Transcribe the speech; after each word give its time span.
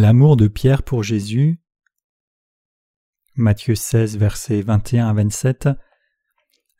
L'amour 0.00 0.38
de 0.38 0.48
Pierre 0.48 0.82
pour 0.82 1.02
Jésus. 1.02 1.60
Matthieu 3.36 3.74
16, 3.74 4.16
versets 4.16 4.62
21 4.62 5.08
à 5.08 5.12
27. 5.12 5.68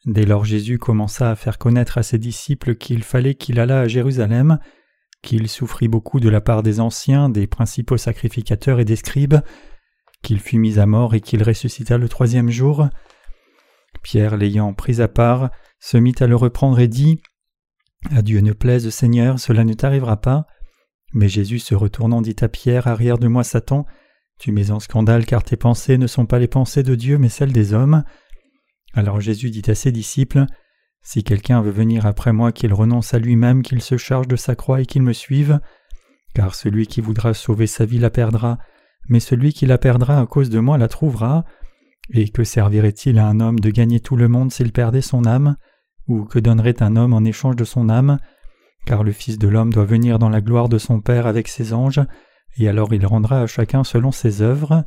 Dès 0.07 0.25
lors 0.25 0.46
Jésus 0.46 0.79
commença 0.79 1.30
à 1.30 1.36
faire 1.36 1.59
connaître 1.59 1.98
à 1.98 2.03
ses 2.03 2.17
disciples 2.17 2.77
qu'il 2.77 3.03
fallait 3.03 3.35
qu'il 3.35 3.61
allât 3.61 3.80
à 3.80 3.89
Jérusalem, 3.89 4.59
qu'il 5.21 5.50
souffrit 5.50 5.86
beaucoup 5.86 6.18
de 6.18 6.30
la 6.30 6.41
part 6.41 6.62
des 6.62 6.80
anciens, 6.80 7.29
des 7.29 7.46
principaux 7.46 7.98
sacrificateurs 7.98 8.80
et 8.80 8.86
des 8.86 8.96
scribes, 8.96 9.41
qu'il 10.23 10.41
fut 10.41 10.57
mis 10.57 10.79
à 10.79 10.86
mort 10.86 11.14
et 11.14 11.21
qu'il 11.21 11.43
ressuscita 11.43 11.99
le 11.99 12.08
troisième 12.08 12.49
jour. 12.49 12.89
Pierre, 14.02 14.39
l'ayant 14.39 14.72
pris 14.72 15.02
à 15.02 15.08
part, 15.08 15.50
se 15.79 15.99
mit 15.99 16.14
à 16.21 16.27
le 16.27 16.36
reprendre 16.36 16.79
et 16.79 16.89
dit 16.89 17.21
À 18.16 18.22
Dieu 18.22 18.41
ne 18.41 18.55
plaise, 18.55 18.89
Seigneur, 18.89 19.39
cela 19.39 19.64
ne 19.64 19.75
t'arrivera 19.75 20.22
pas. 20.22 20.46
Mais 21.13 21.29
Jésus 21.29 21.59
se 21.59 21.75
retournant 21.75 22.23
dit 22.23 22.37
à 22.41 22.49
Pierre, 22.49 22.87
Arrière 22.87 23.19
de 23.19 23.29
moi 23.29 23.45
Satan, 23.45 23.87
tu 24.39 24.53
mets 24.53 24.71
en 24.71 24.81
scandale 24.81 25.27
car 25.27 25.43
tes 25.43 25.57
pensées 25.57 25.99
ne 25.99 26.07
sont 26.07 26.27
pas 26.27 26.39
les 26.39 26.49
pensées 26.49 26.83
de 26.83 26.95
Dieu 26.95 27.19
mais 27.19 27.29
celles 27.29 27.53
des 27.53 27.75
hommes. 27.75 28.05
Alors 28.95 29.21
Jésus 29.21 29.50
dit 29.50 29.69
à 29.71 29.75
ses 29.75 29.93
disciples, 29.93 30.46
Si 31.03 31.25
quelqu'un 31.25 31.63
veut 31.63 31.71
venir 31.71 32.06
après 32.06 32.33
moi, 32.33 32.53
qu'il 32.53 32.73
renonce 32.73 33.14
à 33.14 33.19
lui-même, 33.19 33.62
qu'il 33.62 33.83
se 33.83 33.97
charge 33.97 34.28
de 34.28 34.36
sa 34.36 34.55
croix 34.55 34.81
et 34.81 34.86
qu'il 34.86 35.03
me 35.03 35.12
suive, 35.12 35.61
car 36.34 36.55
celui 36.55 36.86
qui 36.86 37.00
voudra 37.00 37.34
sauver 37.34 37.67
sa 37.67 37.84
vie 37.84 37.98
la 37.98 38.11
perdra, 38.11 38.58
mais 39.08 39.20
celui 39.20 39.53
qui 39.53 39.67
la 39.67 39.78
perdra 39.78 40.20
à 40.20 40.27
cause 40.27 40.50
de 40.50 40.61
moi 40.61 40.78
la 40.78 40.89
trouvera. 40.89 41.45
Et 42.12 42.28
que 42.28 42.45
servirait-il 42.45 43.19
à 43.19 43.27
un 43.27 43.41
homme 43.41 43.61
de 43.61 43.70
gagner 43.70 44.00
tout 44.00 44.17
le 44.17 44.28
monde 44.28 44.52
s'il 44.52 44.72
perdait 44.72 45.00
son 45.00 45.27
âme? 45.27 45.56
Ou 46.08 46.24
que 46.24 46.39
donnerait 46.39 46.83
un 46.83 46.97
homme 46.97 47.12
en 47.12 47.24
échange 47.24 47.56
de 47.56 47.64
son 47.64 47.89
âme? 47.89 48.19
Car 48.86 49.05
le 49.05 49.12
Fils 49.12 49.39
de 49.39 49.48
l'homme 49.48 49.73
doit 49.73 49.84
venir 49.84 50.19
dans 50.19 50.28
la 50.28 50.41
gloire 50.41 50.69
de 50.69 50.78
son 50.78 51.00
Père 51.00 51.27
avec 51.27 51.48
ses 51.48 51.73
anges, 51.73 52.00
et 52.56 52.69
alors 52.69 52.92
il 52.92 53.06
rendra 53.06 53.42
à 53.42 53.47
chacun 53.47 53.84
selon 53.84 54.12
ses 54.12 54.42
œuvres. 54.42 54.84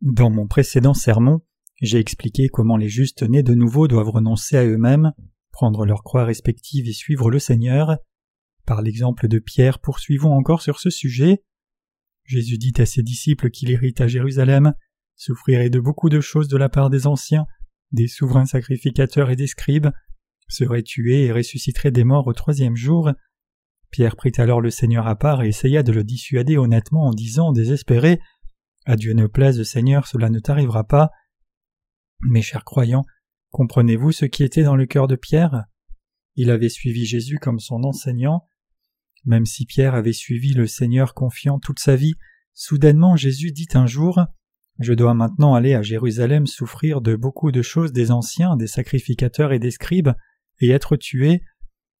Dans 0.00 0.30
mon 0.30 0.46
précédent 0.46 0.94
sermon, 0.94 1.40
j'ai 1.82 1.98
expliqué 1.98 2.48
comment 2.48 2.76
les 2.76 2.88
justes 2.88 3.22
nés 3.22 3.42
de 3.42 3.54
nouveau 3.54 3.88
doivent 3.88 4.10
renoncer 4.10 4.56
à 4.56 4.64
eux-mêmes, 4.64 5.12
prendre 5.50 5.84
leur 5.84 6.02
croix 6.02 6.24
respective 6.24 6.88
et 6.88 6.92
suivre 6.92 7.30
le 7.30 7.38
Seigneur. 7.38 7.98
Par 8.66 8.82
l'exemple 8.82 9.28
de 9.28 9.38
Pierre, 9.38 9.78
poursuivons 9.78 10.32
encore 10.32 10.62
sur 10.62 10.80
ce 10.80 10.90
sujet. 10.90 11.44
Jésus 12.24 12.58
dit 12.58 12.74
à 12.78 12.86
ses 12.86 13.02
disciples 13.02 13.50
qu'il 13.50 13.70
hérite 13.70 14.00
à 14.00 14.08
Jérusalem, 14.08 14.74
souffrirait 15.14 15.70
de 15.70 15.80
beaucoup 15.80 16.08
de 16.08 16.20
choses 16.20 16.48
de 16.48 16.56
la 16.56 16.68
part 16.68 16.90
des 16.90 17.06
anciens, 17.06 17.46
des 17.92 18.08
souverains 18.08 18.46
sacrificateurs 18.46 19.30
et 19.30 19.36
des 19.36 19.46
scribes, 19.46 19.88
serait 20.48 20.82
tué 20.82 21.24
et 21.24 21.32
ressusciterait 21.32 21.90
des 21.90 22.04
morts 22.04 22.26
au 22.26 22.32
troisième 22.32 22.76
jour. 22.76 23.12
Pierre 23.90 24.16
prit 24.16 24.32
alors 24.38 24.60
le 24.60 24.70
Seigneur 24.70 25.06
à 25.06 25.16
part 25.16 25.42
et 25.42 25.48
essaya 25.48 25.82
de 25.82 25.92
le 25.92 26.04
dissuader 26.04 26.56
honnêtement 26.56 27.06
en 27.06 27.12
disant, 27.12 27.52
désespéré, 27.52 28.20
À 28.84 28.96
Dieu 28.96 29.12
ne 29.14 29.26
plaise, 29.26 29.62
Seigneur, 29.62 30.06
cela 30.06 30.30
ne 30.30 30.38
t'arrivera 30.38 30.84
pas. 30.84 31.10
Mes 32.20 32.42
chers 32.42 32.64
croyants, 32.64 33.04
comprenez-vous 33.50 34.12
ce 34.12 34.24
qui 34.24 34.42
était 34.42 34.62
dans 34.62 34.76
le 34.76 34.86
cœur 34.86 35.06
de 35.06 35.16
Pierre? 35.16 35.64
Il 36.34 36.50
avait 36.50 36.68
suivi 36.68 37.06
Jésus 37.06 37.38
comme 37.38 37.58
son 37.58 37.84
enseignant. 37.84 38.46
Même 39.24 39.46
si 39.46 39.66
Pierre 39.66 39.94
avait 39.94 40.12
suivi 40.12 40.54
le 40.54 40.66
Seigneur 40.66 41.14
confiant 41.14 41.58
toute 41.58 41.80
sa 41.80 41.96
vie, 41.96 42.14
soudainement 42.54 43.16
Jésus 43.16 43.52
dit 43.52 43.68
un 43.74 43.86
jour 43.86 44.20
Je 44.78 44.92
dois 44.92 45.14
maintenant 45.14 45.54
aller 45.54 45.74
à 45.74 45.82
Jérusalem 45.82 46.46
souffrir 46.46 47.00
de 47.00 47.16
beaucoup 47.16 47.50
de 47.50 47.62
choses 47.62 47.92
des 47.92 48.10
anciens, 48.10 48.56
des 48.56 48.66
sacrificateurs 48.66 49.52
et 49.52 49.58
des 49.58 49.70
scribes, 49.70 50.12
et 50.60 50.70
être 50.70 50.96
tué, 50.96 51.42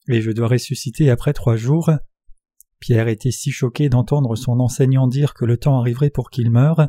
et 0.09 0.21
je 0.21 0.31
dois 0.31 0.49
ressusciter 0.49 1.11
après 1.11 1.33
trois 1.33 1.57
jours. 1.57 1.91
Pierre 2.79 3.09
était 3.09 3.31
si 3.31 3.51
choqué 3.51 3.89
d'entendre 3.89 4.37
son 4.37 4.61
enseignant 4.61 5.07
dire 5.07 5.35
que 5.35 5.45
le 5.45 5.57
temps 5.57 5.81
arriverait 5.81 6.11
pour 6.11 6.31
qu'il 6.31 6.51
meure. 6.51 6.89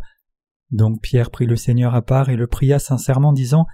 Donc 0.72 1.01
Pierre 1.01 1.31
prit 1.31 1.45
le 1.45 1.55
Seigneur 1.55 1.95
à 1.95 2.01
part 2.01 2.29
et 2.29 2.35
le 2.35 2.47
pria 2.47 2.79
sincèrement, 2.79 3.33
disant 3.33 3.66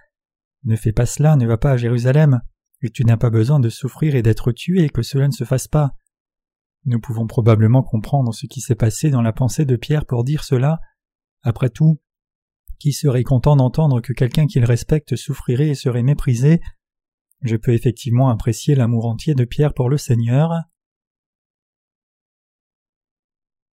Ne 0.64 0.76
fais 0.76 0.92
pas 0.92 1.06
cela, 1.06 1.36
ne 1.36 1.48
va 1.48 1.58
pas 1.58 1.72
à 1.72 1.78
Jérusalem, 1.78 2.42
et 2.82 2.90
tu 2.90 3.04
n'as 3.04 3.18
pas 3.18 3.30
besoin 3.30 3.60
de 3.60 3.70
souffrir 3.70 4.16
et 4.16 4.22
d'être 4.22 4.52
tué, 4.52 4.90
que 4.90 5.02
cela 5.02 5.28
ne 5.28 5.34
se 5.34 5.44
fasse 5.44 5.68
pas. 5.68 5.92
Nous 6.86 7.00
pouvons 7.00 7.28
probablement 7.28 7.82
comprendre 7.82 8.34
ce 8.34 8.46
qui 8.46 8.62
s'est 8.62 8.76
passé 8.76 9.10
dans 9.10 9.22
la 9.22 9.34
pensée 9.34 9.66
de 9.66 9.76
Pierre 9.76 10.06
pour 10.06 10.24
dire 10.24 10.44
cela. 10.44 10.80
Après 11.42 11.70
tout, 11.70 12.00
qui 12.80 12.92
serait 12.92 13.24
content 13.24 13.56
d'entendre 13.56 14.02
que 14.02 14.14
quelqu'un 14.14 14.46
qu'il 14.46 14.66
respecte 14.66 15.16
souffrirait 15.16 15.70
et 15.70 15.76
serait 15.76 16.04
méprisé? 16.04 16.60
Je 17.44 17.58
peux 17.58 17.74
effectivement 17.74 18.30
apprécier 18.30 18.74
l'amour 18.74 19.06
entier 19.06 19.36
de 19.36 19.46
Pierre 19.46 19.74
pour 19.74 19.90
le 19.90 19.98
Seigneur. 19.98 20.52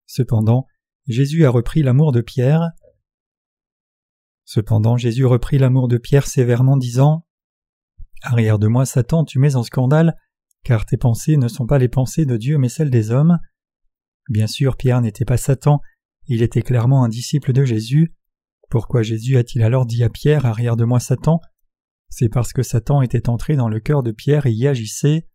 Cependant, 0.08 0.66
Jésus 1.08 1.46
a 1.46 1.52
repris 1.52 1.84
l'amour 1.84 2.12
de 2.12 2.22
Pierre. 2.22 2.72
Cependant, 4.44 4.98
Jésus 4.98 5.26
reprit 5.26 5.60
l'amour 5.60 5.88
de 5.88 5.98
Pierre 5.98 6.26
sévèrement, 6.26 6.78
disant 6.78 7.28
Arrière 8.24 8.58
de 8.58 8.68
moi, 8.68 8.88
Satan, 8.88 9.24
tu 9.24 9.38
mets 9.38 9.56
en 9.56 9.64
scandale, 9.64 10.18
car 10.64 10.86
tes 10.86 10.98
pensées 10.98 11.38
ne 11.38 11.48
sont 11.48 11.68
pas 11.68 11.78
les 11.78 11.88
pensées 11.88 12.26
de 12.26 12.36
Dieu 12.36 12.58
mais 12.58 12.70
celles 12.70 12.90
des 12.90 13.12
hommes. 13.12 13.38
Bien 14.30 14.48
sûr, 14.48 14.78
Pierre 14.78 15.02
n'était 15.02 15.26
pas 15.26 15.38
Satan, 15.38 15.80
il 16.28 16.42
était 16.42 16.64
clairement 16.64 17.04
un 17.04 17.10
disciple 17.10 17.54
de 17.54 17.64
Jésus. 17.64 18.14
Pourquoi 18.70 19.04
Jésus 19.04 19.38
a-t-il 19.38 19.64
alors 19.64 19.86
dit 19.86 20.04
à 20.04 20.10
Pierre 20.10 20.46
Arrière 20.46 20.76
de 20.76 20.86
moi, 20.86 21.00
Satan 21.00 21.40
c'est 22.10 22.30
parce 22.30 22.54
que 22.54 22.64
Satan 22.64 23.02
était 23.02 23.30
entré 23.30 23.56
dans 23.56 23.70
le 23.70 23.80
cœur 23.80 24.04
de 24.04 24.12
Pierre 24.12 24.46
et 24.46 24.52
y 24.52 24.68
agissait. 24.68 25.28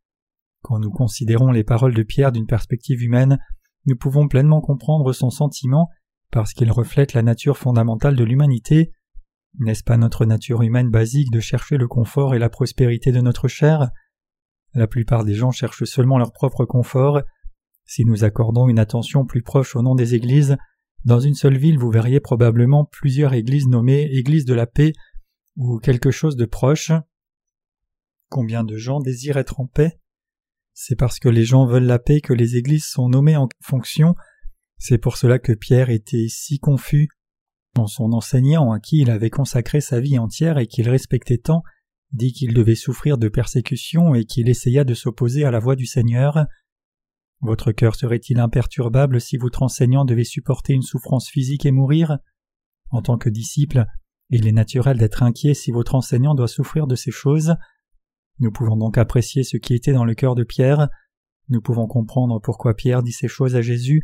Quand 0.62 0.78
nous 0.78 0.90
considérons 0.90 1.50
les 1.50 1.64
paroles 1.64 1.94
de 1.94 2.02
Pierre 2.02 2.32
d'une 2.32 2.46
perspective 2.46 3.02
humaine, 3.02 3.38
nous 3.86 3.96
pouvons 3.96 4.28
pleinement 4.28 4.60
comprendre 4.60 5.12
son 5.12 5.30
sentiment 5.30 5.88
parce 6.30 6.52
qu'il 6.52 6.72
reflète 6.72 7.12
la 7.12 7.22
nature 7.22 7.58
fondamentale 7.58 8.16
de 8.16 8.24
l'humanité. 8.24 8.92
N'est-ce 9.60 9.84
pas 9.84 9.96
notre 9.96 10.24
nature 10.24 10.62
humaine 10.62 10.90
basique 10.90 11.30
de 11.30 11.40
chercher 11.40 11.76
le 11.76 11.86
confort 11.86 12.34
et 12.34 12.38
la 12.40 12.48
prospérité 12.48 13.12
de 13.12 13.20
notre 13.20 13.46
chair? 13.46 13.90
La 14.72 14.88
plupart 14.88 15.24
des 15.24 15.34
gens 15.34 15.52
cherchent 15.52 15.84
seulement 15.84 16.18
leur 16.18 16.32
propre 16.32 16.64
confort. 16.64 17.22
Si 17.84 18.04
nous 18.04 18.24
accordons 18.24 18.68
une 18.68 18.80
attention 18.80 19.24
plus 19.24 19.42
proche 19.42 19.76
au 19.76 19.82
nom 19.82 19.94
des 19.94 20.14
églises, 20.14 20.56
dans 21.04 21.20
une 21.20 21.34
seule 21.34 21.58
ville 21.58 21.78
vous 21.78 21.90
verriez 21.90 22.18
probablement 22.18 22.84
plusieurs 22.86 23.34
églises 23.34 23.68
nommées 23.68 24.08
Églises 24.10 24.46
de 24.46 24.54
la 24.54 24.66
paix 24.66 24.92
ou 25.56 25.78
quelque 25.78 26.10
chose 26.10 26.36
de 26.36 26.46
proche. 26.46 26.92
Combien 28.28 28.64
de 28.64 28.76
gens 28.76 29.00
désirent 29.00 29.36
être 29.36 29.60
en 29.60 29.66
paix? 29.66 30.00
C'est 30.72 30.96
parce 30.96 31.20
que 31.20 31.28
les 31.28 31.44
gens 31.44 31.66
veulent 31.66 31.84
la 31.84 32.00
paix 32.00 32.20
que 32.20 32.32
les 32.32 32.56
églises 32.56 32.86
sont 32.86 33.08
nommées 33.08 33.36
en 33.36 33.48
fonction. 33.62 34.16
C'est 34.78 34.98
pour 34.98 35.16
cela 35.16 35.38
que 35.38 35.52
Pierre 35.52 35.90
était 35.90 36.26
si 36.28 36.58
confus. 36.58 37.08
Dans 37.74 37.86
son 37.86 38.12
enseignant 38.12 38.72
à 38.72 38.80
qui 38.80 39.00
il 39.00 39.10
avait 39.10 39.30
consacré 39.30 39.80
sa 39.80 40.00
vie 40.00 40.18
entière 40.18 40.58
et 40.58 40.66
qu'il 40.66 40.88
respectait 40.88 41.38
tant, 41.38 41.62
dit 42.12 42.32
qu'il 42.32 42.54
devait 42.54 42.74
souffrir 42.74 43.18
de 43.18 43.28
persécutions 43.28 44.14
et 44.14 44.24
qu'il 44.24 44.48
essaya 44.48 44.84
de 44.84 44.94
s'opposer 44.94 45.44
à 45.44 45.50
la 45.50 45.58
voix 45.58 45.76
du 45.76 45.86
Seigneur. 45.86 46.46
Votre 47.40 47.72
cœur 47.72 47.94
serait-il 47.96 48.38
imperturbable 48.38 49.20
si 49.20 49.36
votre 49.36 49.62
enseignant 49.62 50.04
devait 50.04 50.24
supporter 50.24 50.72
une 50.72 50.82
souffrance 50.82 51.28
physique 51.28 51.66
et 51.66 51.72
mourir? 51.72 52.18
En 52.90 53.02
tant 53.02 53.18
que 53.18 53.28
disciple, 53.28 53.86
il 54.36 54.48
est 54.48 54.52
naturel 54.52 54.98
d'être 54.98 55.22
inquiet 55.22 55.54
si 55.54 55.70
votre 55.70 55.94
enseignant 55.94 56.34
doit 56.34 56.48
souffrir 56.48 56.86
de 56.86 56.96
ces 56.96 57.12
choses. 57.12 57.54
Nous 58.40 58.50
pouvons 58.50 58.76
donc 58.76 58.98
apprécier 58.98 59.44
ce 59.44 59.56
qui 59.56 59.74
était 59.74 59.92
dans 59.92 60.04
le 60.04 60.14
cœur 60.14 60.34
de 60.34 60.42
Pierre, 60.42 60.88
nous 61.48 61.60
pouvons 61.60 61.86
comprendre 61.86 62.40
pourquoi 62.40 62.74
Pierre 62.74 63.02
dit 63.02 63.12
ces 63.12 63.28
choses 63.28 63.54
à 63.54 63.62
Jésus, 63.62 64.02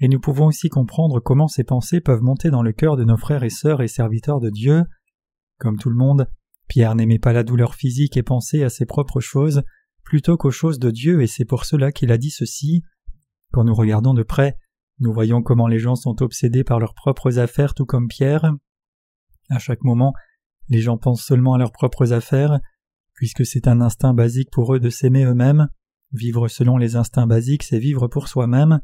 et 0.00 0.08
nous 0.08 0.18
pouvons 0.18 0.46
aussi 0.46 0.68
comprendre 0.68 1.20
comment 1.20 1.46
ces 1.46 1.62
pensées 1.62 2.00
peuvent 2.00 2.22
monter 2.22 2.50
dans 2.50 2.62
le 2.62 2.72
cœur 2.72 2.96
de 2.96 3.04
nos 3.04 3.16
frères 3.16 3.44
et 3.44 3.50
sœurs 3.50 3.82
et 3.82 3.88
serviteurs 3.88 4.40
de 4.40 4.50
Dieu. 4.50 4.84
Comme 5.58 5.78
tout 5.78 5.90
le 5.90 5.96
monde, 5.96 6.28
Pierre 6.66 6.94
n'aimait 6.94 7.18
pas 7.18 7.32
la 7.32 7.44
douleur 7.44 7.74
physique 7.74 8.16
et 8.16 8.22
pensait 8.22 8.64
à 8.64 8.70
ses 8.70 8.86
propres 8.86 9.20
choses 9.20 9.62
plutôt 10.02 10.36
qu'aux 10.36 10.50
choses 10.50 10.78
de 10.78 10.90
Dieu, 10.90 11.22
et 11.22 11.26
c'est 11.26 11.44
pour 11.44 11.66
cela 11.66 11.92
qu'il 11.92 12.10
a 12.10 12.18
dit 12.18 12.30
ceci. 12.30 12.82
Quand 13.52 13.64
nous 13.64 13.74
regardons 13.74 14.14
de 14.14 14.22
près, 14.22 14.56
nous 14.98 15.12
voyons 15.12 15.42
comment 15.42 15.68
les 15.68 15.78
gens 15.78 15.94
sont 15.94 16.22
obsédés 16.22 16.64
par 16.64 16.80
leurs 16.80 16.94
propres 16.94 17.38
affaires 17.38 17.74
tout 17.74 17.86
comme 17.86 18.08
Pierre, 18.08 18.54
à 19.48 19.58
chaque 19.58 19.84
moment, 19.84 20.12
les 20.68 20.80
gens 20.80 20.98
pensent 20.98 21.24
seulement 21.24 21.54
à 21.54 21.58
leurs 21.58 21.72
propres 21.72 22.12
affaires, 22.12 22.60
puisque 23.14 23.44
c'est 23.44 23.66
un 23.66 23.80
instinct 23.80 24.14
basique 24.14 24.50
pour 24.50 24.74
eux 24.74 24.80
de 24.80 24.90
s'aimer 24.90 25.24
eux-mêmes. 25.24 25.68
Vivre 26.12 26.48
selon 26.48 26.76
les 26.76 26.96
instincts 26.96 27.26
basiques, 27.26 27.62
c'est 27.62 27.78
vivre 27.78 28.08
pour 28.08 28.28
soi-même, 28.28 28.80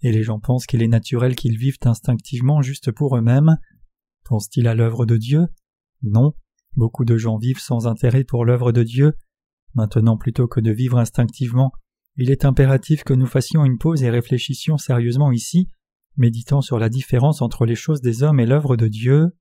et 0.00 0.12
les 0.12 0.22
gens 0.22 0.40
pensent 0.40 0.66
qu'il 0.66 0.82
est 0.82 0.88
naturel 0.88 1.36
qu'ils 1.36 1.58
vivent 1.58 1.78
instinctivement 1.84 2.62
juste 2.62 2.90
pour 2.90 3.16
eux-mêmes. 3.16 3.56
Pensent-ils 4.24 4.68
à 4.68 4.74
l'œuvre 4.74 5.06
de 5.06 5.16
Dieu? 5.16 5.46
Non. 6.02 6.32
Beaucoup 6.74 7.04
de 7.04 7.16
gens 7.16 7.36
vivent 7.36 7.60
sans 7.60 7.86
intérêt 7.86 8.24
pour 8.24 8.44
l'œuvre 8.44 8.72
de 8.72 8.82
Dieu. 8.82 9.12
Maintenant, 9.74 10.16
plutôt 10.16 10.48
que 10.48 10.60
de 10.60 10.70
vivre 10.72 10.98
instinctivement, 10.98 11.72
il 12.16 12.30
est 12.30 12.44
impératif 12.44 13.04
que 13.04 13.14
nous 13.14 13.26
fassions 13.26 13.64
une 13.64 13.78
pause 13.78 14.02
et 14.02 14.10
réfléchissions 14.10 14.78
sérieusement 14.78 15.32
ici, 15.32 15.68
méditant 16.16 16.60
sur 16.60 16.78
la 16.78 16.88
différence 16.88 17.42
entre 17.42 17.64
les 17.64 17.74
choses 17.74 18.00
des 18.00 18.22
hommes 18.22 18.40
et 18.40 18.46
l'œuvre 18.46 18.76
de 18.76 18.88
Dieu. 18.88 19.32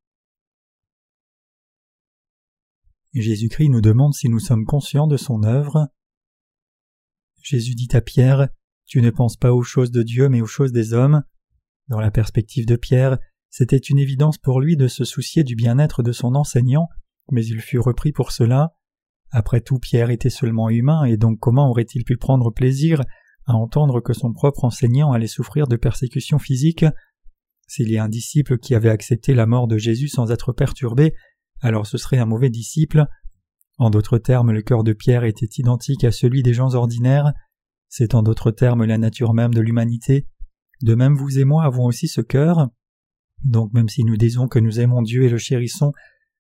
Jésus-Christ 3.19 3.69
nous 3.69 3.81
demande 3.81 4.13
si 4.13 4.30
nous 4.30 4.40
sommes 4.40 4.66
conscients 4.66 5.08
de 5.08 5.18
son 5.18 5.44
œuvre. 5.44 5.90
Jésus 7.42 7.75
dit 7.75 7.90
à 7.94 8.02
Pierre 8.02 8.50
Tu 8.86 9.02
ne 9.02 9.10
penses 9.10 9.36
pas 9.36 9.54
aux 9.54 9.63
choses 9.63 9.92
de 9.92 10.04
Dieu 10.04 10.30
mais 10.30 10.42
aux 10.42 10.48
choses 10.48 10.72
des 10.72 10.94
hommes. 10.94 11.24
Dans 11.90 12.00
la 12.00 12.12
perspective 12.12 12.66
de 12.66 12.78
Pierre, 12.78 13.18
c'était 13.50 13.78
une 13.78 14.00
évidence 14.00 14.38
pour 14.38 14.62
lui 14.62 14.78
de 14.78 14.88
se 14.88 15.04
soucier 15.04 15.44
du 15.44 15.56
bien-être 15.56 16.04
de 16.04 16.13
son 16.13 16.36
enseignant, 16.36 16.88
mais 17.31 17.46
il 17.46 17.60
fut 17.60 17.80
repris 17.80 18.13
pour 18.13 18.31
cela. 18.31 18.75
Après 19.30 19.60
tout, 19.60 19.78
Pierre 19.78 20.10
était 20.10 20.30
seulement 20.30 20.69
humain, 20.69 21.04
et 21.04 21.18
donc 21.18 21.40
comment 21.40 21.69
aurait-il 21.69 22.06
pu 22.06 22.16
prendre 22.16 22.50
plaisir 22.52 23.02
à 23.46 23.56
entendre 23.56 24.00
que 24.00 24.13
son 24.13 24.31
propre 24.31 24.63
enseignant 24.63 25.12
allait 25.12 25.28
souffrir 25.28 25.68
de 25.68 25.75
persécutions 25.75 26.40
physiques? 26.40 26.86
S'il 27.68 27.90
y 27.90 27.98
a 27.98 28.04
un 28.04 28.10
disciple 28.10 28.58
qui 28.58 28.75
avait 28.75 28.90
accepté 28.90 29.34
la 29.34 29.46
mort 29.46 29.68
de 29.68 29.78
Jésus 29.78 30.08
sans 30.08 30.31
être 30.31 30.54
perturbé, 30.54 31.13
alors 31.62 31.88
ce 31.88 31.98
serait 31.98 32.18
un 32.18 32.25
mauvais 32.25 32.50
disciple. 32.50 33.06
En 33.78 33.90
d'autres 33.90 34.18
termes, 34.18 34.52
le 34.52 34.62
cœur 34.62 34.84
de 34.84 34.94
Pierre 34.94 35.24
était 35.24 35.50
identique 35.58 36.04
à 36.04 36.12
celui 36.12 36.44
des 36.44 36.54
gens 36.54 36.75
ordinaires. 36.75 37.34
C'est 37.90 38.16
en 38.16 38.24
d'autres 38.24 38.52
termes 38.52 38.86
la 38.86 38.98
nature 38.98 39.34
même 39.34 39.54
de 39.54 39.62
l'humanité. 39.62 40.28
De 40.81 40.96
même 40.96 41.16
vous 41.16 41.40
et 41.40 41.46
moi 41.46 41.63
avons 41.63 41.86
aussi 41.86 42.08
ce 42.08 42.22
cœur. 42.22 42.69
Donc 43.44 43.74
même 43.74 43.90
si 43.90 44.04
nous 44.04 44.18
disons 44.18 44.48
que 44.48 44.60
nous 44.60 44.80
aimons 44.80 45.02
Dieu 45.02 45.24
et 45.24 45.30
le 45.30 45.38
chérissons, 45.38 45.94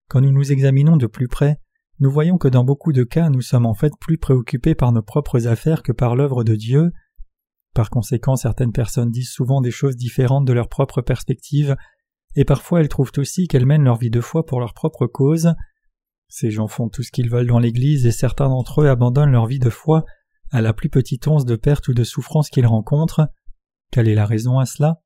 quand 0.07 0.21
nous 0.21 0.31
nous 0.31 0.51
examinons 0.51 0.97
de 0.97 1.07
plus 1.07 1.27
près, 1.27 1.59
nous 1.99 2.11
voyons 2.11 2.37
que 2.37 2.47
dans 2.47 2.63
beaucoup 2.63 2.93
de 2.93 3.03
cas 3.03 3.29
nous 3.29 3.41
sommes 3.41 3.65
en 3.65 3.73
fait 3.73 3.93
plus 3.99 4.17
préoccupés 4.17 4.75
par 4.75 4.91
nos 4.91 5.03
propres 5.03 5.47
affaires 5.47 5.83
que 5.83 5.91
par 5.91 6.15
l'œuvre 6.15 6.43
de 6.43 6.55
Dieu. 6.55 6.91
Par 7.73 7.89
conséquent, 7.89 8.35
certaines 8.35 8.73
personnes 8.73 9.11
disent 9.11 9.29
souvent 9.29 9.61
des 9.61 9.71
choses 9.71 9.95
différentes 9.95 10.45
de 10.45 10.53
leur 10.53 10.67
propre 10.67 11.01
perspective, 11.01 11.75
et 12.35 12.45
parfois 12.45 12.79
elles 12.79 12.89
trouvent 12.89 13.11
aussi 13.17 13.47
qu'elles 13.47 13.65
mènent 13.65 13.83
leur 13.83 13.97
vie 13.97 14.09
de 14.09 14.21
foi 14.21 14.45
pour 14.45 14.59
leur 14.59 14.73
propre 14.73 15.07
cause. 15.07 15.53
Ces 16.27 16.51
gens 16.51 16.67
font 16.67 16.89
tout 16.89 17.03
ce 17.03 17.11
qu'ils 17.11 17.29
veulent 17.29 17.47
dans 17.47 17.59
l'Église 17.59 18.05
et 18.05 18.11
certains 18.11 18.47
d'entre 18.47 18.81
eux 18.81 18.89
abandonnent 18.89 19.31
leur 19.31 19.47
vie 19.47 19.59
de 19.59 19.69
foi 19.69 20.05
à 20.49 20.61
la 20.61 20.73
plus 20.73 20.89
petite 20.89 21.27
once 21.27 21.45
de 21.45 21.55
perte 21.55 21.87
ou 21.87 21.93
de 21.93 22.03
souffrance 22.03 22.49
qu'ils 22.49 22.67
rencontrent. 22.67 23.27
Quelle 23.91 24.07
est 24.07 24.15
la 24.15 24.25
raison 24.25 24.59
à 24.59 24.65
cela? 24.65 25.01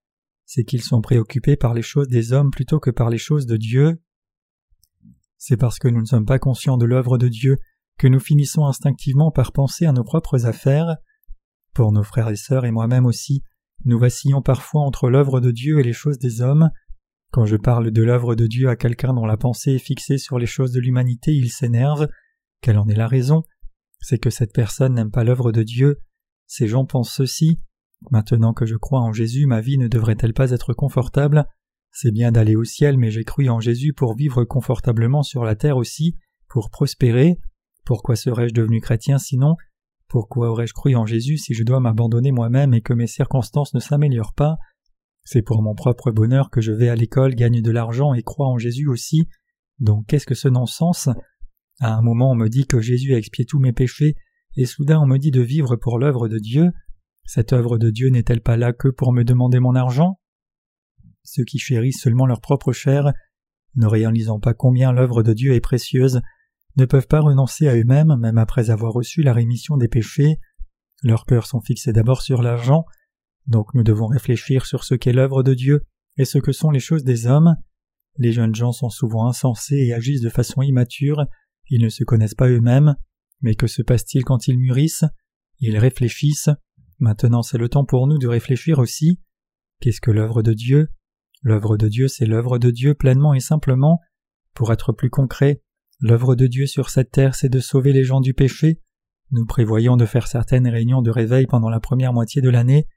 C'est 0.46 0.64
qu'ils 0.64 0.84
sont 0.84 1.02
préoccupés 1.02 1.56
par 1.56 1.74
les 1.74 1.82
choses 1.82 2.08
des 2.08 2.34
hommes 2.34 2.52
plutôt 2.52 2.80
que 2.80 2.92
par 2.92 3.10
les 3.10 3.18
choses 3.18 3.48
de 3.48 3.58
Dieu. 3.58 4.02
C'est 5.38 5.58
parce 5.58 5.80
que 5.80 5.88
nous 5.88 6.02
ne 6.02 6.06
sommes 6.06 6.26
pas 6.26 6.40
conscients 6.40 6.78
de 6.78 6.86
l'œuvre 6.86 7.18
de 7.18 7.28
Dieu 7.28 7.58
que 7.98 8.08
nous 8.08 8.20
finissons 8.20 8.66
instinctivement 8.66 9.32
par 9.32 9.52
penser 9.52 9.86
à 9.86 9.92
nos 9.92 10.04
propres 10.04 10.46
affaires. 10.46 10.98
Pour 11.74 11.92
nos 11.92 12.04
frères 12.04 12.30
et 12.30 12.36
sœurs 12.36 12.66
et 12.66 12.72
moi-même 12.72 13.06
aussi, 13.06 13.44
nous 13.84 14.00
vacillons 14.00 14.42
parfois 14.42 14.82
entre 14.82 15.10
l'œuvre 15.10 15.40
de 15.40 15.52
Dieu 15.52 15.80
et 15.80 15.84
les 15.84 15.94
choses 15.94 16.20
des 16.20 16.42
hommes. 16.42 16.70
Quand 17.36 17.46
je 17.46 17.58
parle 17.58 17.92
de 17.92 18.02
l'œuvre 18.02 18.34
de 18.34 18.48
Dieu 18.48 18.70
à 18.70 18.78
quelqu'un 18.78 19.14
dont 19.14 19.26
la 19.26 19.36
pensée 19.36 19.74
est 19.74 19.80
fixée 19.80 20.18
sur 20.18 20.40
les 20.40 20.46
choses 20.46 20.72
de 20.72 20.80
l'humanité, 20.80 21.34
il 21.34 21.50
s'énerve. 21.50 22.08
Quelle 22.62 22.78
en 22.78 22.88
est 22.88 22.96
la 22.96 23.10
raison? 23.10 23.44
C'est 24.00 24.20
que 24.20 24.30
cette 24.30 24.54
personne 24.54 24.94
n'aime 24.94 25.12
pas 25.12 25.26
l'œuvre 25.26 25.52
de 25.52 25.62
Dieu. 25.62 26.00
Ces 26.48 26.70
gens 26.70 26.86
pensent 26.86 27.12
ceci. 27.12 27.60
Maintenant 28.10 28.54
que 28.54 28.66
je 28.66 28.78
crois 28.78 29.02
en 29.02 29.12
Jésus, 29.12 29.48
ma 29.48 29.60
vie 29.60 29.78
ne 29.78 29.90
devrait-elle 29.90 30.34
pas 30.34 30.52
être 30.52 30.72
confortable? 30.72 31.46
C'est 31.92 32.14
bien 32.14 32.32
d'aller 32.32 32.56
au 32.56 32.64
ciel, 32.64 32.98
mais 32.98 33.12
j'ai 33.12 33.26
cru 33.26 33.50
en 33.50 33.60
Jésus 33.60 33.92
pour 33.92 34.16
vivre 34.16 34.46
confortablement 34.46 35.22
sur 35.22 35.44
la 35.44 35.58
terre 35.58 35.76
aussi, 35.76 36.16
pour 36.48 36.70
prospérer. 36.70 37.38
Pourquoi 37.84 38.16
serais-je 38.16 38.54
devenu 38.54 38.80
chrétien 38.80 39.18
sinon? 39.18 39.58
Pourquoi 40.08 40.52
aurais-je 40.52 40.74
cru 40.74 40.96
en 40.96 41.06
Jésus 41.06 41.38
si 41.38 41.54
je 41.54 41.64
dois 41.66 41.82
m'abandonner 41.82 42.32
moi-même 42.32 42.74
et 42.74 42.80
que 42.80 42.94
mes 42.94 43.08
circonstances 43.08 43.74
ne 43.74 43.82
s'améliorent 43.82 44.36
pas? 44.36 44.56
C'est 45.26 45.42
pour 45.42 45.64
mon 45.64 45.74
propre 45.74 46.12
bonheur 46.12 46.52
que 46.52 46.62
je 46.62 46.72
vais 46.72 46.88
à 46.88 46.96
l'école, 46.96 47.34
gagne 47.34 47.62
de 47.62 47.72
l'argent 47.72 48.14
et 48.14 48.22
crois 48.22 48.48
en 48.48 48.60
Jésus 48.60 48.88
aussi. 48.88 49.28
Donc 49.80 50.06
qu'est-ce 50.06 50.28
que 50.28 50.36
ce 50.36 50.48
non-sens? 50.48 51.10
À 51.82 51.96
un 51.96 52.02
moment 52.02 52.32
on 52.32 52.36
me 52.36 52.48
dit 52.48 52.68
que 52.68 52.80
Jésus 52.80 53.16
a 53.16 53.18
expié 53.18 53.44
tous 53.44 53.60
mes 53.60 53.74
péchés, 53.74 54.16
et 54.56 54.66
soudain 54.66 55.00
on 55.02 55.08
me 55.08 55.18
dit 55.18 55.32
de 55.32 55.42
vivre 55.42 55.76
pour 55.76 55.98
l'œuvre 55.98 56.28
de 56.28 56.38
Dieu. 56.38 56.72
Cette 57.26 57.54
œuvre 57.54 57.80
de 57.80 57.90
Dieu 57.90 58.10
n'est-elle 58.10 58.42
pas 58.42 58.56
là 58.56 58.72
que 58.72 58.88
pour 58.88 59.12
me 59.12 59.24
demander 59.24 59.60
mon 59.60 59.74
argent? 59.76 60.20
Ceux 61.24 61.44
qui 61.44 61.58
chérissent 61.58 62.02
seulement 62.02 62.28
leur 62.28 62.40
propre 62.40 62.72
chair, 62.72 63.12
ne 63.76 63.88
réalisant 63.88 64.40
pas 64.40 64.54
combien 64.54 64.92
l'œuvre 64.92 65.24
de 65.24 65.34
Dieu 65.34 65.54
est 65.54 65.60
précieuse, 65.60 66.22
ne 66.78 66.86
peuvent 66.86 67.08
pas 67.08 67.22
renoncer 67.22 67.68
à 67.68 67.76
eux-mêmes 67.76 68.16
même 68.20 68.38
après 68.38 68.70
avoir 68.70 68.94
reçu 68.94 69.24
la 69.24 69.34
rémission 69.34 69.76
des 69.76 69.88
péchés. 69.88 70.38
Leurs 71.02 71.26
cœurs 71.26 71.48
sont 71.48 71.62
fixés 71.62 71.94
d'abord 71.94 72.22
sur 72.22 72.44
l'argent, 72.44 72.86
donc 73.48 73.74
nous 73.74 73.84
devons 73.84 74.08
réfléchir 74.08 74.66
sur 74.66 74.84
ce 74.84 74.96
qu'est 74.96 75.14
l'œuvre 75.14 75.44
de 75.44 75.54
Dieu 75.54 75.82
et 76.18 76.26
ce 76.26 76.38
que 76.38 76.52
sont 76.52 76.72
les 76.72 76.80
choses 76.80 77.04
des 77.04 77.28
hommes. 77.28 77.56
Les 78.18 78.32
jeunes 78.32 78.56
gens 78.56 78.72
sont 78.72 78.90
souvent 78.90 79.28
insensés 79.28 79.78
et 79.78 79.94
agissent 79.94 80.22
de 80.22 80.30
façon 80.30 80.62
immature, 80.62 81.26
ils 81.70 81.84
ne 81.84 81.90
se 81.90 82.04
connaissent 82.04 82.36
pas 82.36 82.50
eux-mêmes, 82.50 82.96
mais 83.42 83.56
que 83.56 83.68
se 83.68 83.82
passe-t-il 83.82 84.24
quand 84.24 84.48
ils 84.48 84.58
mûrissent? 84.58 85.06
Ils 85.60 85.78
réfléchissent. 85.78 86.50
Maintenant 87.00 87.42
c'est 87.42 87.58
le 87.58 87.70
temps 87.70 87.86
pour 87.86 88.08
nous 88.08 88.18
de 88.18 88.28
réfléchir 88.28 88.80
aussi. 88.80 89.20
Qu'est-ce 89.82 90.02
que 90.02 90.12
l'œuvre 90.12 90.42
de 90.42 90.54
Dieu? 90.54 90.88
L'œuvre 91.42 91.78
de 91.78 91.88
Dieu, 91.88 92.08
c'est 92.08 92.26
l'œuvre 92.26 92.58
de 92.58 92.72
Dieu 92.72 92.96
pleinement 92.96 93.34
et 93.34 93.40
simplement. 93.40 94.00
Pour 94.54 94.72
être 94.72 94.94
plus 94.94 95.10
concret, 95.10 95.62
l'œuvre 96.00 96.36
de 96.36 96.48
Dieu 96.48 96.66
sur 96.66 96.90
cette 96.90 97.12
terre, 97.12 97.36
c'est 97.36 97.50
de 97.50 97.60
sauver 97.60 97.94
les 97.94 98.04
gens 98.04 98.22
du 98.22 98.34
péché. 98.34 98.82
Nous 99.32 99.46
prévoyons 99.46 99.98
de 99.98 100.06
faire 100.06 100.28
certaines 100.28 100.68
réunions 100.68 101.02
de 101.02 101.12
réveil 101.12 101.46
pendant 101.46 101.70
la 101.70 101.80
première 101.80 102.14
moitié 102.14 102.42
de 102.42 102.50
l'année. 102.50 102.88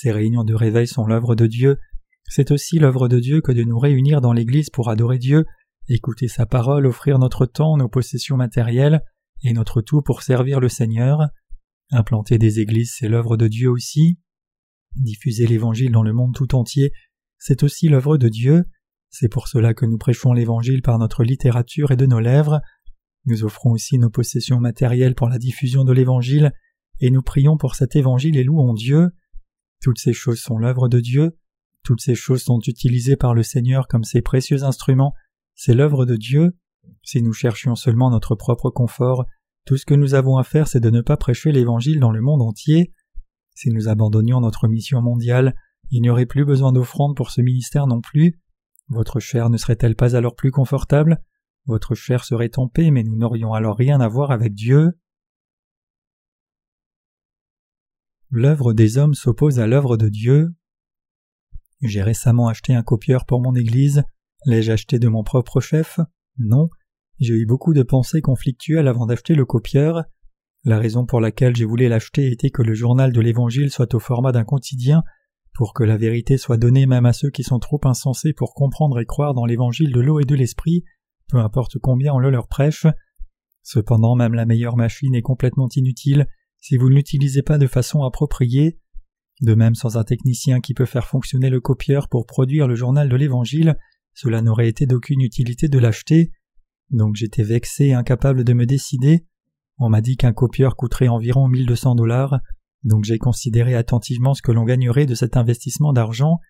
Ces 0.00 0.12
réunions 0.12 0.44
de 0.44 0.54
réveil 0.54 0.86
sont 0.86 1.06
l'œuvre 1.06 1.34
de 1.34 1.48
Dieu. 1.48 1.80
C'est 2.28 2.52
aussi 2.52 2.78
l'œuvre 2.78 3.08
de 3.08 3.18
Dieu 3.18 3.40
que 3.40 3.50
de 3.50 3.64
nous 3.64 3.80
réunir 3.80 4.20
dans 4.20 4.32
l'Église 4.32 4.70
pour 4.70 4.90
adorer 4.90 5.18
Dieu, 5.18 5.44
écouter 5.88 6.28
sa 6.28 6.46
parole, 6.46 6.86
offrir 6.86 7.18
notre 7.18 7.46
temps, 7.46 7.76
nos 7.76 7.88
possessions 7.88 8.36
matérielles, 8.36 9.02
et 9.42 9.52
notre 9.52 9.82
tout 9.82 10.00
pour 10.00 10.22
servir 10.22 10.60
le 10.60 10.68
Seigneur. 10.68 11.30
Implanter 11.90 12.38
des 12.38 12.60
églises, 12.60 12.94
c'est 12.96 13.08
l'œuvre 13.08 13.36
de 13.36 13.48
Dieu 13.48 13.68
aussi. 13.68 14.20
Diffuser 14.94 15.48
l'Évangile 15.48 15.90
dans 15.90 16.04
le 16.04 16.12
monde 16.12 16.32
tout 16.32 16.54
entier, 16.54 16.92
c'est 17.36 17.64
aussi 17.64 17.88
l'œuvre 17.88 18.18
de 18.18 18.28
Dieu. 18.28 18.66
C'est 19.10 19.28
pour 19.28 19.48
cela 19.48 19.74
que 19.74 19.84
nous 19.84 19.98
prêchons 19.98 20.32
l'Évangile 20.32 20.80
par 20.80 21.00
notre 21.00 21.24
littérature 21.24 21.90
et 21.90 21.96
de 21.96 22.06
nos 22.06 22.20
lèvres. 22.20 22.60
Nous 23.24 23.42
offrons 23.42 23.72
aussi 23.72 23.98
nos 23.98 24.10
possessions 24.10 24.60
matérielles 24.60 25.16
pour 25.16 25.28
la 25.28 25.38
diffusion 25.38 25.82
de 25.82 25.92
l'Évangile, 25.92 26.52
et 27.00 27.10
nous 27.10 27.22
prions 27.22 27.56
pour 27.56 27.74
cet 27.74 27.96
Évangile 27.96 28.36
et 28.36 28.44
louons 28.44 28.74
Dieu. 28.74 29.10
Toutes 29.82 29.98
ces 29.98 30.12
choses 30.12 30.40
sont 30.40 30.58
l'œuvre 30.58 30.88
de 30.88 31.00
Dieu, 31.00 31.36
toutes 31.84 32.00
ces 32.00 32.14
choses 32.14 32.42
sont 32.42 32.60
utilisées 32.66 33.16
par 33.16 33.34
le 33.34 33.42
Seigneur 33.42 33.88
comme 33.88 34.04
ses 34.04 34.22
précieux 34.22 34.64
instruments, 34.64 35.14
c'est 35.54 35.74
l'œuvre 35.74 36.04
de 36.04 36.16
Dieu. 36.16 36.56
Si 37.02 37.22
nous 37.22 37.32
cherchions 37.32 37.76
seulement 37.76 38.10
notre 38.10 38.34
propre 38.34 38.70
confort, 38.70 39.24
tout 39.64 39.76
ce 39.76 39.86
que 39.86 39.94
nous 39.94 40.14
avons 40.14 40.36
à 40.36 40.44
faire 40.44 40.68
c'est 40.68 40.80
de 40.80 40.90
ne 40.90 41.00
pas 41.00 41.16
prêcher 41.16 41.52
l'Évangile 41.52 42.00
dans 42.00 42.10
le 42.10 42.20
monde 42.20 42.42
entier. 42.42 42.92
Si 43.54 43.70
nous 43.70 43.88
abandonnions 43.88 44.40
notre 44.40 44.68
mission 44.68 45.00
mondiale, 45.02 45.54
il 45.90 46.02
n'y 46.02 46.10
aurait 46.10 46.26
plus 46.26 46.44
besoin 46.44 46.72
d'offrande 46.72 47.16
pour 47.16 47.30
ce 47.30 47.40
ministère 47.40 47.86
non 47.86 48.00
plus. 48.00 48.40
Votre 48.88 49.20
chair 49.20 49.50
ne 49.50 49.56
serait-elle 49.56 49.96
pas 49.96 50.16
alors 50.16 50.34
plus 50.34 50.50
confortable? 50.50 51.22
Votre 51.66 51.94
chair 51.94 52.24
serait 52.24 52.50
en 52.56 52.70
mais 52.78 53.02
nous 53.02 53.16
n'aurions 53.16 53.52
alors 53.52 53.76
rien 53.76 54.00
à 54.00 54.08
voir 54.08 54.30
avec 54.30 54.54
Dieu. 54.54 54.98
L'œuvre 58.30 58.74
des 58.74 58.98
hommes 58.98 59.14
s'oppose 59.14 59.58
à 59.58 59.66
l'œuvre 59.66 59.96
de 59.96 60.10
Dieu. 60.10 60.50
J'ai 61.80 62.02
récemment 62.02 62.48
acheté 62.48 62.74
un 62.74 62.82
copieur 62.82 63.24
pour 63.24 63.40
mon 63.40 63.54
église. 63.54 64.02
L'ai-je 64.44 64.72
acheté 64.72 64.98
de 64.98 65.08
mon 65.08 65.24
propre 65.24 65.60
chef? 65.60 65.98
Non. 66.38 66.68
J'ai 67.18 67.34
eu 67.34 67.46
beaucoup 67.46 67.72
de 67.72 67.82
pensées 67.82 68.20
conflictuelles 68.20 68.86
avant 68.86 69.06
d'acheter 69.06 69.34
le 69.34 69.46
copieur. 69.46 70.04
La 70.64 70.78
raison 70.78 71.06
pour 71.06 71.22
laquelle 71.22 71.56
j'ai 71.56 71.64
voulu 71.64 71.88
l'acheter 71.88 72.30
était 72.30 72.50
que 72.50 72.60
le 72.60 72.74
journal 72.74 73.12
de 73.12 73.20
l'Évangile 73.20 73.70
soit 73.70 73.94
au 73.94 73.98
format 73.98 74.32
d'un 74.32 74.44
quotidien 74.44 75.02
pour 75.54 75.72
que 75.72 75.82
la 75.82 75.96
vérité 75.96 76.36
soit 76.36 76.58
donnée 76.58 76.86
même 76.86 77.06
à 77.06 77.14
ceux 77.14 77.30
qui 77.30 77.42
sont 77.42 77.58
trop 77.58 77.80
insensés 77.84 78.34
pour 78.34 78.52
comprendre 78.52 79.00
et 79.00 79.06
croire 79.06 79.32
dans 79.34 79.46
l'évangile 79.46 79.92
de 79.92 80.00
l'eau 80.00 80.20
et 80.20 80.24
de 80.24 80.34
l'esprit, 80.34 80.84
peu 81.28 81.38
importe 81.38 81.78
combien 81.78 82.12
on 82.12 82.18
le 82.18 82.30
leur 82.30 82.46
prêche. 82.46 82.86
Cependant, 83.62 84.14
même 84.14 84.34
la 84.34 84.46
meilleure 84.46 84.76
machine 84.76 85.14
est 85.14 85.22
complètement 85.22 85.68
inutile 85.74 86.28
si 86.60 86.76
vous 86.76 86.88
ne 86.88 86.94
l'utilisez 86.94 87.42
pas 87.42 87.58
de 87.58 87.66
façon 87.66 88.02
appropriée. 88.02 88.78
De 89.40 89.54
même, 89.54 89.74
sans 89.74 89.96
un 89.96 90.04
technicien 90.04 90.60
qui 90.60 90.74
peut 90.74 90.84
faire 90.84 91.06
fonctionner 91.06 91.50
le 91.50 91.60
copieur 91.60 92.08
pour 92.08 92.26
produire 92.26 92.66
le 92.66 92.74
journal 92.74 93.08
de 93.08 93.16
l'Évangile, 93.16 93.76
cela 94.14 94.42
n'aurait 94.42 94.68
été 94.68 94.86
d'aucune 94.86 95.20
utilité 95.20 95.68
de 95.68 95.78
l'acheter. 95.78 96.32
Donc 96.90 97.14
j'étais 97.14 97.44
vexé 97.44 97.86
et 97.86 97.94
incapable 97.94 98.42
de 98.42 98.52
me 98.52 98.66
décider. 98.66 99.26
On 99.78 99.88
m'a 99.88 100.00
dit 100.00 100.16
qu'un 100.16 100.32
copieur 100.32 100.74
coûterait 100.74 101.08
environ 101.08 101.46
1200 101.46 101.94
dollars. 101.94 102.40
Donc 102.82 103.04
j'ai 103.04 103.18
considéré 103.18 103.74
attentivement 103.74 104.34
ce 104.34 104.42
que 104.42 104.50
l'on 104.50 104.64
gagnerait 104.64 105.06
de 105.06 105.14
cet 105.14 105.36
investissement 105.36 105.92
d'argent. 105.92 106.40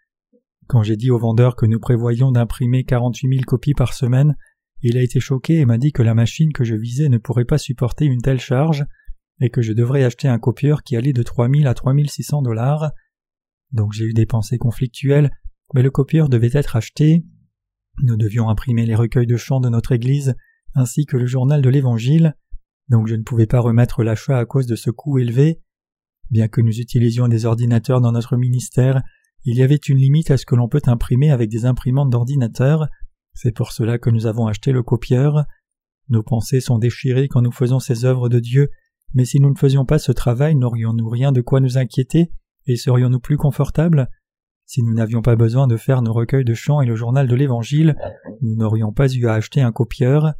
Quand 0.66 0.82
j'ai 0.82 0.96
dit 0.96 1.10
au 1.10 1.18
vendeur 1.18 1.56
que 1.56 1.66
nous 1.66 1.80
prévoyions 1.80 2.32
d'imprimer 2.32 2.84
48 2.84 3.28
000 3.28 3.42
copies 3.46 3.74
par 3.74 3.92
semaine, 3.92 4.34
il 4.80 4.96
a 4.96 5.02
été 5.02 5.20
choqué 5.20 5.58
et 5.58 5.66
m'a 5.66 5.78
dit 5.78 5.92
que 5.92 6.02
la 6.02 6.14
machine 6.14 6.52
que 6.52 6.64
je 6.64 6.74
visais 6.74 7.08
ne 7.08 7.18
pourrait 7.18 7.44
pas 7.44 7.58
supporter 7.58 8.06
une 8.06 8.22
telle 8.22 8.40
charge 8.40 8.86
et 9.40 9.50
que 9.50 9.62
je 9.62 9.72
devrais 9.72 10.04
acheter 10.04 10.28
un 10.28 10.38
copieur 10.38 10.82
qui 10.82 10.96
allait 10.96 11.12
de 11.12 11.22
3 11.22 11.48
000 11.48 11.68
à 11.68 11.74
3 11.74 11.94
600 12.06 12.42
dollars. 12.42 12.92
Donc 13.72 13.92
j'ai 13.92 14.04
eu 14.04 14.14
des 14.14 14.26
pensées 14.26 14.58
conflictuelles, 14.58 15.30
mais 15.74 15.82
le 15.82 15.90
copieur 15.90 16.28
devait 16.28 16.50
être 16.52 16.76
acheté. 16.76 17.24
Nous 18.02 18.16
devions 18.16 18.48
imprimer 18.48 18.86
les 18.86 18.94
recueils 18.94 19.26
de 19.26 19.36
chants 19.36 19.60
de 19.60 19.68
notre 19.68 19.92
Église 19.92 20.34
ainsi 20.74 21.06
que 21.06 21.16
le 21.16 21.26
journal 21.26 21.62
de 21.62 21.68
l'Évangile, 21.68 22.34
donc 22.88 23.06
je 23.06 23.14
ne 23.14 23.22
pouvais 23.22 23.46
pas 23.46 23.60
remettre 23.60 24.02
l'achat 24.02 24.38
à 24.38 24.46
cause 24.46 24.66
de 24.66 24.76
ce 24.76 24.90
coût 24.90 25.18
élevé. 25.18 25.60
Bien 26.30 26.48
que 26.48 26.60
nous 26.60 26.78
utilisions 26.78 27.28
des 27.28 27.46
ordinateurs 27.46 28.00
dans 28.00 28.12
notre 28.12 28.36
ministère, 28.36 29.02
il 29.44 29.56
y 29.56 29.62
avait 29.62 29.76
une 29.76 29.98
limite 29.98 30.30
à 30.30 30.36
ce 30.36 30.46
que 30.46 30.54
l'on 30.54 30.68
peut 30.68 30.82
imprimer 30.86 31.30
avec 31.30 31.50
des 31.50 31.64
imprimantes 31.64 32.10
d'ordinateur. 32.10 32.88
C'est 33.34 33.52
pour 33.52 33.72
cela 33.72 33.98
que 33.98 34.10
nous 34.10 34.26
avons 34.26 34.46
acheté 34.46 34.72
le 34.72 34.82
copieur. 34.82 35.44
Nos 36.08 36.22
pensées 36.22 36.60
sont 36.60 36.78
déchirées 36.78 37.28
quand 37.28 37.42
nous 37.42 37.52
faisons 37.52 37.78
ces 37.78 38.04
œuvres 38.04 38.28
de 38.28 38.40
Dieu, 38.40 38.70
mais 39.14 39.24
si 39.24 39.40
nous 39.40 39.50
ne 39.50 39.58
faisions 39.58 39.84
pas 39.84 39.98
ce 39.98 40.12
travail, 40.12 40.54
n'aurions-nous 40.54 41.08
rien 41.08 41.32
de 41.32 41.40
quoi 41.40 41.60
nous 41.60 41.78
inquiéter 41.78 42.30
et 42.66 42.76
serions-nous 42.76 43.20
plus 43.20 43.36
confortables? 43.36 44.08
Si 44.66 44.82
nous 44.82 44.92
n'avions 44.92 45.22
pas 45.22 45.36
besoin 45.36 45.66
de 45.66 45.78
faire 45.78 46.02
nos 46.02 46.12
recueils 46.12 46.44
de 46.44 46.52
chants 46.52 46.82
et 46.82 46.86
le 46.86 46.94
journal 46.94 47.26
de 47.26 47.34
l'Évangile, 47.34 47.96
nous 48.42 48.54
n'aurions 48.54 48.92
pas 48.92 49.10
eu 49.10 49.26
à 49.26 49.32
acheter 49.32 49.62
un 49.62 49.72
copieur. 49.72 50.34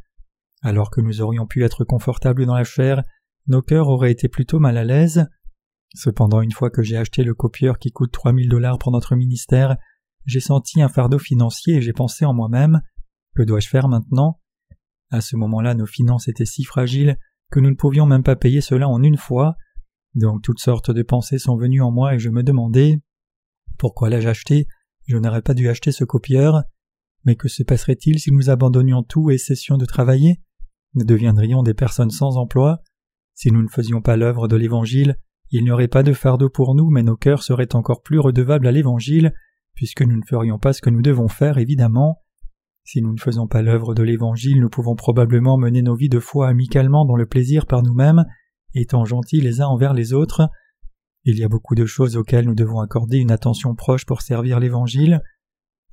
Alors 0.61 0.91
que 0.91 1.01
nous 1.01 1.21
aurions 1.21 1.47
pu 1.47 1.63
être 1.63 1.83
confortables 1.83 2.45
dans 2.45 2.53
la 2.53 2.63
chair, 2.63 3.03
nos 3.47 3.63
cœurs 3.63 3.87
auraient 3.87 4.11
été 4.11 4.27
plutôt 4.27 4.59
mal 4.59 4.77
à 4.77 4.83
l'aise. 4.83 5.25
Cependant, 5.95 6.41
une 6.41 6.51
fois 6.51 6.69
que 6.69 6.83
j'ai 6.83 6.97
acheté 6.97 7.23
le 7.23 7.33
copieur 7.33 7.79
qui 7.79 7.89
coûte 7.89 8.11
trois 8.11 8.31
mille 8.31 8.49
dollars 8.49 8.77
pour 8.77 8.91
notre 8.91 9.15
ministère, 9.15 9.77
j'ai 10.25 10.39
senti 10.39 10.81
un 10.83 10.89
fardeau 10.89 11.17
financier 11.17 11.77
et 11.77 11.81
j'ai 11.81 11.93
pensé 11.93 12.25
en 12.25 12.33
moi-même 12.33 12.81
Que 13.35 13.41
dois-je 13.41 13.67
faire 13.67 13.87
maintenant? 13.87 14.39
À 15.09 15.21
ce 15.21 15.35
moment-là, 15.37 15.73
nos 15.73 15.87
finances 15.87 16.27
étaient 16.27 16.45
si 16.45 16.63
fragiles 16.63 17.17
que 17.51 17.59
nous 17.59 17.69
ne 17.69 17.75
pouvions 17.75 18.05
même 18.05 18.23
pas 18.23 18.35
payer 18.35 18.61
cela 18.61 18.87
en 18.87 19.01
une 19.03 19.17
fois. 19.17 19.55
Donc 20.15 20.41
toutes 20.41 20.59
sortes 20.59 20.91
de 20.91 21.03
pensées 21.03 21.39
sont 21.39 21.57
venues 21.57 21.81
en 21.81 21.91
moi 21.91 22.15
et 22.15 22.19
je 22.19 22.29
me 22.29 22.43
demandais 22.43 22.99
Pourquoi 23.77 24.09
l'ai-je 24.09 24.27
acheté 24.27 24.67
Je 25.07 25.17
n'aurais 25.17 25.41
pas 25.41 25.53
dû 25.53 25.69
acheter 25.69 25.91
ce 25.91 26.03
copieur. 26.03 26.63
Mais 27.25 27.35
que 27.35 27.49
se 27.49 27.63
passerait-il 27.63 28.19
si 28.19 28.31
nous 28.31 28.49
abandonnions 28.49 29.03
tout 29.03 29.29
et 29.29 29.37
cessions 29.37 29.77
de 29.77 29.85
travailler? 29.85 30.41
Nous 30.93 31.05
deviendrions 31.05 31.63
des 31.63 31.73
personnes 31.73 32.11
sans 32.11 32.37
emploi? 32.37 32.81
Si 33.35 33.51
nous 33.51 33.61
ne 33.61 33.69
faisions 33.69 34.01
pas 34.01 34.17
l'œuvre 34.17 34.47
de 34.47 34.55
l'Évangile, 34.55 35.17
il 35.51 35.63
n'y 35.63 35.71
aurait 35.71 35.87
pas 35.87 36.03
de 36.03 36.13
fardeau 36.13 36.49
pour 36.49 36.75
nous, 36.75 36.89
mais 36.89 37.03
nos 37.03 37.15
cœurs 37.15 37.43
seraient 37.43 37.75
encore 37.75 38.03
plus 38.03 38.19
redevables 38.19 38.67
à 38.67 38.71
l'Évangile, 38.71 39.33
puisque 39.73 40.01
nous 40.01 40.15
ne 40.15 40.25
ferions 40.25 40.59
pas 40.59 40.73
ce 40.73 40.81
que 40.81 40.89
nous 40.89 41.01
devons 41.01 41.27
faire, 41.27 41.57
évidemment. 41.57 42.21
Si 42.83 43.01
nous 43.01 43.13
ne 43.13 43.19
faisons 43.19 43.47
pas 43.47 43.61
l'œuvre 43.61 43.93
de 43.93 44.03
l'Évangile, 44.03 44.59
nous 44.59 44.69
pouvons 44.69 44.95
probablement 44.95 45.57
mener 45.57 45.81
nos 45.81 45.95
vies 45.95 46.09
de 46.09 46.19
foi 46.19 46.47
amicalement 46.47 47.05
dans 47.05 47.15
le 47.15 47.25
plaisir 47.25 47.65
par 47.65 47.83
nous-mêmes, 47.83 48.25
étant 48.73 49.05
gentils 49.05 49.41
les 49.41 49.61
uns 49.61 49.67
envers 49.67 49.93
les 49.93 50.13
autres. 50.13 50.49
Il 51.23 51.37
y 51.37 51.43
a 51.43 51.49
beaucoup 51.49 51.75
de 51.75 51.85
choses 51.85 52.15
auxquelles 52.15 52.45
nous 52.45 52.55
devons 52.55 52.79
accorder 52.79 53.17
une 53.17 53.31
attention 53.31 53.75
proche 53.75 54.05
pour 54.05 54.21
servir 54.21 54.59
l'Évangile. 54.59 55.21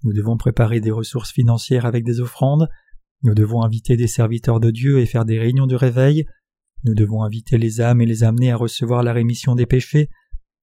Nous 0.05 0.13
devons 0.13 0.37
préparer 0.37 0.81
des 0.81 0.91
ressources 0.91 1.33
financières 1.33 1.87
avec 1.87 2.05
des 2.05 2.21
offrandes, 2.21 2.69
nous 3.23 3.35
devons 3.35 3.63
inviter 3.63 3.97
des 3.97 4.07
serviteurs 4.07 4.61
de 4.61 4.71
Dieu 4.71 4.99
et 5.01 5.07
faire 5.07 5.25
des 5.25 5.39
réunions 5.39 5.67
de 5.67 5.75
réveil, 5.75 6.27
nous 6.85 6.95
devons 6.95 7.23
inviter 7.23 7.59
les 7.59 7.81
âmes 7.81 8.01
et 8.01 8.07
les 8.07 8.23
amener 8.23 8.53
à 8.53 8.57
recevoir 8.57 9.03
la 9.03 9.13
rémission 9.13 9.55
des 9.55 9.67
péchés, 9.67 10.11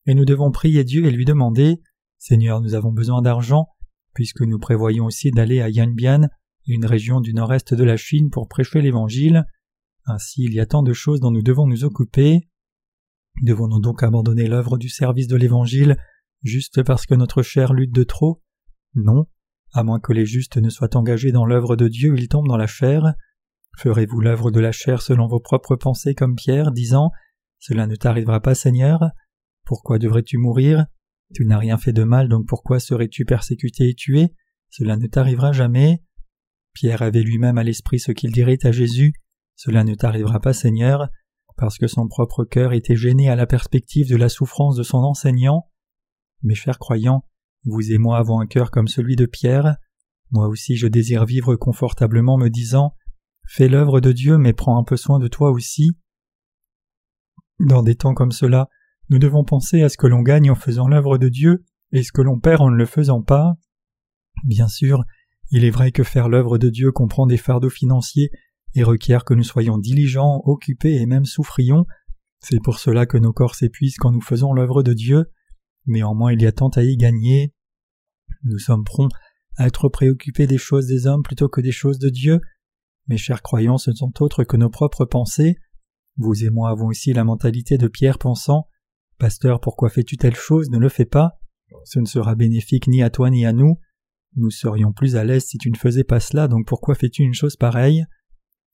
et 0.06 0.14
nous 0.14 0.26
devons 0.26 0.52
prier 0.52 0.84
Dieu 0.84 1.06
et 1.06 1.12
lui 1.12 1.26
demander 1.26 1.82
Seigneur, 2.20 2.62
nous 2.62 2.74
avons 2.74 2.92
besoin 2.92 3.22
d'argent, 3.22 3.68
puisque 4.14 4.42
nous 4.42 4.60
prévoyons 4.60 5.06
aussi 5.06 5.32
d'aller 5.32 5.62
à 5.62 5.70
Yanbian, 5.70 6.28
une 6.68 6.86
région 6.86 7.20
du 7.20 7.34
nord-est 7.34 7.74
de 7.74 7.84
la 7.84 7.98
Chine, 7.98 8.30
pour 8.30 8.48
prêcher 8.48 8.82
l'Évangile. 8.82 9.46
Ainsi, 10.06 10.44
il 10.44 10.54
y 10.54 10.60
a 10.60 10.66
tant 10.66 10.84
de 10.84 10.94
choses 10.94 11.20
dont 11.20 11.32
nous 11.32 11.44
devons 11.44 11.68
nous 11.68 11.84
occuper. 11.84 12.48
Devons-nous 13.42 13.80
donc 13.80 14.04
abandonner 14.04 14.48
l'œuvre 14.48 14.78
du 14.78 14.90
service 14.90 15.28
de 15.28 15.36
l'Évangile 15.36 15.98
juste 16.44 16.84
parce 16.84 17.06
que 17.06 17.16
notre 17.16 17.42
chair 17.42 17.74
lutte 17.74 17.94
de 17.94 18.04
trop 18.04 18.42
Non. 18.96 19.28
À 19.74 19.84
moins 19.84 20.00
que 20.00 20.14
les 20.14 20.26
justes 20.26 20.58
ne 20.58 20.70
soient 20.70 20.96
engagés 20.96 21.32
dans 21.32 21.46
l'œuvre 21.46 21.76
de 21.76 21.88
Dieu, 21.88 22.14
ils 22.18 22.28
tombent 22.28 22.48
dans 22.48 22.58
la 22.58 22.68
chair. 22.68 23.14
Ferez-vous 23.78 24.20
l'œuvre 24.20 24.52
de 24.52 24.60
la 24.60 24.72
chair 24.72 25.02
selon 25.02 25.28
vos 25.28 25.40
propres 25.40 25.76
pensées 25.76 26.14
comme 26.14 26.36
Pierre, 26.36 26.72
disant 26.72 27.12
Cela 27.60 27.88
ne 27.88 27.96
t'arrivera 27.96 28.40
pas, 28.40 28.54
Seigneur 28.54 29.10
Pourquoi 29.66 29.98
devrais-tu 29.98 30.38
mourir? 30.38 30.86
Tu 31.34 31.46
n'as 31.46 31.58
rien 31.58 31.78
fait 31.78 31.94
de 31.94 32.04
mal, 32.04 32.30
donc 32.30 32.48
pourquoi 32.48 32.80
serais-tu 32.80 33.26
persécuté 33.26 33.90
et 33.90 33.96
tué? 33.96 34.34
Cela 34.70 34.98
ne 34.98 35.08
t'arrivera 35.08 35.52
jamais. 35.52 36.04
Pierre 36.74 37.02
avait 37.02 37.24
lui-même 37.24 37.58
à 37.58 37.64
l'esprit 37.64 38.00
ce 38.00 38.12
qu'il 38.12 38.32
dirait 38.32 38.60
à 38.64 38.72
Jésus 38.72 39.14
Cela 39.56 39.84
ne 39.84 39.96
t'arrivera 39.96 40.40
pas, 40.40 40.54
Seigneur, 40.54 41.10
parce 41.58 41.78
que 41.78 41.88
son 41.88 42.08
propre 42.08 42.46
cœur 42.46 42.74
était 42.74 42.96
gêné 42.96 43.30
à 43.30 43.36
la 43.36 43.46
perspective 43.46 44.10
de 44.10 44.16
la 44.16 44.30
souffrance 44.30 44.76
de 44.76 44.84
son 44.84 45.00
enseignant. 45.00 45.70
Mes 46.42 46.56
chers 46.56 46.80
croyants, 46.80 47.24
vous 47.66 47.92
et 47.92 47.98
moi 47.98 48.18
avons 48.18 48.40
un 48.40 48.48
cœur 48.48 48.72
comme 48.72 48.88
celui 48.88 49.16
de 49.16 49.26
Pierre. 49.26 49.78
Moi 50.32 50.48
aussi 50.48 50.76
je 50.76 50.88
désire 50.88 51.26
vivre 51.26 51.56
confortablement 51.56 52.38
me 52.38 52.50
disant 52.50 52.96
Fais 53.48 53.68
l'œuvre 53.68 54.00
de 54.00 54.12
Dieu, 54.12 54.38
mais 54.38 54.54
prends 54.54 54.78
un 54.78 54.84
peu 54.84 54.98
soin 54.98 55.20
de 55.20 55.28
toi 55.28 55.52
aussi. 55.52 55.98
Dans 57.60 57.84
des 57.84 57.96
temps 57.96 58.14
comme 58.14 58.32
cela, 58.32 58.70
nous 59.10 59.20
devons 59.20 59.44
penser 59.44 59.82
à 59.82 59.90
ce 59.90 59.98
que 59.98 60.08
l'on 60.08 60.22
gagne 60.22 60.50
en 60.52 60.56
faisant 60.56 60.88
l'œuvre 60.88 61.18
de 61.18 61.30
Dieu 61.30 61.64
et 61.92 62.04
ce 62.04 62.12
que 62.12 62.22
l'on 62.22 62.40
perd 62.40 62.62
en 62.62 62.70
ne 62.70 62.76
le 62.76 62.86
faisant 62.86 63.22
pas. 63.22 63.56
Bien 64.46 64.68
sûr, 64.68 65.04
il 65.52 65.66
est 65.66 65.70
vrai 65.70 65.92
que 65.92 66.04
faire 66.04 66.30
l'œuvre 66.30 66.58
de 66.58 66.70
Dieu 66.70 66.92
comprend 66.92 67.28
des 67.28 67.38
fardeaux 67.38 67.70
financiers 67.70 68.32
et 68.76 68.84
requiert 68.84 69.24
que 69.24 69.34
nous 69.34 69.44
soyons 69.44 69.78
diligents, 69.78 70.42
occupés 70.46 70.96
et 70.96 71.06
même 71.06 71.26
souffrions. 71.26 71.86
C'est 72.40 72.62
pour 72.62 72.80
cela 72.80 73.06
que 73.06 73.18
nos 73.18 73.34
corps 73.34 73.56
s'épuisent 73.56 73.98
quand 73.98 74.12
nous 74.12 74.22
faisons 74.22 74.54
l'œuvre 74.54 74.84
de 74.84 74.94
Dieu. 74.94 75.26
Néanmoins, 75.86 76.34
il 76.34 76.42
y 76.42 76.48
a 76.48 76.52
tant 76.52 76.70
à 76.70 76.84
y 76.84 76.98
gagner. 76.98 77.54
Nous 78.44 78.58
sommes 78.58 78.84
prompts 78.84 79.12
à 79.58 79.68
être 79.68 79.90
préoccupés 79.90 80.48
des 80.48 80.58
choses 80.58 80.88
des 80.88 81.06
hommes 81.06 81.22
plutôt 81.22 81.48
que 81.48 81.62
des 81.62 81.72
choses 81.72 82.00
de 82.00 82.10
Dieu, 82.10 82.42
mes 83.08 83.18
chers 83.18 83.42
croyants, 83.42 83.78
ce 83.78 83.92
ne 83.92 83.96
sont 83.96 84.14
autres 84.22 84.44
que 84.46 84.56
nos 84.56 84.70
propres 84.70 85.06
pensées. 85.06 85.58
Vous 86.18 86.46
et 86.46 86.50
moi 86.50 86.70
avons 86.70 86.88
aussi 86.88 87.12
la 87.12 87.24
mentalité 87.24 87.78
de 87.78 87.88
Pierre 87.88 88.18
pensant 88.18 88.68
Pasteur, 89.18 89.60
pourquoi 89.60 89.90
fais-tu 89.90 90.18
telle 90.18 90.36
chose? 90.36 90.70
Ne 90.70 90.78
le 90.78 90.90
fais 90.90 91.06
pas. 91.06 91.40
Ce 91.86 92.00
ne 92.00 92.06
sera 92.06 92.36
bénéfique 92.36 92.88
ni 92.88 93.02
à 93.04 93.10
toi 93.10 93.30
ni 93.30 93.46
à 93.46 93.54
nous. 93.54 93.80
Nous 94.36 94.50
serions 94.50 94.94
plus 94.94 95.16
à 95.16 95.24
l'aise 95.24 95.46
si 95.46 95.58
tu 95.58 95.70
ne 95.70 95.78
faisais 95.78 96.04
pas 96.04 96.20
cela, 96.20 96.48
donc 96.48 96.66
pourquoi 96.66 96.96
fais-tu 96.96 97.22
une 97.22 97.34
chose 97.34 97.56
pareille? 97.56 98.06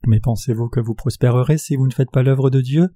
Mais 0.07 0.19
pensez-vous 0.19 0.69
que 0.69 0.79
vous 0.79 0.95
prospérerez 0.95 1.57
si 1.57 1.75
vous 1.75 1.87
ne 1.87 1.93
faites 1.93 2.11
pas 2.11 2.23
l'œuvre 2.23 2.49
de 2.49 2.61
Dieu? 2.61 2.89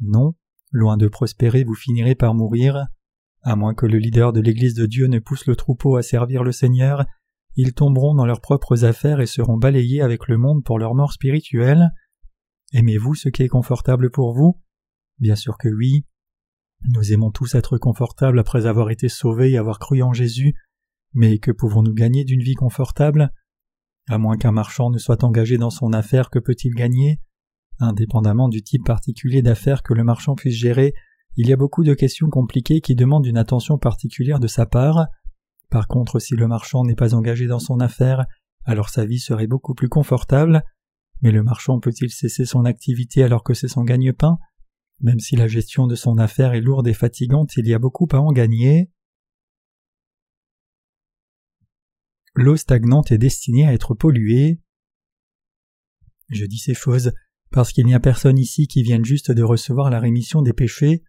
Non. 0.00 0.34
Loin 0.72 0.96
de 0.96 1.08
prospérer, 1.08 1.64
vous 1.64 1.74
finirez 1.74 2.14
par 2.14 2.34
mourir. 2.34 2.86
À 3.42 3.56
moins 3.56 3.74
que 3.74 3.86
le 3.86 3.98
leader 3.98 4.32
de 4.32 4.40
l'Église 4.40 4.74
de 4.74 4.86
Dieu 4.86 5.06
ne 5.06 5.18
pousse 5.18 5.46
le 5.46 5.56
troupeau 5.56 5.96
à 5.96 6.02
servir 6.02 6.42
le 6.42 6.52
Seigneur, 6.52 7.06
ils 7.56 7.72
tomberont 7.72 8.14
dans 8.14 8.26
leurs 8.26 8.40
propres 8.40 8.84
affaires 8.84 9.20
et 9.20 9.26
seront 9.26 9.56
balayés 9.56 10.02
avec 10.02 10.28
le 10.28 10.36
monde 10.36 10.62
pour 10.64 10.78
leur 10.78 10.94
mort 10.94 11.12
spirituelle. 11.12 11.90
Aimez-vous 12.72 13.14
ce 13.14 13.28
qui 13.28 13.42
est 13.42 13.48
confortable 13.48 14.10
pour 14.10 14.34
vous? 14.34 14.60
Bien 15.18 15.36
sûr 15.36 15.58
que 15.58 15.68
oui. 15.68 16.06
Nous 16.88 17.12
aimons 17.12 17.30
tous 17.30 17.54
être 17.54 17.78
confortables 17.78 18.38
après 18.38 18.66
avoir 18.66 18.90
été 18.90 19.08
sauvés 19.08 19.50
et 19.50 19.58
avoir 19.58 19.78
cru 19.78 20.02
en 20.02 20.12
Jésus, 20.12 20.54
mais 21.12 21.38
que 21.38 21.50
pouvons-nous 21.50 21.92
gagner 21.92 22.24
d'une 22.24 22.42
vie 22.42 22.54
confortable? 22.54 23.32
À 24.08 24.18
moins 24.18 24.36
qu'un 24.36 24.52
marchand 24.52 24.90
ne 24.90 24.98
soit 24.98 25.22
engagé 25.22 25.58
dans 25.58 25.70
son 25.70 25.92
affaire, 25.92 26.30
que 26.30 26.38
peut-il 26.38 26.74
gagner? 26.74 27.20
Indépendamment 27.78 28.48
du 28.48 28.62
type 28.62 28.84
particulier 28.84 29.42
d'affaires 29.42 29.82
que 29.82 29.94
le 29.94 30.04
marchand 30.04 30.34
puisse 30.34 30.56
gérer, 30.56 30.94
il 31.36 31.48
y 31.48 31.52
a 31.52 31.56
beaucoup 31.56 31.84
de 31.84 31.94
questions 31.94 32.28
compliquées 32.28 32.80
qui 32.80 32.94
demandent 32.94 33.26
une 33.26 33.38
attention 33.38 33.78
particulière 33.78 34.40
de 34.40 34.48
sa 34.48 34.66
part. 34.66 35.06
Par 35.70 35.86
contre, 35.86 36.18
si 36.18 36.34
le 36.34 36.48
marchand 36.48 36.84
n'est 36.84 36.96
pas 36.96 37.14
engagé 37.14 37.46
dans 37.46 37.60
son 37.60 37.78
affaire, 37.78 38.26
alors 38.64 38.88
sa 38.88 39.04
vie 39.04 39.20
serait 39.20 39.46
beaucoup 39.46 39.74
plus 39.74 39.88
confortable. 39.88 40.62
Mais 41.22 41.30
le 41.30 41.42
marchand 41.42 41.78
peut-il 41.78 42.10
cesser 42.10 42.46
son 42.46 42.64
activité 42.64 43.22
alors 43.22 43.44
que 43.44 43.54
c'est 43.54 43.68
son 43.68 43.84
gagne-pain? 43.84 44.38
Même 45.00 45.18
si 45.18 45.36
la 45.36 45.48
gestion 45.48 45.86
de 45.86 45.94
son 45.94 46.18
affaire 46.18 46.52
est 46.52 46.60
lourde 46.60 46.86
et 46.86 46.94
fatigante, 46.94 47.56
il 47.56 47.66
y 47.66 47.74
a 47.74 47.78
beaucoup 47.78 48.08
à 48.12 48.16
en 48.16 48.32
gagner. 48.32 48.90
L'eau 52.34 52.56
stagnante 52.56 53.10
est 53.10 53.18
destinée 53.18 53.66
à 53.66 53.72
être 53.72 53.94
polluée. 53.94 54.60
Je 56.28 56.44
dis 56.44 56.58
ces 56.58 56.74
choses 56.74 57.12
parce 57.50 57.72
qu'il 57.72 57.86
n'y 57.86 57.94
a 57.94 58.00
personne 58.00 58.38
ici 58.38 58.68
qui 58.68 58.82
vienne 58.82 59.04
juste 59.04 59.32
de 59.32 59.42
recevoir 59.42 59.90
la 59.90 59.98
rémission 59.98 60.42
des 60.42 60.52
péchés. 60.52 61.02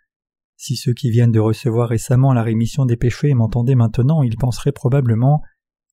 Si 0.57 0.75
ceux 0.75 0.93
qui 0.93 1.12
viennent 1.12 1.31
de 1.31 1.39
recevoir 1.39 1.89
récemment 1.89 2.33
la 2.33 2.43
rémission 2.43 2.86
des 2.86 2.98
péchés 2.98 3.33
m'entendaient 3.33 3.75
maintenant, 3.75 4.24
ils 4.24 4.38
penseraient 4.38 4.71
probablement 4.71 5.41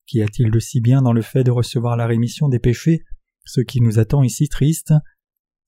Qu'y 0.06 0.22
a-t-il 0.22 0.50
de 0.50 0.58
si 0.58 0.80
bien 0.80 1.02
dans 1.02 1.12
le 1.12 1.20
fait 1.20 1.44
de 1.44 1.50
recevoir 1.50 1.94
la 1.98 2.06
rémission 2.06 2.48
des 2.48 2.58
péchés, 2.58 3.04
ce 3.44 3.60
qui 3.60 3.82
nous 3.82 3.98
attend 3.98 4.22
ici 4.22 4.48
triste 4.48 4.94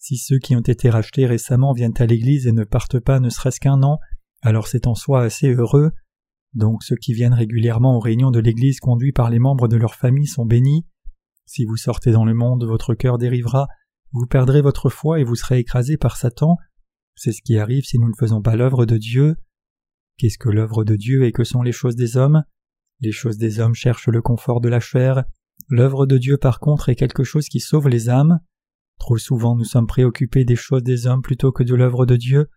Si 0.00 0.16
ceux 0.16 0.38
qui 0.38 0.56
ont 0.56 0.60
été 0.60 0.88
rachetés 0.88 1.26
récemment 1.26 1.74
viennent 1.74 1.94
à 1.98 2.06
l'Église 2.06 2.46
et 2.46 2.52
ne 2.52 2.64
partent 2.64 2.98
pas 2.98 3.20
ne 3.20 3.28
serait-ce 3.28 3.60
qu'un 3.60 3.82
an, 3.82 3.98
alors 4.40 4.66
c'est 4.66 4.86
en 4.86 4.94
soi 4.94 5.22
assez 5.22 5.54
heureux. 5.54 5.92
Donc 6.54 6.82
ceux 6.82 6.96
qui 6.96 7.12
viennent 7.12 7.34
régulièrement 7.34 7.96
aux 7.96 8.00
réunions 8.00 8.30
de 8.30 8.40
l'Église 8.40 8.80
conduits 8.80 9.12
par 9.12 9.28
les 9.28 9.38
membres 9.38 9.68
de 9.68 9.76
leur 9.76 9.94
famille 9.94 10.26
sont 10.26 10.46
bénis. 10.46 10.86
Si 11.44 11.66
vous 11.66 11.76
sortez 11.76 12.12
dans 12.12 12.24
le 12.24 12.32
monde, 12.32 12.64
votre 12.64 12.94
cœur 12.94 13.18
dérivera, 13.18 13.68
vous 14.12 14.26
perdrez 14.26 14.62
votre 14.62 14.88
foi 14.88 15.20
et 15.20 15.24
vous 15.24 15.36
serez 15.36 15.58
écrasé 15.58 15.98
par 15.98 16.16
Satan, 16.16 16.56
c'est 17.14 17.32
ce 17.32 17.42
qui 17.42 17.58
arrive 17.58 17.84
si 17.84 17.98
nous 17.98 18.08
ne 18.08 18.16
faisons 18.18 18.40
pas 18.40 18.56
l'œuvre 18.56 18.86
de 18.86 18.96
Dieu. 18.96 19.36
Qu'est-ce 20.16 20.38
que 20.38 20.48
l'œuvre 20.48 20.84
de 20.84 20.96
Dieu 20.96 21.24
et 21.24 21.32
que 21.32 21.44
sont 21.44 21.60
les 21.60 21.72
choses 21.72 21.94
des 21.94 22.16
hommes? 22.16 22.44
Les 23.00 23.12
choses 23.12 23.36
des 23.36 23.60
hommes 23.60 23.74
cherchent 23.74 24.08
le 24.08 24.22
confort 24.22 24.62
de 24.62 24.70
la 24.70 24.80
chair. 24.80 25.24
L'œuvre 25.68 26.06
de 26.06 26.16
Dieu 26.16 26.38
par 26.38 26.60
contre 26.60 26.88
est 26.88 26.96
quelque 26.96 27.22
chose 27.22 27.48
qui 27.48 27.60
sauve 27.60 27.88
les 27.88 28.08
âmes. 28.08 28.40
Trop 29.00 29.16
souvent 29.16 29.56
nous 29.56 29.64
sommes 29.64 29.86
préoccupés 29.86 30.44
des 30.44 30.56
choses 30.56 30.84
des 30.84 31.06
hommes 31.06 31.22
plutôt 31.22 31.50
que 31.50 31.64
de 31.64 31.74
l'œuvre 31.74 32.06
de 32.06 32.16
Dieu. 32.16 32.48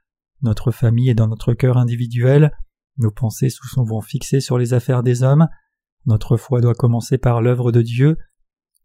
notre 0.42 0.72
famille 0.72 1.10
et 1.10 1.16
dans 1.16 1.30
notre 1.30 1.54
cœur 1.54 1.78
individuel, 1.78 2.52
nos 2.98 3.12
pensées 3.12 3.50
sont 3.50 3.64
souvent 3.64 4.02
fixées 4.02 4.42
sur 4.42 4.58
les 4.58 4.74
affaires 4.74 5.02
des 5.02 5.24
hommes, 5.24 5.48
notre 6.06 6.36
foi 6.36 6.60
doit 6.60 6.76
commencer 6.76 7.18
par 7.18 7.42
l'œuvre 7.42 7.72
de 7.72 7.82
Dieu, 7.82 8.18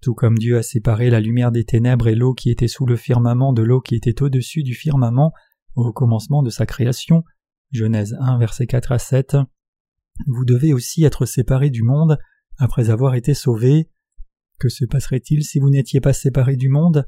tout 0.00 0.14
comme 0.14 0.38
Dieu 0.38 0.56
a 0.56 0.62
séparé 0.62 1.10
la 1.10 1.18
lumière 1.18 1.50
des 1.50 1.64
ténèbres 1.64 2.06
et 2.06 2.14
l'eau 2.14 2.32
qui 2.32 2.50
était 2.50 2.68
sous 2.68 2.86
le 2.86 2.94
firmament 2.94 3.52
de 3.52 3.62
l'eau 3.62 3.80
qui 3.80 3.96
était 3.96 4.22
au-dessus 4.22 4.62
du 4.62 4.74
firmament 4.74 5.32
au 5.74 5.92
commencement 5.92 6.44
de 6.44 6.50
sa 6.50 6.64
création. 6.64 7.24
Genèse 7.72 8.16
1 8.20 8.38
versets 8.38 8.68
4 8.68 8.92
à 8.92 8.98
7. 9.00 9.36
Vous 10.28 10.44
devez 10.44 10.72
aussi 10.72 11.02
être 11.02 11.26
séparés 11.26 11.70
du 11.70 11.82
monde 11.82 12.18
après 12.56 12.90
avoir 12.90 13.16
été 13.16 13.34
sauvés. 13.34 13.90
Que 14.60 14.68
se 14.68 14.84
passerait-il 14.84 15.42
si 15.42 15.58
vous 15.58 15.70
n'étiez 15.70 16.00
pas 16.00 16.12
séparés 16.12 16.56
du 16.56 16.68
monde? 16.68 17.04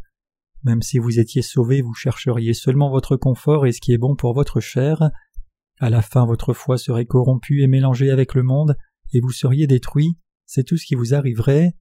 Même 0.64 0.82
si 0.82 0.98
vous 0.98 1.18
étiez 1.18 1.42
sauvés, 1.42 1.82
vous 1.82 1.94
chercheriez 1.94 2.54
seulement 2.54 2.90
votre 2.90 3.16
confort 3.16 3.66
et 3.66 3.72
ce 3.72 3.80
qui 3.80 3.92
est 3.92 3.98
bon 3.98 4.14
pour 4.14 4.34
votre 4.34 4.60
chair. 4.60 5.10
À 5.78 5.88
la 5.88 6.02
fin, 6.02 6.26
votre 6.26 6.52
foi 6.52 6.76
serait 6.76 7.06
corrompue 7.06 7.62
et 7.62 7.66
mélangée 7.66 8.10
avec 8.10 8.34
le 8.34 8.42
monde, 8.42 8.76
et 9.12 9.20
vous 9.20 9.32
seriez 9.32 9.66
détruit. 9.66 10.18
C'est 10.44 10.64
tout 10.64 10.76
ce 10.76 10.84
qui 10.84 10.94
vous 10.94 11.14
arriverait. 11.14 11.72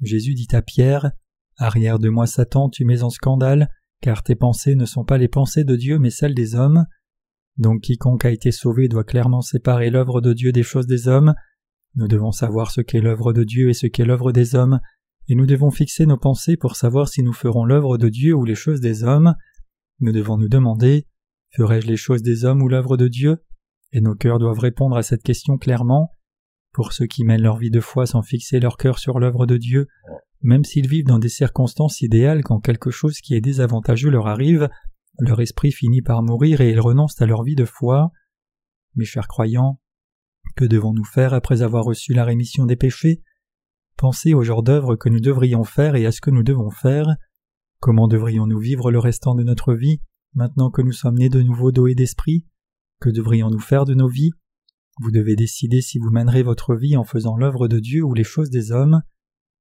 Jésus 0.00 0.34
dit 0.34 0.48
à 0.52 0.62
Pierre 0.62 1.12
Arrière 1.56 1.98
de 1.98 2.08
moi, 2.08 2.26
Satan, 2.26 2.68
tu 2.68 2.84
mets 2.84 3.02
en 3.02 3.10
scandale, 3.10 3.68
car 4.00 4.22
tes 4.22 4.34
pensées 4.34 4.74
ne 4.74 4.84
sont 4.84 5.04
pas 5.04 5.18
les 5.18 5.28
pensées 5.28 5.64
de 5.64 5.76
Dieu 5.76 5.98
mais 5.98 6.10
celles 6.10 6.34
des 6.34 6.54
hommes. 6.54 6.86
Donc 7.56 7.82
quiconque 7.82 8.24
a 8.24 8.30
été 8.30 8.50
sauvé 8.50 8.88
doit 8.88 9.04
clairement 9.04 9.42
séparer 9.42 9.90
l'œuvre 9.90 10.20
de 10.20 10.32
Dieu 10.32 10.52
des 10.52 10.62
choses 10.62 10.86
des 10.86 11.08
hommes. 11.08 11.34
Nous 11.94 12.08
devons 12.08 12.32
savoir 12.32 12.70
ce 12.70 12.80
qu'est 12.80 13.00
l'œuvre 13.00 13.32
de 13.32 13.44
Dieu 13.44 13.68
et 13.68 13.74
ce 13.74 13.86
qu'est 13.86 14.04
l'œuvre 14.04 14.32
des 14.32 14.54
hommes, 14.54 14.80
et 15.28 15.34
nous 15.34 15.46
devons 15.46 15.70
fixer 15.70 16.06
nos 16.06 16.18
pensées 16.18 16.56
pour 16.56 16.76
savoir 16.76 17.08
si 17.08 17.22
nous 17.22 17.32
ferons 17.32 17.64
l'œuvre 17.64 17.98
de 17.98 18.08
Dieu 18.08 18.34
ou 18.34 18.44
les 18.44 18.54
choses 18.54 18.80
des 18.80 19.04
hommes. 19.04 19.34
Nous 20.00 20.12
devons 20.12 20.36
nous 20.36 20.48
demander 20.48 21.06
Ferai-je 21.54 21.86
les 21.86 21.96
choses 21.96 22.22
des 22.22 22.44
hommes 22.44 22.62
ou 22.62 22.68
l'œuvre 22.68 22.96
de 22.96 23.08
Dieu? 23.08 23.44
Et 23.92 24.00
nos 24.00 24.14
cœurs 24.14 24.38
doivent 24.38 24.58
répondre 24.58 24.96
à 24.96 25.02
cette 25.02 25.22
question 25.22 25.58
clairement. 25.58 26.10
Pour 26.72 26.94
ceux 26.94 27.06
qui 27.06 27.24
mènent 27.24 27.42
leur 27.42 27.58
vie 27.58 27.70
de 27.70 27.80
foi 27.80 28.06
sans 28.06 28.22
fixer 28.22 28.58
leur 28.58 28.78
cœur 28.78 28.98
sur 28.98 29.20
l'œuvre 29.20 29.44
de 29.44 29.58
Dieu, 29.58 29.86
même 30.40 30.64
s'ils 30.64 30.88
vivent 30.88 31.06
dans 31.06 31.18
des 31.18 31.28
circonstances 31.28 32.00
idéales 32.00 32.42
quand 32.42 32.60
quelque 32.60 32.90
chose 32.90 33.20
qui 33.20 33.34
est 33.34 33.42
désavantageux 33.42 34.08
leur 34.08 34.26
arrive, 34.26 34.70
leur 35.18 35.40
esprit 35.42 35.72
finit 35.72 36.00
par 36.00 36.22
mourir 36.22 36.62
et 36.62 36.70
ils 36.70 36.80
renoncent 36.80 37.20
à 37.20 37.26
leur 37.26 37.42
vie 37.42 37.54
de 37.54 37.66
foi. 37.66 38.10
Mes 38.94 39.04
chers 39.04 39.28
croyants, 39.28 39.78
que 40.56 40.64
devons-nous 40.64 41.04
faire 41.04 41.34
après 41.34 41.60
avoir 41.60 41.84
reçu 41.84 42.14
la 42.14 42.24
rémission 42.24 42.64
des 42.64 42.76
péchés? 42.76 43.22
Pensez 43.96 44.34
au 44.34 44.42
genre 44.42 44.62
d'œuvre 44.62 44.96
que 44.96 45.08
nous 45.08 45.20
devrions 45.20 45.64
faire 45.64 45.94
et 45.94 46.06
à 46.06 46.12
ce 46.12 46.20
que 46.20 46.30
nous 46.30 46.42
devons 46.42 46.70
faire. 46.70 47.06
Comment 47.78 48.08
devrions-nous 48.08 48.58
vivre 48.58 48.90
le 48.90 48.98
restant 48.98 49.34
de 49.34 49.42
notre 49.42 49.74
vie, 49.74 50.00
maintenant 50.34 50.70
que 50.70 50.82
nous 50.82 50.92
sommes 50.92 51.18
nés 51.18 51.28
de 51.28 51.42
nouveau 51.42 51.72
d'eau 51.72 51.86
et 51.86 51.94
d'esprit? 51.94 52.46
Que 53.00 53.10
devrions-nous 53.10 53.60
faire 53.60 53.84
de 53.84 53.94
nos 53.94 54.08
vies? 54.08 54.32
Vous 55.00 55.10
devez 55.10 55.36
décider 55.36 55.80
si 55.80 55.98
vous 55.98 56.10
mènerez 56.10 56.42
votre 56.42 56.74
vie 56.74 56.96
en 56.96 57.04
faisant 57.04 57.36
l'œuvre 57.36 57.66
de 57.66 57.80
Dieu 57.80 58.02
ou 58.02 58.14
les 58.14 58.24
choses 58.24 58.50
des 58.50 58.72
hommes. 58.72 59.02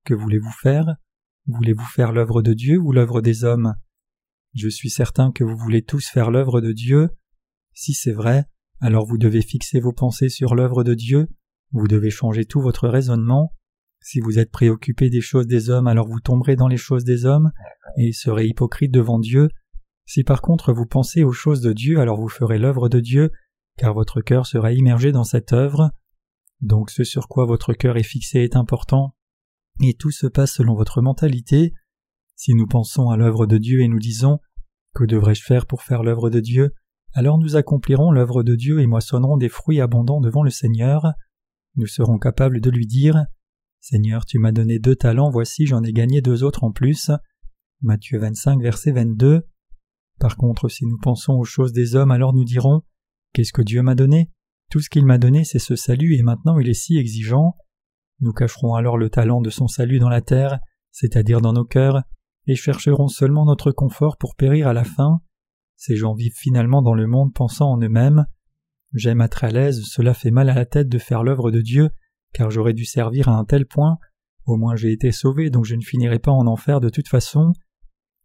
Que 0.05 0.13
voulez-vous 0.13 0.51
faire? 0.61 0.95
Voulez-vous 1.47 1.85
faire 1.85 2.11
l'œuvre 2.11 2.41
de 2.41 2.53
Dieu 2.53 2.77
ou 2.77 2.91
l'œuvre 2.91 3.21
des 3.21 3.43
hommes? 3.43 3.73
Je 4.53 4.67
suis 4.67 4.89
certain 4.89 5.31
que 5.31 5.43
vous 5.43 5.57
voulez 5.57 5.81
tous 5.81 6.07
faire 6.07 6.29
l'œuvre 6.29 6.61
de 6.61 6.73
Dieu. 6.73 7.09
Si 7.73 7.93
c'est 7.93 8.11
vrai, 8.11 8.45
alors 8.81 9.05
vous 9.05 9.17
devez 9.17 9.41
fixer 9.41 9.79
vos 9.79 9.93
pensées 9.93 10.29
sur 10.29 10.55
l'œuvre 10.55 10.83
de 10.83 10.93
Dieu, 10.93 11.29
vous 11.71 11.87
devez 11.87 12.09
changer 12.09 12.45
tout 12.45 12.61
votre 12.61 12.89
raisonnement. 12.89 13.53
Si 14.01 14.19
vous 14.19 14.39
êtes 14.39 14.51
préoccupé 14.51 15.09
des 15.09 15.21
choses 15.21 15.47
des 15.47 15.69
hommes, 15.69 15.87
alors 15.87 16.07
vous 16.07 16.19
tomberez 16.19 16.55
dans 16.55 16.67
les 16.67 16.77
choses 16.77 17.03
des 17.03 17.25
hommes 17.25 17.51
et 17.97 18.11
serez 18.11 18.47
hypocrite 18.47 18.91
devant 18.91 19.19
Dieu. 19.19 19.49
Si 20.05 20.23
par 20.23 20.41
contre 20.41 20.73
vous 20.73 20.85
pensez 20.85 21.23
aux 21.23 21.31
choses 21.31 21.61
de 21.61 21.71
Dieu, 21.71 21.99
alors 21.99 22.19
vous 22.19 22.29
ferez 22.29 22.57
l'œuvre 22.57 22.89
de 22.89 22.99
Dieu 22.99 23.31
car 23.77 23.93
votre 23.93 24.21
cœur 24.21 24.45
sera 24.45 24.73
immergé 24.73 25.11
dans 25.11 25.23
cette 25.23 25.53
œuvre. 25.53 25.91
Donc 26.61 26.89
ce 26.89 27.03
sur 27.03 27.27
quoi 27.27 27.45
votre 27.45 27.73
cœur 27.73 27.97
est 27.97 28.03
fixé 28.03 28.39
est 28.39 28.55
important, 28.55 29.15
et 29.81 29.93
tout 29.93 30.11
se 30.11 30.27
passe 30.27 30.53
selon 30.53 30.75
votre 30.75 31.01
mentalité. 31.01 31.73
Si 32.35 32.53
nous 32.53 32.67
pensons 32.67 33.09
à 33.09 33.17
l'œuvre 33.17 33.45
de 33.45 33.57
Dieu 33.57 33.81
et 33.81 33.87
nous 33.87 33.99
disons 33.99 34.39
Que 34.93 35.05
devrais-je 35.05 35.43
faire 35.43 35.65
pour 35.65 35.83
faire 35.83 36.03
l'œuvre 36.03 36.29
de 36.29 36.39
Dieu? 36.39 36.73
alors 37.13 37.37
nous 37.37 37.55
accomplirons 37.57 38.11
l'œuvre 38.11 38.41
de 38.43 38.55
Dieu 38.55 38.79
et 38.79 38.87
moissonnerons 38.87 39.37
des 39.37 39.49
fruits 39.49 39.81
abondants 39.81 40.21
devant 40.21 40.43
le 40.43 40.49
Seigneur. 40.49 41.13
Nous 41.75 41.87
serons 41.87 42.17
capables 42.17 42.61
de 42.61 42.69
lui 42.69 42.87
dire 42.87 43.25
Seigneur, 43.81 44.27
tu 44.27 44.37
m'as 44.37 44.51
donné 44.51 44.77
deux 44.77 44.95
talents, 44.95 45.31
voici 45.31 45.65
j'en 45.65 45.81
ai 45.81 45.91
gagné 45.91 46.21
deux 46.21 46.43
autres 46.43 46.63
en 46.63 46.71
plus. 46.71 47.09
Matthieu 47.81 48.19
25, 48.19 48.61
verset 48.61 48.91
22. 48.91 49.41
Par 50.19 50.37
contre, 50.37 50.69
si 50.69 50.85
nous 50.85 50.99
pensons 50.99 51.33
aux 51.33 51.45
choses 51.45 51.73
des 51.73 51.95
hommes, 51.95 52.11
alors 52.11 52.31
nous 52.31 52.45
dirons 52.45 52.83
Qu'est-ce 53.33 53.51
que 53.51 53.63
Dieu 53.63 53.81
m'a 53.81 53.95
donné? 53.95 54.29
Tout 54.69 54.81
ce 54.81 54.89
qu'il 54.89 55.03
m'a 55.03 55.17
donné, 55.17 55.43
c'est 55.45 55.57
ce 55.57 55.75
salut, 55.75 56.15
et 56.15 56.21
maintenant 56.21 56.59
il 56.59 56.69
est 56.69 56.75
si 56.75 56.97
exigeant. 56.97 57.57
Nous 58.19 58.33
cacherons 58.33 58.75
alors 58.75 58.99
le 58.99 59.09
talent 59.09 59.41
de 59.41 59.49
son 59.49 59.67
salut 59.67 59.97
dans 59.97 60.09
la 60.09 60.21
terre, 60.21 60.59
c'est-à-dire 60.91 61.41
dans 61.41 61.53
nos 61.53 61.65
cœurs, 61.65 62.03
et 62.45 62.55
chercherons 62.55 63.07
seulement 63.07 63.45
notre 63.45 63.71
confort 63.71 64.17
pour 64.17 64.35
périr 64.35 64.67
à 64.67 64.73
la 64.73 64.83
fin. 64.83 65.21
Ces 65.75 65.95
gens 65.95 66.13
vivent 66.13 66.37
finalement 66.37 66.83
dans 66.83 66.93
le 66.93 67.07
monde 67.07 67.33
pensant 67.33 67.71
en 67.71 67.81
eux-mêmes. 67.81 68.27
J'aime 68.93 69.21
être 69.21 69.43
à 69.43 69.49
l'aise, 69.49 69.81
cela 69.85 70.13
fait 70.13 70.29
mal 70.29 70.51
à 70.51 70.53
la 70.53 70.67
tête 70.67 70.87
de 70.87 70.99
faire 70.99 71.23
l'œuvre 71.23 71.49
de 71.49 71.61
Dieu, 71.61 71.89
car 72.33 72.49
j'aurais 72.51 72.73
dû 72.73 72.85
servir 72.85 73.29
à 73.29 73.37
un 73.37 73.45
tel 73.45 73.65
point. 73.65 73.97
Au 74.45 74.57
moins 74.57 74.75
j'ai 74.75 74.91
été 74.91 75.11
sauvé, 75.11 75.49
donc 75.49 75.65
je 75.65 75.75
ne 75.75 75.81
finirai 75.81 76.19
pas 76.19 76.31
en 76.31 76.47
enfer 76.47 76.79
de 76.79 76.89
toute 76.89 77.07
façon. 77.07 77.53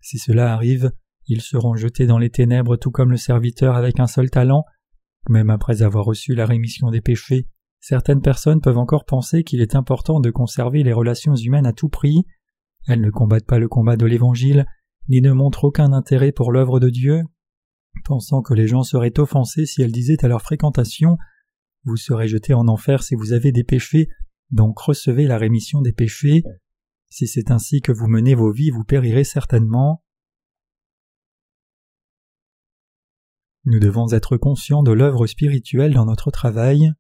Si 0.00 0.18
cela 0.18 0.52
arrive, 0.52 0.92
ils 1.26 1.42
seront 1.42 1.74
jetés 1.74 2.06
dans 2.06 2.18
les 2.18 2.30
ténèbres 2.30 2.76
tout 2.76 2.90
comme 2.90 3.10
le 3.10 3.16
serviteur 3.16 3.74
avec 3.74 4.00
un 4.00 4.06
seul 4.06 4.30
talent, 4.30 4.64
même 5.28 5.50
après 5.50 5.82
avoir 5.82 6.04
reçu 6.04 6.34
la 6.34 6.46
rémission 6.46 6.90
des 6.90 7.00
péchés, 7.00 7.48
certaines 7.80 8.22
personnes 8.22 8.60
peuvent 8.60 8.78
encore 8.78 9.04
penser 9.04 9.42
qu'il 9.42 9.60
est 9.60 9.74
important 9.74 10.20
de 10.20 10.30
conserver 10.30 10.82
les 10.82 10.92
relations 10.92 11.34
humaines 11.34 11.66
à 11.66 11.72
tout 11.72 11.88
prix. 11.88 12.24
Elles 12.86 13.00
ne 13.00 13.10
combattent 13.10 13.46
pas 13.46 13.58
le 13.58 13.68
combat 13.68 13.96
de 13.96 14.06
l'Évangile, 14.06 14.66
ni 15.08 15.20
ne 15.20 15.32
montrent 15.32 15.64
aucun 15.64 15.92
intérêt 15.92 16.32
pour 16.32 16.52
l'œuvre 16.52 16.80
de 16.80 16.90
Dieu, 16.90 17.22
pensant 18.04 18.42
que 18.42 18.54
les 18.54 18.68
gens 18.68 18.82
seraient 18.82 19.18
offensés 19.18 19.66
si 19.66 19.82
elles 19.82 19.92
disaient 19.92 20.24
à 20.24 20.28
leur 20.28 20.42
fréquentation 20.42 21.16
Vous 21.86 21.96
serez 21.96 22.26
jetés 22.26 22.52
en 22.52 22.66
enfer 22.66 23.04
si 23.04 23.14
vous 23.14 23.32
avez 23.32 23.52
des 23.52 23.62
péchés, 23.62 24.08
donc 24.50 24.76
recevez 24.78 25.26
la 25.26 25.38
rémission 25.38 25.82
des 25.82 25.92
péchés. 25.92 26.42
Si 27.08 27.28
c'est 27.28 27.52
ainsi 27.52 27.80
que 27.80 27.92
vous 27.92 28.08
menez 28.08 28.34
vos 28.34 28.50
vies, 28.50 28.70
vous 28.70 28.82
périrez 28.82 29.22
certainement. 29.22 30.02
Nous 33.64 33.78
devons 33.78 34.12
être 34.12 34.36
conscients 34.36 34.82
de 34.82 34.90
l'œuvre 34.90 35.28
spirituelle 35.28 35.94
dans 35.94 36.06
notre 36.06 36.32
travail. 36.32 36.92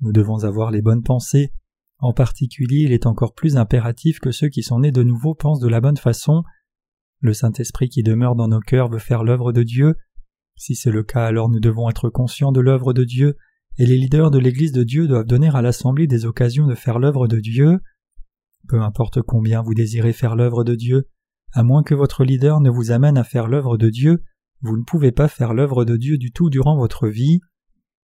Nous 0.00 0.12
devons 0.12 0.44
avoir 0.44 0.70
les 0.70 0.80
bonnes 0.80 1.02
pensées. 1.02 1.52
En 1.98 2.12
particulier, 2.12 2.82
il 2.82 2.92
est 2.92 3.06
encore 3.06 3.34
plus 3.34 3.56
impératif 3.56 4.20
que 4.20 4.30
ceux 4.30 4.48
qui 4.48 4.62
sont 4.62 4.80
nés 4.80 4.92
de 4.92 5.02
nouveau 5.02 5.34
pensent 5.34 5.60
de 5.60 5.68
la 5.68 5.80
bonne 5.80 5.96
façon. 5.96 6.44
Le 7.18 7.32
Saint-Esprit 7.32 7.88
qui 7.88 8.04
demeure 8.04 8.36
dans 8.36 8.48
nos 8.48 8.60
cœurs 8.60 8.88
veut 8.88 9.00
faire 9.00 9.24
l'œuvre 9.24 9.52
de 9.52 9.64
Dieu. 9.64 9.96
Si 10.56 10.74
c'est 10.74 10.90
le 10.90 11.02
cas, 11.02 11.24
alors 11.24 11.48
nous 11.48 11.60
devons 11.60 11.88
être 11.88 12.08
conscients 12.08 12.52
de 12.52 12.60
l'œuvre 12.60 12.92
de 12.92 13.04
Dieu, 13.04 13.36
et 13.78 13.86
les 13.86 13.98
leaders 13.98 14.30
de 14.30 14.38
l'Église 14.38 14.72
de 14.72 14.84
Dieu 14.84 15.06
doivent 15.06 15.26
donner 15.26 15.50
à 15.52 15.62
l'Assemblée 15.62 16.06
des 16.06 16.24
occasions 16.24 16.66
de 16.66 16.74
faire 16.74 16.98
l'œuvre 16.98 17.28
de 17.28 17.40
Dieu. 17.40 17.78
Peu 18.68 18.80
importe 18.80 19.20
combien 19.22 19.62
vous 19.62 19.74
désirez 19.74 20.12
faire 20.12 20.34
l'œuvre 20.34 20.64
de 20.64 20.74
Dieu, 20.74 21.08
à 21.52 21.62
moins 21.62 21.82
que 21.82 21.94
votre 21.94 22.24
leader 22.24 22.60
ne 22.60 22.70
vous 22.70 22.90
amène 22.90 23.18
à 23.18 23.24
faire 23.24 23.48
l'œuvre 23.48 23.76
de 23.76 23.90
Dieu, 23.90 24.22
vous 24.62 24.76
ne 24.76 24.82
pouvez 24.82 25.12
pas 25.12 25.28
faire 25.28 25.54
l'œuvre 25.54 25.84
de 25.84 25.96
Dieu 25.96 26.18
du 26.18 26.32
tout 26.32 26.50
durant 26.50 26.76
votre 26.76 27.08
vie. 27.08 27.40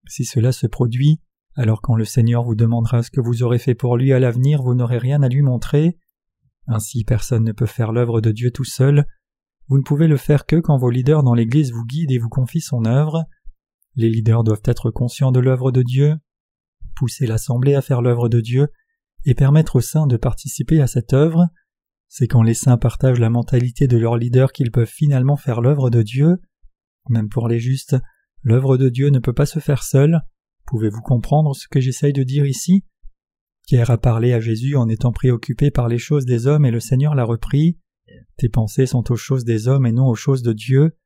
Si 0.07 0.25
cela 0.25 0.53
se 0.53 0.67
produit, 0.67 1.21
alors 1.55 1.81
quand 1.81 1.95
le 1.95 2.05
Seigneur 2.05 2.43
vous 2.43 2.55
demandera 2.55 3.03
ce 3.03 3.11
que 3.11 3.21
vous 3.21 3.43
aurez 3.43 3.59
fait 3.59 3.75
pour 3.75 3.97
lui 3.97 4.13
à 4.13 4.19
l'avenir, 4.19 4.63
vous 4.63 4.75
n'aurez 4.75 4.99
rien 4.99 5.23
à 5.23 5.29
lui 5.29 5.43
montrer. 5.43 5.99
Ainsi 6.67 7.05
personne 7.05 7.45
ne 7.45 7.53
peut 7.53 7.67
faire 7.67 7.93
l'œuvre 7.93 8.21
de 8.21 8.31
Dieu 8.31 8.51
tout 8.51 8.65
seul. 8.65 9.07
Vous 9.71 9.79
ne 9.79 9.85
pouvez 9.85 10.09
le 10.09 10.17
faire 10.17 10.47
que 10.47 10.57
quand 10.57 10.77
vos 10.77 10.91
leaders 10.91 11.23
dans 11.23 11.33
l'Église 11.33 11.71
vous 11.71 11.85
guident 11.85 12.11
et 12.11 12.19
vous 12.19 12.29
confient 12.29 12.61
son 12.61 12.85
œuvre. 12.87 13.25
Les 13.95 14.11
leaders 14.11 14.43
doivent 14.43 14.63
être 14.65 14.91
conscients 14.91 15.31
de 15.31 15.39
l'œuvre 15.39 15.71
de 15.71 15.83
Dieu, 15.83 16.17
pousser 16.97 17.25
l'Assemblée 17.25 17.77
à 17.77 17.81
faire 17.81 18.03
l'œuvre 18.03 18.29
de 18.29 18.41
Dieu, 18.41 18.67
et 19.25 19.35
permettre 19.35 19.77
aux 19.77 19.81
saints 19.81 20.09
de 20.09 20.17
participer 20.17 20.81
à 20.81 20.89
cette 20.89 21.13
œuvre. 21.13 21.47
C'est 22.09 22.27
quand 22.27 22.43
les 22.43 22.55
saints 22.55 22.79
partagent 22.79 23.21
la 23.21 23.31
mentalité 23.31 23.87
de 23.87 23.97
leurs 23.97 24.17
leaders 24.17 24.51
qu'ils 24.51 24.73
peuvent 24.73 24.91
finalement 24.91 25.37
faire 25.37 25.61
l'œuvre 25.61 25.89
de 25.89 26.03
Dieu. 26.03 26.39
Même 27.09 27.29
pour 27.29 27.47
les 27.47 27.61
justes, 27.61 27.97
l'œuvre 28.43 28.77
de 28.77 28.89
Dieu 28.89 29.11
ne 29.11 29.21
peut 29.21 29.35
pas 29.35 29.47
se 29.47 29.61
faire 29.61 29.85
seule. 29.85 30.23
Pouvez-vous 30.67 31.03
comprendre 31.03 31.55
ce 31.55 31.69
que 31.69 31.79
j'essaye 31.79 32.13
de 32.13 32.25
dire 32.25 32.45
ici? 32.45 32.85
Pierre 33.69 33.91
a 33.91 33.99
parlé 33.99 34.33
à 34.33 34.41
Jésus 34.41 34.75
en 34.75 34.89
étant 34.89 35.13
préoccupé 35.13 35.71
par 35.71 35.87
les 35.87 35.99
choses 35.99 36.27
des 36.27 36.49
hommes 36.49 36.65
et 36.65 36.73
le 36.73 36.81
Seigneur 36.81 37.15
l'a 37.15 37.25
repris. 37.25 37.79
Tes 38.37 38.49
pensées 38.49 38.87
sont 38.87 39.11
aux 39.11 39.17
choses 39.17 39.45
des 39.45 39.69
hommes 39.69 39.87
et 39.87 39.93
non 39.93 40.07
aux 40.07 40.15
choses 40.15 40.43
de 40.43 40.53
Dieu. 40.53 40.97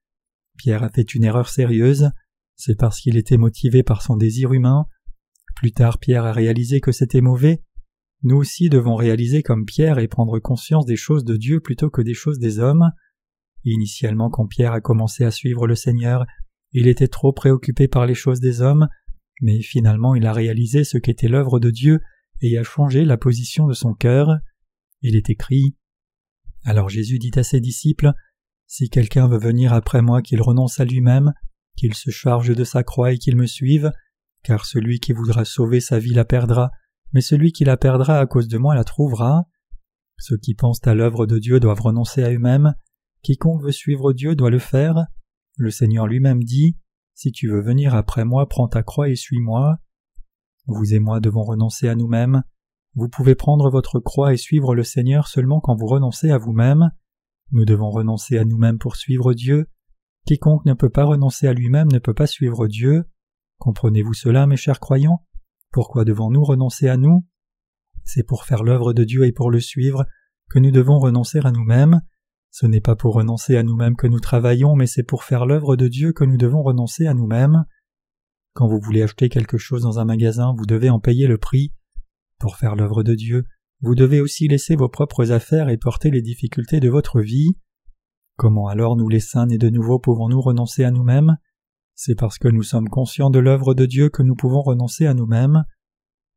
Pierre 0.56 0.82
a 0.82 0.90
fait 0.90 1.14
une 1.14 1.24
erreur 1.24 1.48
sérieuse. 1.48 2.10
C'est 2.56 2.78
parce 2.78 3.00
qu'il 3.00 3.16
était 3.16 3.36
motivé 3.36 3.82
par 3.82 4.02
son 4.02 4.16
désir 4.16 4.52
humain. 4.52 4.86
Plus 5.56 5.72
tard, 5.72 5.98
Pierre 5.98 6.24
a 6.24 6.32
réalisé 6.32 6.80
que 6.80 6.92
c'était 6.92 7.20
mauvais 7.20 7.62
nous 8.24 8.36
aussi 8.36 8.70
devons 8.70 8.96
réaliser 8.96 9.42
comme 9.42 9.66
Pierre 9.66 9.98
et 9.98 10.08
prendre 10.08 10.38
conscience 10.38 10.86
des 10.86 10.96
choses 10.96 11.24
de 11.24 11.36
Dieu 11.36 11.60
plutôt 11.60 11.90
que 11.90 12.00
des 12.00 12.14
choses 12.14 12.38
des 12.38 12.58
hommes. 12.58 12.90
Initialement, 13.64 14.30
quand 14.30 14.46
Pierre 14.46 14.72
a 14.72 14.80
commencé 14.80 15.24
à 15.24 15.30
suivre 15.30 15.66
le 15.66 15.74
Seigneur, 15.74 16.24
il 16.72 16.88
était 16.88 17.08
trop 17.08 17.34
préoccupé 17.34 17.86
par 17.86 18.06
les 18.06 18.14
choses 18.14 18.40
des 18.40 18.62
hommes, 18.62 18.88
mais 19.42 19.60
finalement 19.60 20.14
il 20.14 20.26
a 20.26 20.32
réalisé 20.32 20.84
ce 20.84 20.96
qu'était 20.96 21.28
l'œuvre 21.28 21.60
de 21.60 21.70
Dieu 21.70 22.00
et 22.40 22.56
a 22.56 22.62
changé 22.62 23.04
la 23.04 23.18
position 23.18 23.66
de 23.66 23.74
son 23.74 23.92
cœur. 23.92 24.30
Il 25.02 25.16
est 25.16 25.28
écrit 25.28 25.76
Alors 26.64 26.88
Jésus 26.88 27.18
dit 27.18 27.32
à 27.36 27.42
ses 27.42 27.60
disciples 27.60 28.12
Si 28.66 28.88
quelqu'un 28.88 29.28
veut 29.28 29.38
venir 29.38 29.72
après 29.72 30.02
moi, 30.02 30.22
qu'il 30.22 30.40
renonce 30.40 30.80
à 30.80 30.84
lui-même, 30.84 31.32
qu'il 31.76 31.94
se 31.94 32.10
charge 32.10 32.54
de 32.54 32.64
sa 32.64 32.82
croix 32.82 33.12
et 33.12 33.18
qu'il 33.18 33.36
me 33.36 33.46
suive, 33.46 33.92
car 34.42 34.64
celui 34.64 34.98
qui 34.98 35.12
voudra 35.12 35.44
sauver 35.44 35.80
sa 35.80 35.98
vie 35.98 36.14
la 36.14 36.24
perdra, 36.24 36.70
mais 37.12 37.20
celui 37.20 37.52
qui 37.52 37.64
la 37.64 37.76
perdra 37.76 38.18
à 38.18 38.26
cause 38.26 38.48
de 38.48 38.58
moi 38.58 38.74
la 38.74 38.84
trouvera. 38.84 39.46
Ceux 40.18 40.38
qui 40.38 40.54
pensent 40.54 40.86
à 40.86 40.94
l'œuvre 40.94 41.26
de 41.26 41.38
Dieu 41.38 41.60
doivent 41.60 41.80
renoncer 41.80 42.22
à 42.22 42.32
eux-mêmes, 42.32 42.74
quiconque 43.22 43.62
veut 43.62 43.72
suivre 43.72 44.12
Dieu 44.12 44.34
doit 44.34 44.50
le 44.50 44.58
faire. 44.58 45.06
Le 45.56 45.70
Seigneur 45.70 46.06
lui-même 46.06 46.42
dit 46.42 46.78
Si 47.14 47.30
tu 47.30 47.48
veux 47.48 47.62
venir 47.62 47.94
après 47.94 48.24
moi, 48.24 48.48
prends 48.48 48.68
ta 48.68 48.82
croix 48.82 49.08
et 49.08 49.16
suis-moi. 49.16 49.78
Vous 50.66 50.94
et 50.94 50.98
moi 50.98 51.20
devons 51.20 51.42
renoncer 51.42 51.88
à 51.88 51.94
nous-mêmes. 51.94 52.42
Vous 52.96 53.08
pouvez 53.08 53.34
prendre 53.34 53.70
votre 53.70 53.98
croix 53.98 54.32
et 54.32 54.36
suivre 54.36 54.74
le 54.74 54.84
Seigneur 54.84 55.26
seulement 55.26 55.60
quand 55.60 55.74
vous 55.74 55.86
renoncez 55.86 56.30
à 56.30 56.38
vous-même. 56.38 56.90
Nous 57.50 57.64
devons 57.64 57.90
renoncer 57.90 58.38
à 58.38 58.44
nous-mêmes 58.44 58.78
pour 58.78 58.96
suivre 58.96 59.34
Dieu. 59.34 59.66
Quiconque 60.26 60.64
ne 60.64 60.74
peut 60.74 60.90
pas 60.90 61.04
renoncer 61.04 61.46
à 61.48 61.52
lui-même 61.52 61.88
ne 61.92 61.98
peut 61.98 62.14
pas 62.14 62.26
suivre 62.26 62.66
Dieu. 62.68 63.04
Comprenez-vous 63.58 64.14
cela, 64.14 64.46
mes 64.46 64.56
chers 64.56 64.80
croyants? 64.80 65.24
Pourquoi 65.70 66.04
devons-nous 66.04 66.44
renoncer 66.44 66.88
à 66.88 66.96
nous? 66.96 67.26
C'est 68.04 68.22
pour 68.22 68.44
faire 68.44 68.62
l'œuvre 68.62 68.92
de 68.92 69.04
Dieu 69.04 69.24
et 69.24 69.32
pour 69.32 69.50
le 69.50 69.60
suivre 69.60 70.06
que 70.48 70.58
nous 70.58 70.70
devons 70.70 70.98
renoncer 70.98 71.40
à 71.42 71.50
nous-mêmes. 71.50 72.00
Ce 72.50 72.66
n'est 72.66 72.80
pas 72.80 72.94
pour 72.94 73.14
renoncer 73.14 73.56
à 73.56 73.64
nous-mêmes 73.64 73.96
que 73.96 74.06
nous 74.06 74.20
travaillons, 74.20 74.76
mais 74.76 74.86
c'est 74.86 75.02
pour 75.02 75.24
faire 75.24 75.46
l'œuvre 75.46 75.74
de 75.74 75.88
Dieu 75.88 76.12
que 76.12 76.24
nous 76.24 76.36
devons 76.36 76.62
renoncer 76.62 77.06
à 77.08 77.14
nous-mêmes. 77.14 77.64
Quand 78.52 78.68
vous 78.68 78.78
voulez 78.78 79.02
acheter 79.02 79.28
quelque 79.28 79.58
chose 79.58 79.82
dans 79.82 79.98
un 79.98 80.04
magasin, 80.04 80.54
vous 80.56 80.64
devez 80.64 80.90
en 80.90 81.00
payer 81.00 81.26
le 81.26 81.38
prix. 81.38 81.72
Pour 82.44 82.58
faire 82.58 82.76
l'œuvre 82.76 83.02
de 83.02 83.14
Dieu, 83.14 83.46
vous 83.80 83.94
devez 83.94 84.20
aussi 84.20 84.48
laisser 84.48 84.76
vos 84.76 84.90
propres 84.90 85.32
affaires 85.32 85.70
et 85.70 85.78
porter 85.78 86.10
les 86.10 86.20
difficultés 86.20 86.78
de 86.78 86.90
votre 86.90 87.22
vie. 87.22 87.56
Comment 88.36 88.68
alors 88.68 88.96
nous 88.96 89.08
les 89.08 89.20
saints 89.20 89.48
et 89.48 89.56
de 89.56 89.70
nouveau 89.70 89.98
pouvons-nous 89.98 90.42
renoncer 90.42 90.84
à 90.84 90.90
nous-mêmes? 90.90 91.38
C'est 91.94 92.14
parce 92.14 92.36
que 92.38 92.48
nous 92.48 92.62
sommes 92.62 92.90
conscients 92.90 93.30
de 93.30 93.38
l'œuvre 93.38 93.72
de 93.72 93.86
Dieu 93.86 94.10
que 94.10 94.22
nous 94.22 94.34
pouvons 94.34 94.60
renoncer 94.60 95.06
à 95.06 95.14
nous-mêmes. 95.14 95.64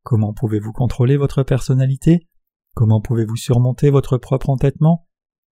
Comment 0.02 0.32
pouvez-vous 0.32 0.72
contrôler 0.72 1.18
votre 1.18 1.42
personnalité? 1.42 2.26
Comment 2.74 3.02
pouvez-vous 3.02 3.36
surmonter 3.36 3.90
votre 3.90 4.16
propre 4.16 4.48
entêtement? 4.48 5.06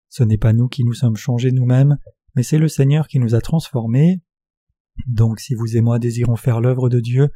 Ce 0.09 0.25
n'est 0.25 0.38
pas 0.38 0.55
nous 0.55 0.69
qui 0.69 0.85
nous 0.85 0.95
sommes 0.95 1.16
changés 1.16 1.53
nous-mêmes, 1.53 1.99
mais 2.35 2.42
c'est 2.42 2.57
le 2.57 2.69
Seigneur 2.69 3.09
qui 3.09 3.19
nous 3.19 3.35
a 3.35 3.42
transformés. 3.42 4.23
Donc 5.07 5.38
si 5.38 5.53
vous 5.53 5.77
et 5.77 5.83
moi 5.83 5.99
désirons 5.99 6.37
faire 6.37 6.62
l'œuvre 6.62 6.88
de 6.88 7.01
Dieu, 7.01 7.29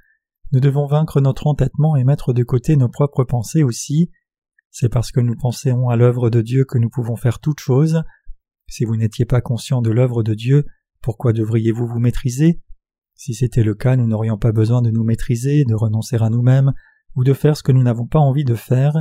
nous 0.53 0.61
devons 0.61 0.87
vaincre 0.87 1.21
notre 1.21 1.47
entêtement 1.47 1.97
et 1.97 2.05
mettre 2.05 2.33
de 2.33 2.43
côté 2.43 2.77
nos 2.77 2.89
propres 2.89 3.25
pensées 3.25 3.63
aussi. 3.63 4.11
C'est 4.71 4.89
parce 4.89 5.13
que 5.13 5.21
nous 5.21 5.37
penserons 5.37 5.89
à 5.89 5.97
l'œuvre 5.97 6.31
de 6.31 6.41
Dieu 6.41 6.65
que 6.65 6.79
nous 6.79 6.91
pouvons 6.91 7.17
faire 7.17 7.41
toutes 7.41 7.61
choses. 7.61 8.03
Si 8.69 8.85
vous 8.85 8.97
n'étiez 8.97 9.25
pas 9.25 9.41
conscient 9.41 9.83
de 9.83 9.91
l'œuvre 9.91 10.23
de 10.23 10.35
Dieu, 10.35 10.65
pourquoi 11.03 11.33
devriez-vous 11.33 11.87
vous 11.87 11.99
maîtriser? 11.99 12.61
Si 13.15 13.35
c'était 13.35 13.65
le 13.65 13.75
cas, 13.75 13.97
nous 13.97 14.07
n'aurions 14.07 14.39
pas 14.39 14.53
besoin 14.53 14.83
de 14.83 14.91
nous 14.91 15.05
maîtriser, 15.05 15.65
de 15.65 15.75
renoncer 15.75 16.17
à 16.17 16.31
nous-mêmes, 16.31 16.73
ou 17.17 17.25
de 17.25 17.33
faire 17.33 17.57
ce 17.57 17.63
que 17.63 17.73
nous 17.73 17.83
n'avons 17.83 18.07
pas 18.07 18.21
envie 18.21 18.45
de 18.45 18.55
faire. 18.55 18.97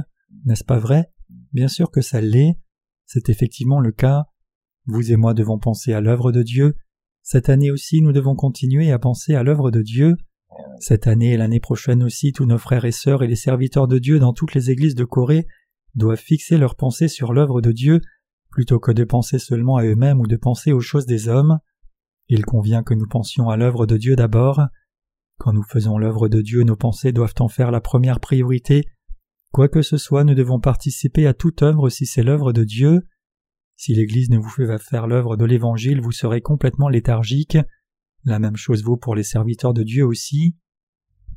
N'est-ce 0.45 0.63
pas 0.63 0.79
vrai? 0.79 1.11
Bien 1.53 1.67
sûr 1.67 1.91
que 1.91 2.01
ça 2.01 2.19
l'est. 2.19 2.59
C'est 3.05 3.29
effectivement 3.29 3.79
le 3.79 3.91
cas. 3.91 4.25
Vous 4.85 5.11
et 5.11 5.15
moi 5.15 5.33
devons 5.33 5.59
penser 5.59 5.93
à 5.93 6.01
l'œuvre 6.01 6.31
de 6.31 6.41
Dieu, 6.41 6.75
cette 7.31 7.49
année 7.49 7.69
aussi, 7.69 8.01
nous 8.01 8.11
devons 8.11 8.35
continuer 8.35 8.91
à 8.91 8.97
penser 8.97 9.35
à 9.35 9.43
l'œuvre 9.43 9.69
de 9.69 9.83
Dieu. 9.83 10.15
Cette 10.79 11.07
année 11.07 11.33
et 11.33 11.37
l'année 11.37 11.59
prochaine 11.59 12.03
aussi, 12.03 12.31
tous 12.31 12.45
nos 12.45 12.57
frères 12.57 12.85
et 12.85 12.91
sœurs 12.91 13.23
et 13.23 13.27
les 13.27 13.35
serviteurs 13.35 13.87
de 13.87 13.99
Dieu 13.99 14.19
dans 14.19 14.33
toutes 14.33 14.53
les 14.53 14.71
églises 14.71 14.95
de 14.95 15.03
Corée 15.03 15.45
doivent 15.95 16.17
fixer 16.17 16.57
leur 16.57 16.75
pensée 16.75 17.07
sur 17.07 17.33
l'œuvre 17.33 17.61
de 17.61 17.71
Dieu 17.71 18.01
plutôt 18.49 18.79
que 18.79 18.91
de 18.91 19.03
penser 19.03 19.39
seulement 19.39 19.77
à 19.77 19.83
eux-mêmes 19.83 20.19
ou 20.19 20.27
de 20.27 20.35
penser 20.35 20.71
aux 20.71 20.79
choses 20.79 21.05
des 21.05 21.27
hommes. 21.27 21.59
Il 22.27 22.45
convient 22.45 22.83
que 22.83 22.93
nous 22.93 23.07
pensions 23.07 23.49
à 23.49 23.57
l'œuvre 23.57 23.85
de 23.85 23.97
Dieu 23.97 24.15
d'abord. 24.15 24.61
Quand 25.37 25.53
nous 25.53 25.63
faisons 25.63 25.97
l'œuvre 25.97 26.27
de 26.27 26.41
Dieu, 26.41 26.63
nos 26.63 26.75
pensées 26.75 27.11
doivent 27.11 27.35
en 27.39 27.47
faire 27.47 27.71
la 27.71 27.81
première 27.81 28.19
priorité. 28.19 28.85
Quoi 29.51 29.67
que 29.67 29.81
ce 29.81 29.97
soit, 29.97 30.23
nous 30.23 30.35
devons 30.35 30.59
participer 30.59 31.25
à 31.27 31.33
toute 31.33 31.63
œuvre 31.63 31.89
si 31.89 32.05
c'est 32.05 32.23
l'œuvre 32.23 32.53
de 32.53 32.63
Dieu. 32.63 33.01
Si 33.75 33.93
l'Église 33.93 34.29
ne 34.29 34.37
vous 34.37 34.49
fait 34.49 34.67
pas 34.67 34.77
faire 34.77 35.07
l'œuvre 35.07 35.37
de 35.37 35.45
l'Évangile, 35.45 36.01
vous 36.01 36.11
serez 36.11 36.41
complètement 36.41 36.89
léthargique. 36.89 37.57
La 38.25 38.39
même 38.39 38.55
chose 38.55 38.83
vaut 38.83 38.97
pour 38.97 39.15
les 39.15 39.23
serviteurs 39.23 39.73
de 39.73 39.83
Dieu 39.83 40.05
aussi. 40.05 40.55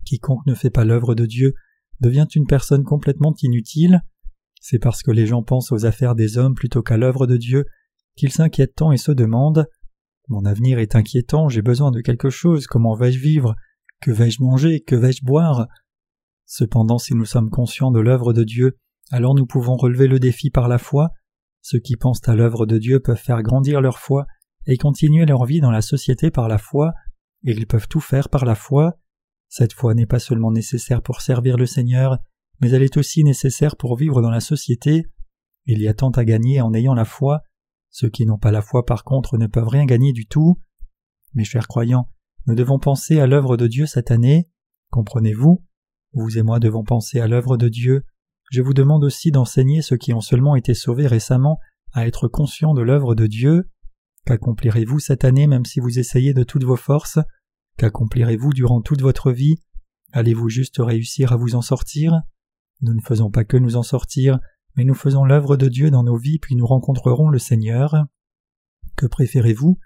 Quiconque 0.05 0.47
ne 0.47 0.55
fait 0.55 0.71
pas 0.71 0.85
l'œuvre 0.85 1.14
de 1.14 1.27
Dieu 1.27 1.55
devient 2.01 2.27
une 2.35 2.47
personne 2.47 2.85
complètement 2.85 3.35
inutile. 3.42 4.03
C'est 4.61 4.79
parce 4.79 5.03
que 5.03 5.11
les 5.11 5.27
gens 5.27 5.42
pensent 5.42 5.73
aux 5.73 5.87
affaires 5.87 6.14
des 6.14 6.38
hommes 6.38 6.55
plutôt 6.55 6.83
qu'à 6.83 6.97
l'œuvre 6.97 7.27
de 7.27 7.37
Dieu 7.37 7.64
qu'ils 8.16 8.33
s'inquiètent 8.33 8.75
tant 8.75 8.92
et 8.92 8.97
se 8.97 9.12
demandent 9.12 9.66
Mon 10.29 10.45
avenir 10.45 10.79
est 10.79 10.97
inquiétant, 10.97 11.49
j'ai 11.49 11.62
besoin 11.62 11.90
de 11.90 12.01
quelque 12.01 12.31
chose, 12.31 12.66
comment 12.66 12.95
vais-je 12.95 13.18
vivre? 13.18 13.55
Que 14.01 14.11
vais-je 14.11 14.42
manger? 14.42 14.81
Que 14.81 14.97
vais-je 14.97 15.25
boire? 15.25 15.68
Cependant, 16.47 16.99
si 16.99 17.14
nous 17.14 17.25
sommes 17.25 17.51
conscients 17.51 17.92
de 17.92 18.01
l'œuvre 18.01 18.33
de 18.33 18.45
Dieu, 18.45 18.77
alors 19.11 19.35
nous 19.35 19.47
pouvons 19.47 19.77
relever 19.77 20.09
le 20.09 20.18
défi 20.18 20.51
par 20.51 20.68
la 20.68 20.79
foi 20.79 21.11
ceux 21.62 21.79
qui 21.79 21.97
pensent 21.97 22.29
à 22.29 22.35
l'œuvre 22.35 22.66
de 22.66 22.77
Dieu 22.77 22.99
peuvent 23.01 23.16
faire 23.16 23.42
grandir 23.42 23.81
leur 23.81 24.01
foi 24.01 24.27
et 24.66 24.77
continuer 24.77 25.27
leur 25.27 25.44
vie 25.44 25.61
dans 25.61 25.70
la 25.70 25.83
société 25.83 26.31
par 26.31 26.48
la 26.48 26.59
foi, 26.59 26.92
et 27.44 27.53
ils 27.53 27.66
peuvent 27.66 27.88
tout 27.88 28.01
faire 28.01 28.29
par 28.29 28.44
la 28.44 28.55
foi. 28.55 28.98
Cette 29.48 29.72
foi 29.72 29.94
n'est 29.94 30.07
pas 30.07 30.18
seulement 30.18 30.51
nécessaire 30.51 31.03
pour 31.03 31.20
servir 31.20 31.57
le 31.57 31.66
Seigneur, 31.66 32.18
mais 32.61 32.70
elle 32.70 32.83
est 32.83 32.96
aussi 32.96 33.25
nécessaire 33.25 33.77
pour 33.77 33.96
vivre 33.96 34.22
dans 34.22 34.31
la 34.31 34.40
société. 34.40 35.07
Il 35.66 35.81
y 35.81 35.88
a 35.88 35.94
tant 35.94 36.11
à 36.11 36.25
gagner 36.25 36.61
en 36.61 36.72
ayant 36.75 36.94
la 36.94 37.05
foi. 37.05 37.42
Ceux 37.90 38.09
qui 38.09 38.25
n'ont 38.25 38.38
pas 38.38 38.53
la 38.53 38.62
foi 38.62 38.87
par 38.87 39.05
contre 39.05 39.37
ne 39.37 39.46
peuvent 39.46 39.68
rien 39.68 39.85
gagner 39.85 40.12
du 40.12 40.27
tout. 40.27 40.61
Mes 41.35 41.44
chers 41.44 41.68
croyants, 41.68 42.09
nous 42.46 42.55
devons 42.55 42.79
penser 42.79 43.20
à 43.20 43.27
l'œuvre 43.27 43.57
de 43.57 43.66
Dieu 43.66 43.87
cette 43.87 44.11
année. 44.11 44.48
Comprenez-vous? 44.90 45.64
Vous 46.14 46.38
et 46.38 46.42
moi 46.42 46.61
devons 46.61 46.85
penser 46.85 47.20
à 47.20 47.27
l'œuvre 47.27 47.57
de 47.57 47.68
Dieu 47.68 48.05
je 48.53 48.61
vous 48.61 48.75
demande 48.75 49.03
aussi 49.03 49.31
d'enseigner 49.31 49.81
ceux 49.81 49.96
qui 49.96 50.12
ont 50.12 50.20
seulement 50.20 50.57
été 50.57 50.75
sauvés 50.75 51.07
récemment 51.07 51.59
à 51.94 52.07
être 52.07 52.29
conscients 52.29 52.75
de 52.75 52.83
l'œuvre 52.83 53.14
de 53.14 53.27
Dieu. 53.27 53.70
Qu'accomplirez-vous 54.24 55.00
cette 55.00 55.24
année 55.24 55.46
même 55.46 55.64
si 55.64 55.80
vous 55.80 55.98
essayez 55.98 56.32
de 56.35 56.44
toutes 56.44 56.64
vos 56.64 56.76
forces? 56.76 57.18
Qu'accomplirez-vous 57.76 58.52
durant 58.52 58.80
toute 58.80 59.02
votre 59.02 59.32
vie? 59.32 59.56
Allez-vous 60.12 60.48
juste 60.48 60.76
réussir 60.78 61.32
à 61.32 61.37
vous 61.37 61.54
en 61.54 61.62
sortir? 61.62 62.22
Nous 62.82 62.94
ne 62.94 63.00
faisons 63.00 63.30
pas 63.30 63.44
que 63.44 63.56
nous 63.56 63.76
en 63.76 63.82
sortir, 63.82 64.38
mais 64.76 64.85
nous 64.85 64.94
faisons 64.94 65.24
l'œuvre 65.24 65.56
de 65.56 65.68
Dieu 65.68 65.90
dans 65.90 66.04
nos 66.04 66.16
vies 66.16 66.38
puis 66.38 66.54
nous 66.54 66.66
rencontrerons 66.66 67.28
le 67.30 67.38
Seigneur. 67.38 67.96
Que 68.96 69.06
préférez-vous? 69.06 69.78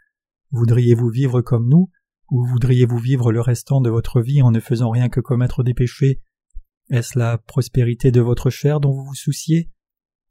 Voudriez-vous 0.51 1.09
vivre 1.09 1.41
comme 1.41 1.69
nous? 1.69 1.91
Ou 2.31 2.45
voudriez-vous 2.45 2.99
vivre 2.99 3.33
le 3.33 3.41
restant 3.41 3.81
de 3.81 3.89
votre 3.89 4.21
vie 4.21 4.43
en 4.43 4.51
ne 4.51 4.61
faisant 4.61 4.91
rien 4.91 5.09
que 5.09 5.21
commettre 5.21 5.63
des 5.63 5.75
péchés? 5.75 6.21
Est-ce 6.91 7.19
la 7.19 7.39
prospérité 7.39 8.11
de 8.11 8.21
votre 8.21 8.51
chair 8.51 8.81
dont 8.81 8.93
vous 8.93 9.05
vous 9.05 9.15
souciez? 9.15 9.71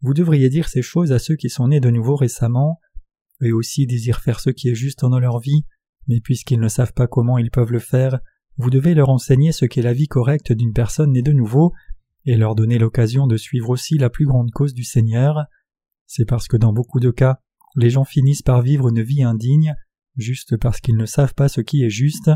Vous 0.01 0.13
devriez 0.13 0.49
dire 0.49 0.67
ces 0.67 0.81
choses 0.81 1.11
à 1.11 1.19
ceux 1.19 1.35
qui 1.35 1.49
sont 1.49 1.69
nés 1.69 1.79
de 1.79 1.89
nouveau 1.89 2.15
récemment. 2.15 2.79
Aussi 3.51 3.87
désirent 3.87 4.21
faire 4.21 4.39
ce 4.39 4.49
qui 4.49 4.69
est 4.69 4.75
juste 4.75 5.01
dans 5.01 5.19
leur 5.19 5.39
vie, 5.39 5.65
mais 6.07 6.19
puisqu'ils 6.21 6.59
ne 6.59 6.67
savent 6.67 6.93
pas 6.93 7.07
comment 7.07 7.37
ils 7.37 7.51
peuvent 7.51 7.71
le 7.71 7.79
faire, 7.79 8.19
vous 8.57 8.69
devez 8.69 8.93
leur 8.93 9.09
enseigner 9.09 9.51
ce 9.51 9.65
qu'est 9.65 9.81
la 9.81 9.93
vie 9.93 10.07
correcte 10.07 10.51
d'une 10.51 10.73
personne 10.73 11.11
née 11.11 11.21
de 11.21 11.33
nouveau, 11.33 11.73
et 12.25 12.37
leur 12.37 12.55
donner 12.55 12.79
l'occasion 12.79 13.27
de 13.27 13.37
suivre 13.37 13.69
aussi 13.69 13.97
la 13.97 14.09
plus 14.09 14.25
grande 14.25 14.51
cause 14.51 14.73
du 14.73 14.83
Seigneur. 14.83 15.45
C'est 16.07 16.25
parce 16.25 16.47
que 16.47 16.57
dans 16.57 16.73
beaucoup 16.73 16.99
de 16.99 17.11
cas, 17.11 17.39
les 17.75 17.89
gens 17.89 18.05
finissent 18.05 18.41
par 18.41 18.61
vivre 18.61 18.89
une 18.89 19.01
vie 19.01 19.23
indigne, 19.23 19.75
juste 20.15 20.57
parce 20.57 20.79
qu'ils 20.79 20.97
ne 20.97 21.05
savent 21.05 21.33
pas 21.35 21.49
ce 21.49 21.61
qui 21.61 21.83
est 21.83 21.89
juste. 21.89 22.31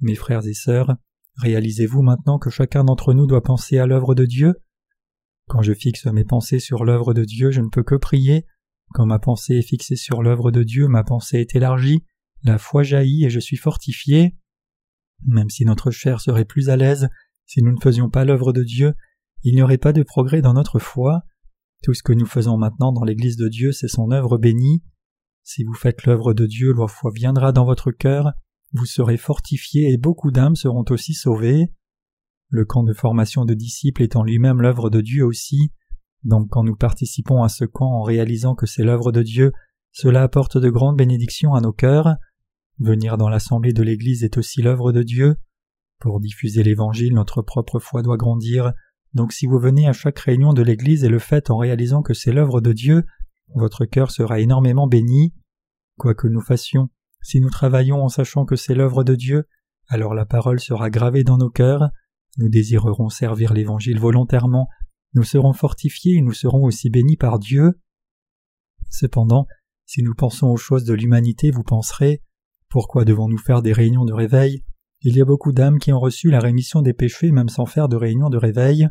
Mes 0.00 0.14
frères 0.14 0.46
et 0.46 0.54
sœurs, 0.54 0.96
Réalisez-vous 1.36 2.02
maintenant 2.02 2.38
que 2.38 2.50
chacun 2.50 2.84
d'entre 2.84 3.12
nous 3.12 3.26
doit 3.26 3.42
penser 3.42 3.78
à 3.78 3.86
l'œuvre 3.86 4.14
de 4.14 4.24
Dieu? 4.24 4.54
Quand 5.48 5.62
je 5.62 5.72
fixe 5.72 6.06
mes 6.06 6.24
pensées 6.24 6.60
sur 6.60 6.84
l'œuvre 6.84 7.12
de 7.12 7.24
Dieu, 7.24 7.50
je 7.50 7.60
ne 7.60 7.68
peux 7.68 7.82
que 7.82 7.96
prier. 7.96 8.46
Quand 8.94 9.06
ma 9.06 9.18
pensée 9.18 9.56
est 9.56 9.62
fixée 9.62 9.96
sur 9.96 10.22
l'œuvre 10.22 10.52
de 10.52 10.62
Dieu, 10.62 10.86
ma 10.86 11.02
pensée 11.02 11.38
est 11.38 11.56
élargie, 11.56 12.04
la 12.44 12.58
foi 12.58 12.84
jaillit 12.84 13.24
et 13.24 13.30
je 13.30 13.40
suis 13.40 13.56
fortifié. 13.56 14.36
Même 15.26 15.50
si 15.50 15.64
notre 15.64 15.90
chair 15.90 16.20
serait 16.20 16.44
plus 16.44 16.70
à 16.70 16.76
l'aise, 16.76 17.08
si 17.44 17.60
nous 17.60 17.72
ne 17.72 17.80
faisions 17.80 18.08
pas 18.08 18.24
l'œuvre 18.24 18.52
de 18.52 18.62
Dieu, 18.62 18.94
il 19.42 19.56
n'y 19.56 19.62
aurait 19.62 19.78
pas 19.78 19.92
de 19.92 20.04
progrès 20.04 20.42
dans 20.42 20.54
notre 20.54 20.78
foi. 20.78 21.24
Tout 21.82 21.92
ce 21.92 22.04
que 22.04 22.12
nous 22.12 22.24
faisons 22.24 22.56
maintenant 22.56 22.92
dans 22.92 23.02
l'Église 23.02 23.36
de 23.36 23.48
Dieu, 23.48 23.72
c'est 23.72 23.88
son 23.88 24.12
œuvre 24.12 24.38
bénie. 24.38 24.84
Si 25.42 25.64
vous 25.64 25.74
faites 25.74 26.04
l'œuvre 26.04 26.32
de 26.32 26.46
Dieu, 26.46 26.72
la 26.72 26.86
foi 26.86 27.10
viendra 27.12 27.50
dans 27.50 27.64
votre 27.64 27.90
cœur, 27.90 28.32
vous 28.74 28.86
serez 28.86 29.16
fortifiés 29.16 29.92
et 29.92 29.98
beaucoup 29.98 30.30
d'âmes 30.30 30.54
seront 30.54 30.84
aussi 30.90 31.14
sauvées. 31.14 31.66
Le 32.48 32.64
camp 32.64 32.84
de 32.84 32.92
formation 32.92 33.44
de 33.44 33.54
disciples 33.54 34.06
en 34.14 34.22
lui-même 34.22 34.60
l'œuvre 34.60 34.88
de 34.88 35.00
Dieu 35.00 35.26
aussi, 35.26 35.72
donc 36.24 36.48
quand 36.50 36.64
nous 36.64 36.76
participons 36.76 37.42
à 37.42 37.48
ce 37.48 37.64
camp 37.64 37.90
en 37.90 38.02
réalisant 38.02 38.54
que 38.54 38.66
c'est 38.66 38.82
l'œuvre 38.82 39.12
de 39.12 39.22
Dieu, 39.22 39.52
cela 39.92 40.22
apporte 40.22 40.58
de 40.58 40.70
grandes 40.70 40.96
bénédictions 40.96 41.54
à 41.54 41.60
nos 41.60 41.72
cœurs. 41.72 42.16
Venir 42.78 43.16
dans 43.16 43.28
l'assemblée 43.28 43.72
de 43.72 43.82
l'Église 43.82 44.24
est 44.24 44.38
aussi 44.38 44.62
l'œuvre 44.62 44.90
de 44.90 45.02
Dieu. 45.02 45.36
Pour 46.00 46.20
diffuser 46.20 46.62
l'Évangile, 46.62 47.14
notre 47.14 47.42
propre 47.42 47.78
foi 47.78 48.02
doit 48.02 48.16
grandir, 48.16 48.72
donc 49.12 49.32
si 49.32 49.46
vous 49.46 49.58
venez 49.58 49.86
à 49.86 49.92
chaque 49.92 50.18
réunion 50.18 50.52
de 50.52 50.62
l'Église 50.62 51.04
et 51.04 51.08
le 51.08 51.20
faites 51.20 51.50
en 51.50 51.56
réalisant 51.56 52.02
que 52.02 52.14
c'est 52.14 52.32
l'œuvre 52.32 52.60
de 52.60 52.72
Dieu, 52.72 53.04
votre 53.54 53.84
cœur 53.84 54.10
sera 54.10 54.40
énormément 54.40 54.88
béni. 54.88 55.32
Quoi 55.96 56.14
que 56.14 56.26
nous 56.26 56.40
fassions, 56.40 56.90
si 57.22 57.40
nous 57.40 57.50
travaillons 57.50 58.02
en 58.02 58.08
sachant 58.08 58.44
que 58.44 58.56
c'est 58.56 58.74
l'œuvre 58.74 59.04
de 59.04 59.14
Dieu, 59.14 59.44
alors 59.88 60.14
la 60.14 60.26
parole 60.26 60.58
sera 60.58 60.90
gravée 60.90 61.22
dans 61.22 61.38
nos 61.38 61.50
cœurs, 61.50 61.90
nous 62.38 62.48
désirerons 62.48 63.10
servir 63.10 63.54
l'Évangile 63.54 64.00
volontairement, 64.00 64.68
nous 65.14 65.24
serons 65.24 65.52
fortifiés 65.52 66.16
et 66.16 66.20
nous 66.20 66.32
serons 66.32 66.64
aussi 66.64 66.90
bénis 66.90 67.16
par 67.16 67.38
Dieu. 67.38 67.80
Cependant, 68.90 69.46
si 69.86 70.02
nous 70.02 70.14
pensons 70.14 70.48
aux 70.48 70.56
choses 70.56 70.84
de 70.84 70.94
l'humanité, 70.94 71.50
vous 71.50 71.62
penserez 71.62 72.22
Pourquoi 72.68 73.04
devons-nous 73.04 73.38
faire 73.38 73.62
des 73.62 73.72
réunions 73.72 74.04
de 74.04 74.12
réveil? 74.12 74.64
Il 75.02 75.16
y 75.16 75.20
a 75.20 75.24
beaucoup 75.24 75.52
d'âmes 75.52 75.78
qui 75.78 75.92
ont 75.92 76.00
reçu 76.00 76.30
la 76.30 76.40
rémission 76.40 76.80
des 76.80 76.94
péchés 76.94 77.30
même 77.30 77.48
sans 77.48 77.66
faire 77.66 77.88
de 77.88 77.96
réunions 77.96 78.30
de 78.30 78.38
réveil. 78.38 78.88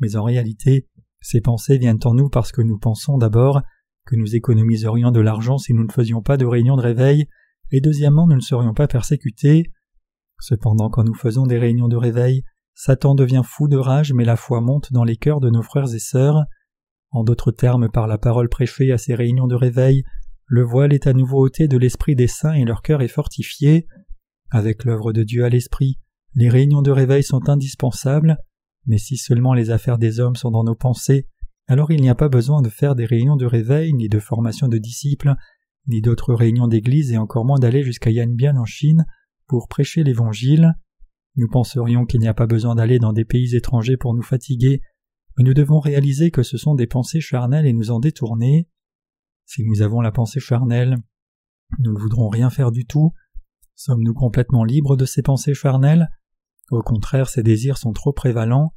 Mais 0.00 0.16
en 0.16 0.24
réalité, 0.24 0.88
ces 1.20 1.40
pensées 1.40 1.78
viennent 1.78 2.00
en 2.04 2.14
nous 2.14 2.28
parce 2.28 2.50
que 2.50 2.62
nous 2.62 2.78
pensons 2.78 3.18
d'abord 3.18 3.62
que 4.06 4.16
nous 4.16 4.34
économiserions 4.34 5.10
de 5.10 5.20
l'argent 5.20 5.58
si 5.58 5.74
nous 5.74 5.84
ne 5.84 5.92
faisions 5.92 6.22
pas 6.22 6.36
de 6.36 6.46
réunions 6.46 6.76
de 6.76 6.82
réveil, 6.82 7.26
et 7.70 7.80
deuxièmement 7.80 8.26
nous 8.26 8.36
ne 8.36 8.40
serions 8.40 8.74
pas 8.74 8.86
persécutés. 8.86 9.72
Cependant 10.40 10.90
quand 10.90 11.04
nous 11.04 11.14
faisons 11.14 11.46
des 11.46 11.58
réunions 11.58 11.88
de 11.88 11.96
réveil, 11.96 12.42
Satan 12.74 13.14
devient 13.14 13.42
fou 13.44 13.68
de 13.68 13.76
rage 13.76 14.12
mais 14.12 14.24
la 14.24 14.36
foi 14.36 14.60
monte 14.60 14.92
dans 14.92 15.04
les 15.04 15.16
cœurs 15.16 15.40
de 15.40 15.50
nos 15.50 15.62
frères 15.62 15.94
et 15.94 15.98
sœurs. 15.98 16.44
En 17.10 17.22
d'autres 17.22 17.52
termes, 17.52 17.88
par 17.88 18.06
la 18.06 18.18
parole 18.18 18.48
prêchée 18.48 18.90
à 18.92 18.98
ces 18.98 19.14
réunions 19.14 19.46
de 19.46 19.54
réveil, 19.54 20.02
le 20.46 20.62
voile 20.62 20.92
est 20.92 21.06
à 21.06 21.12
nouveau 21.12 21.44
ôté 21.44 21.68
de 21.68 21.78
l'esprit 21.78 22.16
des 22.16 22.26
saints 22.26 22.54
et 22.54 22.64
leur 22.64 22.82
cœur 22.82 23.02
est 23.02 23.08
fortifié. 23.08 23.86
Avec 24.50 24.84
l'œuvre 24.84 25.12
de 25.12 25.22
Dieu 25.22 25.44
à 25.44 25.48
l'esprit, 25.48 25.98
les 26.34 26.48
réunions 26.48 26.82
de 26.82 26.90
réveil 26.90 27.22
sont 27.22 27.48
indispensables, 27.48 28.36
mais 28.86 28.98
si 28.98 29.16
seulement 29.16 29.54
les 29.54 29.70
affaires 29.70 29.98
des 29.98 30.20
hommes 30.20 30.36
sont 30.36 30.50
dans 30.50 30.64
nos 30.64 30.74
pensées, 30.74 31.28
alors 31.66 31.90
il 31.90 32.00
n'y 32.02 32.10
a 32.10 32.14
pas 32.14 32.28
besoin 32.28 32.60
de 32.60 32.68
faire 32.68 32.94
des 32.94 33.06
réunions 33.06 33.36
de 33.36 33.46
réveil, 33.46 33.94
ni 33.94 34.08
de 34.08 34.18
formation 34.18 34.68
de 34.68 34.78
disciples, 34.78 35.34
ni 35.86 36.02
d'autres 36.02 36.34
réunions 36.34 36.68
d'église 36.68 37.12
et 37.12 37.16
encore 37.16 37.44
moins 37.44 37.58
d'aller 37.58 37.82
jusqu'à 37.82 38.10
Yanbian 38.10 38.56
en 38.56 38.64
Chine 38.64 39.06
pour 39.46 39.68
prêcher 39.68 40.02
l'Évangile. 40.02 40.74
Nous 41.36 41.48
penserions 41.48 42.06
qu'il 42.06 42.20
n'y 42.20 42.28
a 42.28 42.34
pas 42.34 42.46
besoin 42.46 42.74
d'aller 42.74 42.98
dans 42.98 43.12
des 43.12 43.24
pays 43.24 43.56
étrangers 43.56 43.96
pour 43.96 44.14
nous 44.14 44.22
fatiguer, 44.22 44.82
mais 45.36 45.44
nous 45.44 45.54
devons 45.54 45.80
réaliser 45.80 46.30
que 46.30 46.42
ce 46.42 46.56
sont 46.56 46.74
des 46.74 46.86
pensées 46.86 47.20
charnelles 47.20 47.66
et 47.66 47.72
nous 47.72 47.90
en 47.90 47.98
détourner. 47.98 48.68
Si 49.46 49.64
nous 49.64 49.82
avons 49.82 50.00
la 50.00 50.12
pensée 50.12 50.40
charnelle, 50.40 50.96
nous 51.80 51.92
ne 51.92 51.98
voudrons 51.98 52.28
rien 52.28 52.50
faire 52.50 52.70
du 52.70 52.86
tout. 52.86 53.12
Sommes-nous 53.74 54.14
complètement 54.14 54.64
libres 54.64 54.96
de 54.96 55.04
ces 55.04 55.22
pensées 55.22 55.54
charnelles? 55.54 56.08
Au 56.70 56.82
contraire, 56.82 57.28
ces 57.28 57.42
désirs 57.42 57.78
sont 57.78 57.92
trop 57.92 58.12
prévalents. 58.12 58.74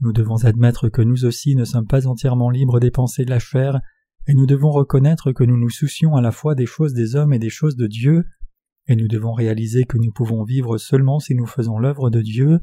Nous 0.00 0.12
devons 0.12 0.44
admettre 0.44 0.88
que 0.88 1.02
nous 1.02 1.24
aussi 1.24 1.54
ne 1.54 1.64
sommes 1.64 1.86
pas 1.86 2.08
entièrement 2.08 2.50
libres 2.50 2.80
des 2.80 2.90
pensées 2.90 3.24
de 3.24 3.30
la 3.30 3.38
chair, 3.38 3.80
et 4.26 4.34
nous 4.34 4.46
devons 4.46 4.70
reconnaître 4.70 5.30
que 5.30 5.44
nous 5.44 5.56
nous 5.56 5.70
soucions 5.70 6.16
à 6.16 6.20
la 6.20 6.32
fois 6.32 6.54
des 6.56 6.66
choses 6.66 6.94
des 6.94 7.14
hommes 7.14 7.32
et 7.32 7.38
des 7.38 7.50
choses 7.50 7.76
de 7.76 7.86
Dieu, 7.86 8.24
et 8.86 8.96
nous 8.96 9.08
devons 9.08 9.32
réaliser 9.32 9.84
que 9.84 9.98
nous 9.98 10.12
pouvons 10.12 10.44
vivre 10.44 10.78
seulement 10.78 11.20
si 11.20 11.34
nous 11.34 11.46
faisons 11.46 11.78
l'œuvre 11.78 12.10
de 12.10 12.20
Dieu. 12.20 12.60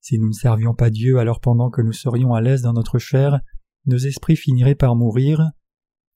Si 0.00 0.18
nous 0.18 0.28
ne 0.28 0.32
servions 0.32 0.74
pas 0.74 0.90
Dieu 0.90 1.18
alors 1.18 1.40
pendant 1.40 1.70
que 1.70 1.82
nous 1.82 1.92
serions 1.92 2.34
à 2.34 2.40
l'aise 2.40 2.62
dans 2.62 2.72
notre 2.72 2.98
chair, 2.98 3.40
nos 3.86 3.98
esprits 3.98 4.36
finiraient 4.36 4.74
par 4.74 4.96
mourir. 4.96 5.50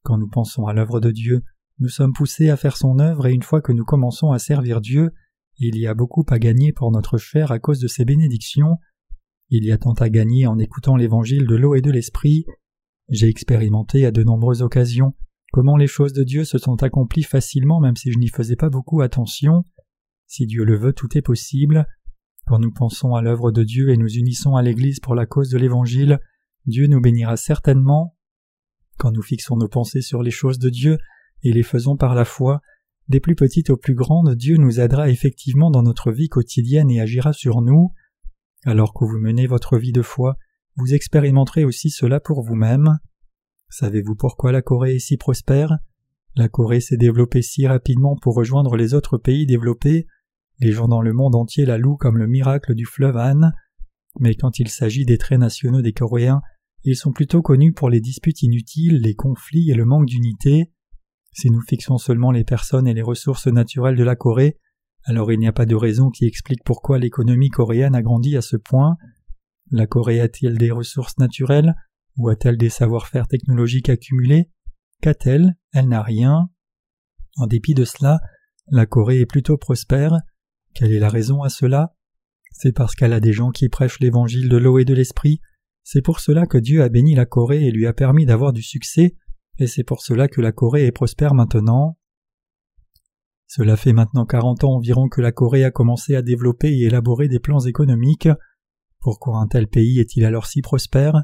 Quand 0.02 0.18
nous 0.18 0.28
pensons 0.28 0.66
à 0.66 0.72
l'œuvre 0.72 1.00
de 1.00 1.10
Dieu, 1.10 1.42
nous 1.78 1.88
sommes 1.88 2.12
poussés 2.12 2.50
à 2.50 2.56
faire 2.56 2.76
son 2.76 2.98
œuvre 2.98 3.26
et 3.26 3.32
une 3.32 3.42
fois 3.42 3.60
que 3.60 3.72
nous 3.72 3.84
commençons 3.84 4.30
à 4.30 4.38
servir 4.38 4.80
Dieu, 4.80 5.10
il 5.58 5.78
y 5.78 5.86
a 5.86 5.94
beaucoup 5.94 6.24
à 6.28 6.38
gagner 6.38 6.72
pour 6.72 6.90
notre 6.90 7.18
chair 7.18 7.50
à 7.50 7.58
cause 7.58 7.80
de 7.80 7.88
ses 7.88 8.04
bénédictions. 8.04 8.78
Il 9.50 9.64
y 9.64 9.72
a 9.72 9.78
tant 9.78 9.92
à 9.94 10.08
gagner 10.08 10.46
en 10.46 10.58
écoutant 10.58 10.96
l'évangile 10.96 11.46
de 11.46 11.54
l'eau 11.54 11.74
et 11.74 11.80
de 11.80 11.90
l'esprit. 11.90 12.44
J'ai 13.08 13.28
expérimenté 13.28 14.06
à 14.06 14.10
de 14.10 14.22
nombreuses 14.22 14.62
occasions 14.62 15.14
comment 15.54 15.76
les 15.76 15.86
choses 15.86 16.12
de 16.12 16.24
Dieu 16.24 16.44
se 16.44 16.58
sont 16.58 16.82
accomplies 16.82 17.22
facilement 17.22 17.78
même 17.78 17.94
si 17.94 18.10
je 18.10 18.18
n'y 18.18 18.26
faisais 18.26 18.56
pas 18.56 18.70
beaucoup 18.70 19.02
attention? 19.02 19.62
Si 20.26 20.46
Dieu 20.46 20.64
le 20.64 20.76
veut, 20.76 20.92
tout 20.92 21.16
est 21.16 21.22
possible. 21.22 21.86
Quand 22.48 22.58
nous 22.58 22.72
pensons 22.72 23.14
à 23.14 23.22
l'œuvre 23.22 23.52
de 23.52 23.62
Dieu 23.62 23.90
et 23.90 23.96
nous 23.96 24.08
unissons 24.08 24.56
à 24.56 24.62
l'Église 24.62 24.98
pour 24.98 25.14
la 25.14 25.26
cause 25.26 25.50
de 25.50 25.56
l'Évangile, 25.56 26.18
Dieu 26.66 26.88
nous 26.88 27.00
bénira 27.00 27.36
certainement. 27.36 28.16
Quand 28.98 29.12
nous 29.12 29.22
fixons 29.22 29.56
nos 29.56 29.68
pensées 29.68 30.00
sur 30.00 30.24
les 30.24 30.32
choses 30.32 30.58
de 30.58 30.70
Dieu 30.70 30.98
et 31.44 31.52
les 31.52 31.62
faisons 31.62 31.96
par 31.96 32.16
la 32.16 32.24
foi, 32.24 32.60
des 33.06 33.20
plus 33.20 33.36
petites 33.36 33.70
aux 33.70 33.76
plus 33.76 33.94
grandes, 33.94 34.34
Dieu 34.34 34.56
nous 34.56 34.80
aidera 34.80 35.08
effectivement 35.08 35.70
dans 35.70 35.84
notre 35.84 36.10
vie 36.10 36.28
quotidienne 36.28 36.90
et 36.90 37.00
agira 37.00 37.32
sur 37.32 37.62
nous. 37.62 37.92
Alors 38.64 38.92
que 38.92 39.04
vous 39.04 39.20
menez 39.20 39.46
votre 39.46 39.78
vie 39.78 39.92
de 39.92 40.02
foi, 40.02 40.36
vous 40.74 40.94
expérimenterez 40.94 41.64
aussi 41.64 41.90
cela 41.90 42.18
pour 42.18 42.42
vous-même. 42.42 42.98
Savez-vous 43.68 44.14
pourquoi 44.14 44.52
la 44.52 44.62
Corée 44.62 44.96
est 44.96 45.00
si 45.00 45.16
prospère? 45.16 45.78
La 46.36 46.48
Corée 46.48 46.80
s'est 46.80 46.96
développée 46.96 47.42
si 47.42 47.66
rapidement 47.66 48.16
pour 48.16 48.34
rejoindre 48.34 48.76
les 48.76 48.94
autres 48.94 49.18
pays 49.18 49.46
développés 49.46 50.06
les 50.60 50.72
gens 50.72 50.88
dans 50.88 51.02
le 51.02 51.12
monde 51.12 51.34
entier 51.34 51.66
la 51.66 51.78
louent 51.78 51.96
comme 51.96 52.18
le 52.18 52.26
miracle 52.26 52.74
du 52.74 52.86
fleuve 52.86 53.16
Han, 53.16 53.50
mais 54.20 54.34
quand 54.34 54.58
il 54.58 54.68
s'agit 54.68 55.04
des 55.04 55.18
traits 55.18 55.40
nationaux 55.40 55.82
des 55.82 55.92
Coréens, 55.92 56.42
ils 56.84 56.96
sont 56.96 57.12
plutôt 57.12 57.42
connus 57.42 57.72
pour 57.72 57.90
les 57.90 58.00
disputes 58.00 58.42
inutiles, 58.42 59.00
les 59.00 59.14
conflits 59.14 59.70
et 59.70 59.74
le 59.74 59.84
manque 59.84 60.06
d'unité. 60.06 60.70
Si 61.32 61.50
nous 61.50 61.62
fixons 61.62 61.98
seulement 61.98 62.30
les 62.30 62.44
personnes 62.44 62.86
et 62.86 62.94
les 62.94 63.02
ressources 63.02 63.48
naturelles 63.48 63.96
de 63.96 64.04
la 64.04 64.16
Corée, 64.16 64.58
alors 65.04 65.32
il 65.32 65.38
n'y 65.38 65.48
a 65.48 65.52
pas 65.52 65.66
de 65.66 65.74
raison 65.74 66.10
qui 66.10 66.26
explique 66.26 66.62
pourquoi 66.64 66.98
l'économie 66.98 67.50
coréenne 67.50 67.94
a 67.94 68.02
grandi 68.02 68.36
à 68.36 68.42
ce 68.42 68.56
point. 68.56 68.96
La 69.70 69.86
Corée 69.86 70.20
a-t-elle 70.20 70.58
des 70.58 70.70
ressources 70.70 71.18
naturelles? 71.18 71.74
Ou 72.16 72.28
a-t-elle 72.28 72.56
des 72.56 72.70
savoir-faire 72.70 73.26
technologiques 73.28 73.88
accumulés? 73.88 74.50
Qu'a-t-elle? 75.00 75.56
Elle 75.72 75.88
n'a 75.88 76.02
rien. 76.02 76.50
En 77.36 77.46
dépit 77.46 77.74
de 77.74 77.84
cela, 77.84 78.20
la 78.68 78.86
Corée 78.86 79.20
est 79.20 79.26
plutôt 79.26 79.58
prospère, 79.58 80.20
quelle 80.74 80.92
est 80.92 80.98
la 80.98 81.08
raison 81.08 81.42
à 81.42 81.48
cela? 81.48 81.94
C'est 82.50 82.72
parce 82.72 82.94
qu'elle 82.94 83.12
a 83.12 83.20
des 83.20 83.32
gens 83.32 83.50
qui 83.50 83.68
prêchent 83.68 84.00
l'évangile 84.00 84.48
de 84.48 84.56
l'eau 84.56 84.78
et 84.78 84.84
de 84.84 84.94
l'esprit. 84.94 85.40
C'est 85.82 86.02
pour 86.02 86.20
cela 86.20 86.46
que 86.46 86.58
Dieu 86.58 86.82
a 86.82 86.88
béni 86.88 87.14
la 87.14 87.26
Corée 87.26 87.64
et 87.64 87.70
lui 87.70 87.86
a 87.86 87.92
permis 87.92 88.26
d'avoir 88.26 88.52
du 88.52 88.62
succès, 88.62 89.16
et 89.58 89.66
c'est 89.66 89.84
pour 89.84 90.02
cela 90.02 90.28
que 90.28 90.40
la 90.40 90.52
Corée 90.52 90.86
est 90.86 90.92
prospère 90.92 91.34
maintenant. 91.34 91.98
Cela 93.46 93.76
fait 93.76 93.92
maintenant 93.92 94.24
quarante 94.24 94.64
ans 94.64 94.74
environ 94.76 95.08
que 95.08 95.20
la 95.20 95.30
Corée 95.30 95.64
a 95.64 95.70
commencé 95.70 96.16
à 96.16 96.22
développer 96.22 96.68
et 96.68 96.86
élaborer 96.86 97.28
des 97.28 97.38
plans 97.38 97.60
économiques. 97.60 98.28
Pourquoi 99.00 99.38
un 99.38 99.46
tel 99.46 99.68
pays 99.68 100.00
est-il 100.00 100.24
alors 100.24 100.46
si 100.46 100.62
prospère? 100.62 101.22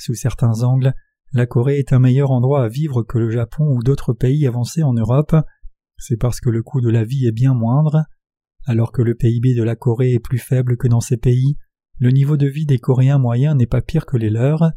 Sous 0.00 0.14
certains 0.14 0.62
angles, 0.62 0.94
la 1.34 1.44
Corée 1.44 1.78
est 1.78 1.92
un 1.92 1.98
meilleur 1.98 2.30
endroit 2.30 2.64
à 2.64 2.68
vivre 2.68 3.02
que 3.02 3.18
le 3.18 3.28
Japon 3.28 3.66
ou 3.68 3.82
d'autres 3.82 4.14
pays 4.14 4.46
avancés 4.46 4.82
en 4.82 4.94
Europe. 4.94 5.36
C'est 5.98 6.16
parce 6.16 6.40
que 6.40 6.48
le 6.48 6.62
coût 6.62 6.80
de 6.80 6.88
la 6.88 7.04
vie 7.04 7.26
est 7.26 7.32
bien 7.32 7.52
moindre. 7.52 8.04
Alors 8.64 8.92
que 8.92 9.02
le 9.02 9.14
PIB 9.14 9.54
de 9.54 9.62
la 9.62 9.76
Corée 9.76 10.14
est 10.14 10.18
plus 10.18 10.38
faible 10.38 10.78
que 10.78 10.88
dans 10.88 11.02
ces 11.02 11.18
pays, 11.18 11.58
le 11.98 12.12
niveau 12.12 12.38
de 12.38 12.46
vie 12.46 12.64
des 12.64 12.78
Coréens 12.78 13.18
moyens 13.18 13.54
n'est 13.54 13.66
pas 13.66 13.82
pire 13.82 14.06
que 14.06 14.16
les 14.16 14.30
leurs. 14.30 14.72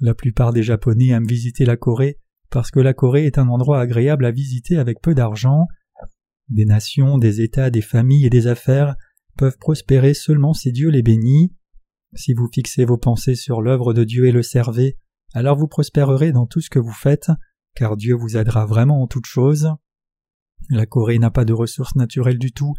La 0.00 0.14
plupart 0.14 0.52
des 0.52 0.62
Japonais 0.62 1.08
aiment 1.08 1.26
visiter 1.26 1.64
la 1.64 1.78
Corée 1.78 2.18
parce 2.50 2.70
que 2.70 2.80
la 2.80 2.92
Corée 2.92 3.24
est 3.24 3.38
un 3.38 3.48
endroit 3.48 3.80
agréable 3.80 4.26
à 4.26 4.30
visiter 4.30 4.76
avec 4.76 5.00
peu 5.00 5.14
d'argent. 5.14 5.66
Des 6.50 6.66
nations, 6.66 7.16
des 7.16 7.40
États, 7.40 7.70
des 7.70 7.80
familles 7.80 8.26
et 8.26 8.30
des 8.30 8.48
affaires 8.48 8.96
peuvent 9.38 9.56
prospérer 9.58 10.12
seulement 10.12 10.52
si 10.52 10.72
Dieu 10.72 10.90
les 10.90 11.02
bénit. 11.02 11.54
Si 12.14 12.32
vous 12.32 12.48
fixez 12.52 12.84
vos 12.84 12.98
pensées 12.98 13.34
sur 13.34 13.60
l'œuvre 13.60 13.92
de 13.92 14.04
Dieu 14.04 14.26
et 14.26 14.32
le 14.32 14.42
servez, 14.42 14.96
alors 15.34 15.56
vous 15.56 15.68
prospérerez 15.68 16.32
dans 16.32 16.46
tout 16.46 16.60
ce 16.60 16.70
que 16.70 16.78
vous 16.78 16.92
faites, 16.92 17.30
car 17.74 17.96
Dieu 17.96 18.14
vous 18.14 18.36
aidera 18.36 18.66
vraiment 18.66 19.02
en 19.02 19.06
toutes 19.06 19.26
choses. 19.26 19.70
La 20.70 20.86
Corée 20.86 21.18
n'a 21.18 21.30
pas 21.30 21.44
de 21.44 21.52
ressources 21.52 21.96
naturelles 21.96 22.38
du 22.38 22.52
tout, 22.52 22.74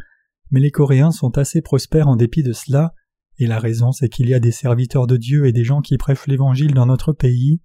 mais 0.52 0.60
les 0.60 0.72
Coréens 0.72 1.12
sont 1.12 1.38
assez 1.38 1.62
prospères 1.62 2.08
en 2.08 2.16
dépit 2.16 2.44
de 2.44 2.54
cela, 2.54 2.94
et 3.38 3.48
la 3.48 3.60
raison 3.60 3.92
c'est 3.92 4.10
qu'il 4.10 4.30
y 4.30 4.34
a 4.34 4.40
des 4.40 4.52
serviteurs 4.52 5.08
de 5.08 5.16
Dieu 5.16 5.46
et 5.46 5.54
des 5.54 5.64
gens 5.64 5.82
qui 5.82 5.98
prêchent 5.98 6.28
l'Évangile 6.28 6.74
dans 6.74 6.86
notre 6.86 7.14
pays. 7.14 7.62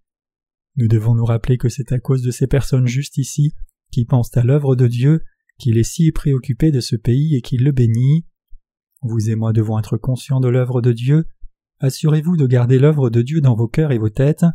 Nous 0.76 0.88
devons 0.88 1.14
nous 1.14 1.24
rappeler 1.24 1.56
que 1.56 1.68
c'est 1.68 1.92
à 1.92 1.98
cause 1.98 2.22
de 2.22 2.30
ces 2.30 2.46
personnes 2.46 2.86
justes 2.86 3.16
ici, 3.16 3.54
qui 3.90 4.04
pensent 4.04 4.36
à 4.36 4.42
l'œuvre 4.42 4.76
de 4.76 4.86
Dieu, 4.86 5.24
qu'il 5.58 5.78
est 5.78 5.84
si 5.84 6.12
préoccupé 6.12 6.72
de 6.72 6.80
ce 6.80 6.96
pays 6.96 7.36
et 7.36 7.42
qu'il 7.42 7.64
le 7.64 7.72
bénit. 7.72 8.26
Vous 9.02 9.30
et 9.30 9.36
moi 9.36 9.52
devons 9.52 9.78
être 9.78 9.96
conscients 9.96 10.40
de 10.40 10.48
l'œuvre 10.48 10.80
de 10.80 10.92
Dieu. 10.92 11.26
Assurez-vous 11.80 12.36
de 12.36 12.46
garder 12.46 12.78
l'œuvre 12.78 13.10
de 13.10 13.22
Dieu 13.22 13.40
dans 13.40 13.56
vos 13.56 13.68
cœurs 13.68 13.92
et 13.92 13.98
vos 13.98 14.10
têtes, 14.10 14.46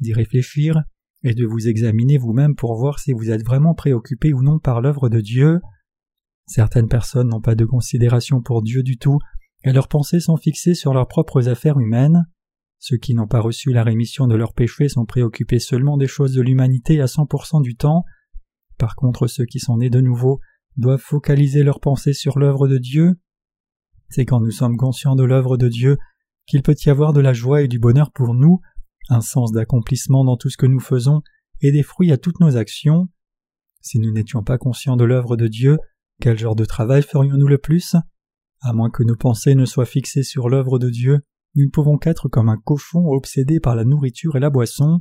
d'y 0.00 0.12
réfléchir, 0.12 0.82
et 1.24 1.34
de 1.34 1.44
vous 1.44 1.68
examiner 1.68 2.18
vous-même 2.18 2.54
pour 2.54 2.76
voir 2.76 2.98
si 2.98 3.12
vous 3.12 3.30
êtes 3.30 3.44
vraiment 3.44 3.74
préoccupé 3.74 4.32
ou 4.32 4.42
non 4.42 4.58
par 4.58 4.80
l'œuvre 4.80 5.08
de 5.08 5.20
Dieu. 5.20 5.60
Certaines 6.46 6.88
personnes 6.88 7.28
n'ont 7.28 7.40
pas 7.40 7.56
de 7.56 7.64
considération 7.64 8.40
pour 8.40 8.62
Dieu 8.62 8.82
du 8.82 8.98
tout, 8.98 9.18
et 9.64 9.72
leurs 9.72 9.88
pensées 9.88 10.20
sont 10.20 10.36
fixées 10.36 10.74
sur 10.74 10.94
leurs 10.94 11.08
propres 11.08 11.48
affaires 11.48 11.78
humaines. 11.78 12.24
Ceux 12.78 12.96
qui 12.96 13.14
n'ont 13.14 13.26
pas 13.26 13.40
reçu 13.40 13.72
la 13.72 13.82
rémission 13.82 14.28
de 14.28 14.36
leurs 14.36 14.54
péchés 14.54 14.88
sont 14.88 15.04
préoccupés 15.04 15.58
seulement 15.58 15.96
des 15.96 16.06
choses 16.06 16.32
de 16.32 16.42
l'humanité 16.42 17.00
à 17.00 17.06
100% 17.06 17.60
du 17.60 17.74
temps. 17.74 18.04
Par 18.78 18.94
contre, 18.94 19.26
ceux 19.26 19.44
qui 19.44 19.58
sont 19.58 19.78
nés 19.78 19.90
de 19.90 20.00
nouveau 20.00 20.38
doivent 20.76 21.00
focaliser 21.00 21.64
leurs 21.64 21.80
pensées 21.80 22.12
sur 22.12 22.38
l'œuvre 22.38 22.68
de 22.68 22.78
Dieu. 22.78 23.16
C'est 24.08 24.24
quand 24.24 24.40
nous 24.40 24.52
sommes 24.52 24.76
conscients 24.76 25.16
de 25.16 25.24
l'œuvre 25.24 25.56
de 25.56 25.68
Dieu 25.68 25.98
qu'il 26.48 26.62
peut 26.62 26.76
y 26.84 26.88
avoir 26.90 27.12
de 27.12 27.20
la 27.20 27.32
joie 27.32 27.62
et 27.62 27.68
du 27.68 27.78
bonheur 27.78 28.10
pour 28.10 28.34
nous, 28.34 28.60
un 29.10 29.20
sens 29.20 29.52
d'accomplissement 29.52 30.24
dans 30.24 30.36
tout 30.36 30.50
ce 30.50 30.56
que 30.56 30.66
nous 30.66 30.80
faisons 30.80 31.22
et 31.60 31.72
des 31.72 31.82
fruits 31.82 32.12
à 32.12 32.16
toutes 32.16 32.40
nos 32.40 32.56
actions. 32.56 33.08
Si 33.80 33.98
nous 33.98 34.10
n'étions 34.10 34.42
pas 34.42 34.58
conscients 34.58 34.96
de 34.96 35.04
l'œuvre 35.04 35.36
de 35.36 35.46
Dieu, 35.46 35.78
quel 36.20 36.38
genre 36.38 36.56
de 36.56 36.64
travail 36.64 37.02
ferions-nous 37.02 37.46
le 37.46 37.58
plus? 37.58 37.96
À 38.60 38.72
moins 38.72 38.90
que 38.90 39.04
nos 39.04 39.16
pensées 39.16 39.54
ne 39.54 39.66
soient 39.66 39.86
fixées 39.86 40.22
sur 40.22 40.48
l'œuvre 40.48 40.78
de 40.78 40.90
Dieu, 40.90 41.20
nous 41.54 41.66
ne 41.66 41.70
pouvons 41.70 41.96
qu'être 41.96 42.28
comme 42.28 42.48
un 42.48 42.56
cochon 42.56 43.06
obsédé 43.06 43.60
par 43.60 43.76
la 43.76 43.84
nourriture 43.84 44.36
et 44.36 44.40
la 44.40 44.50
boisson. 44.50 45.00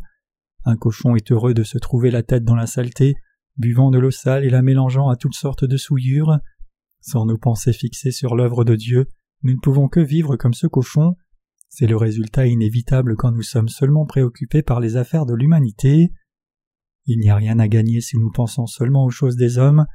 Un 0.65 0.75
cochon 0.75 1.15
est 1.15 1.31
heureux 1.31 1.53
de 1.53 1.63
se 1.63 1.77
trouver 1.77 2.11
la 2.11 2.23
tête 2.23 2.43
dans 2.43 2.55
la 2.55 2.67
saleté, 2.67 3.15
buvant 3.57 3.89
de 3.89 3.99
l'eau 3.99 4.11
sale 4.11 4.43
et 4.45 4.49
la 4.49 4.61
mélangeant 4.61 5.09
à 5.09 5.15
toutes 5.15 5.33
sortes 5.33 5.65
de 5.65 5.77
souillures. 5.77 6.37
Sans 7.01 7.25
nos 7.25 7.37
pensées 7.37 7.73
fixées 7.73 8.11
sur 8.11 8.35
l'œuvre 8.35 8.63
de 8.63 8.75
Dieu, 8.75 9.07
nous 9.43 9.53
ne 9.53 9.59
pouvons 9.59 9.87
que 9.87 9.99
vivre 9.99 10.35
comme 10.35 10.53
ce 10.53 10.67
cochon. 10.67 11.15
C'est 11.69 11.87
le 11.87 11.97
résultat 11.97 12.47
inévitable 12.47 13.15
quand 13.15 13.31
nous 13.31 13.43
sommes 13.43 13.69
seulement 13.69 14.05
préoccupés 14.05 14.63
par 14.63 14.79
les 14.79 14.95
affaires 14.95 15.25
de 15.25 15.33
l'humanité. 15.33 16.11
Il 17.05 17.19
n'y 17.19 17.29
a 17.29 17.35
rien 17.35 17.59
à 17.59 17.67
gagner 17.67 18.01
si 18.01 18.17
nous 18.17 18.31
pensons 18.31 18.67
seulement 18.67 19.05
aux 19.05 19.11
choses 19.11 19.35
des 19.35 19.57
hommes. 19.57 19.85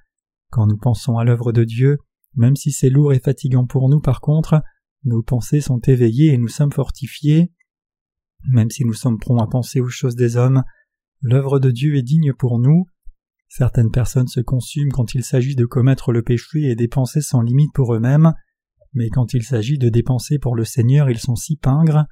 Quand 0.51 0.67
nous 0.67 0.77
pensons 0.77 1.19
à 1.19 1.25
l'œuvre 1.25 1.53
de 1.53 1.65
Dieu, 1.65 1.99
même 2.35 2.57
si 2.57 2.73
c'est 2.73 2.91
lourd 2.91 3.13
et 3.13 3.21
fatigant 3.21 3.67
pour 3.67 3.89
nous 3.89 4.01
par 4.01 4.21
contre, 4.21 4.63
nos 5.05 5.23
pensées 5.23 5.61
sont 5.61 5.81
éveillées 5.81 6.33
et 6.33 6.39
nous 6.39 6.49
sommes 6.49 6.73
fortifiés. 6.73 7.53
Même 8.49 8.71
si 8.71 8.85
nous 8.85 8.95
sommes 8.95 9.19
prompts 9.19 9.43
à 9.43 9.47
penser 9.47 9.81
aux 9.81 9.89
choses 9.89 10.17
des 10.17 10.37
hommes, 10.37 10.63
l'œuvre 11.21 11.59
de 11.59 11.71
Dieu 11.71 11.97
est 11.97 12.03
digne 12.03 12.33
pour 12.33 12.59
nous. 12.59 12.87
Certaines 13.49 13.91
personnes 13.91 14.29
se 14.29 14.41
consument 14.41 14.91
quand 14.93 15.15
il 15.15 15.25
s'agit 15.25 15.57
de 15.57 15.67
commettre 15.67 16.13
le 16.13 16.23
péché 16.23 16.71
et 16.71 16.77
dépenser 16.77 17.21
sans 17.21 17.43
limite 17.43 17.73
pour 17.75 17.95
eux-mêmes, 17.95 18.35
mais 18.95 19.09
quand 19.09 19.35
il 19.35 19.43
s'agit 19.43 19.79
de 19.79 19.89
dépenser 19.89 20.39
pour 20.39 20.55
le 20.55 20.65
Seigneur, 20.65 21.11
ils 21.11 21.19
sont 21.19 21.37
si 21.37 21.57
pingres. 21.57 22.07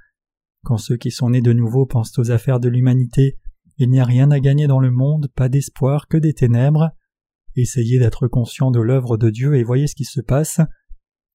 Quand 0.64 0.78
ceux 0.78 0.96
qui 0.96 1.10
sont 1.10 1.30
nés 1.30 1.42
de 1.42 1.52
nouveau 1.52 1.86
pensent 1.86 2.18
aux 2.18 2.30
affaires 2.30 2.60
de 2.60 2.68
l'humanité, 2.68 3.38
il 3.78 3.90
n'y 3.90 4.00
a 4.00 4.04
rien 4.04 4.30
à 4.30 4.40
gagner 4.40 4.66
dans 4.66 4.80
le 4.80 4.90
monde, 4.90 5.28
pas 5.34 5.48
d'espoir, 5.48 6.06
que 6.08 6.18
des 6.18 6.34
ténèbres. 6.34 6.90
Essayez 7.56 7.98
d'être 7.98 8.28
conscient 8.28 8.70
de 8.70 8.80
l'œuvre 8.80 9.16
de 9.16 9.30
Dieu 9.30 9.54
et 9.54 9.62
voyez 9.62 9.86
ce 9.86 9.94
qui 9.94 10.04
se 10.04 10.20
passe. 10.20 10.60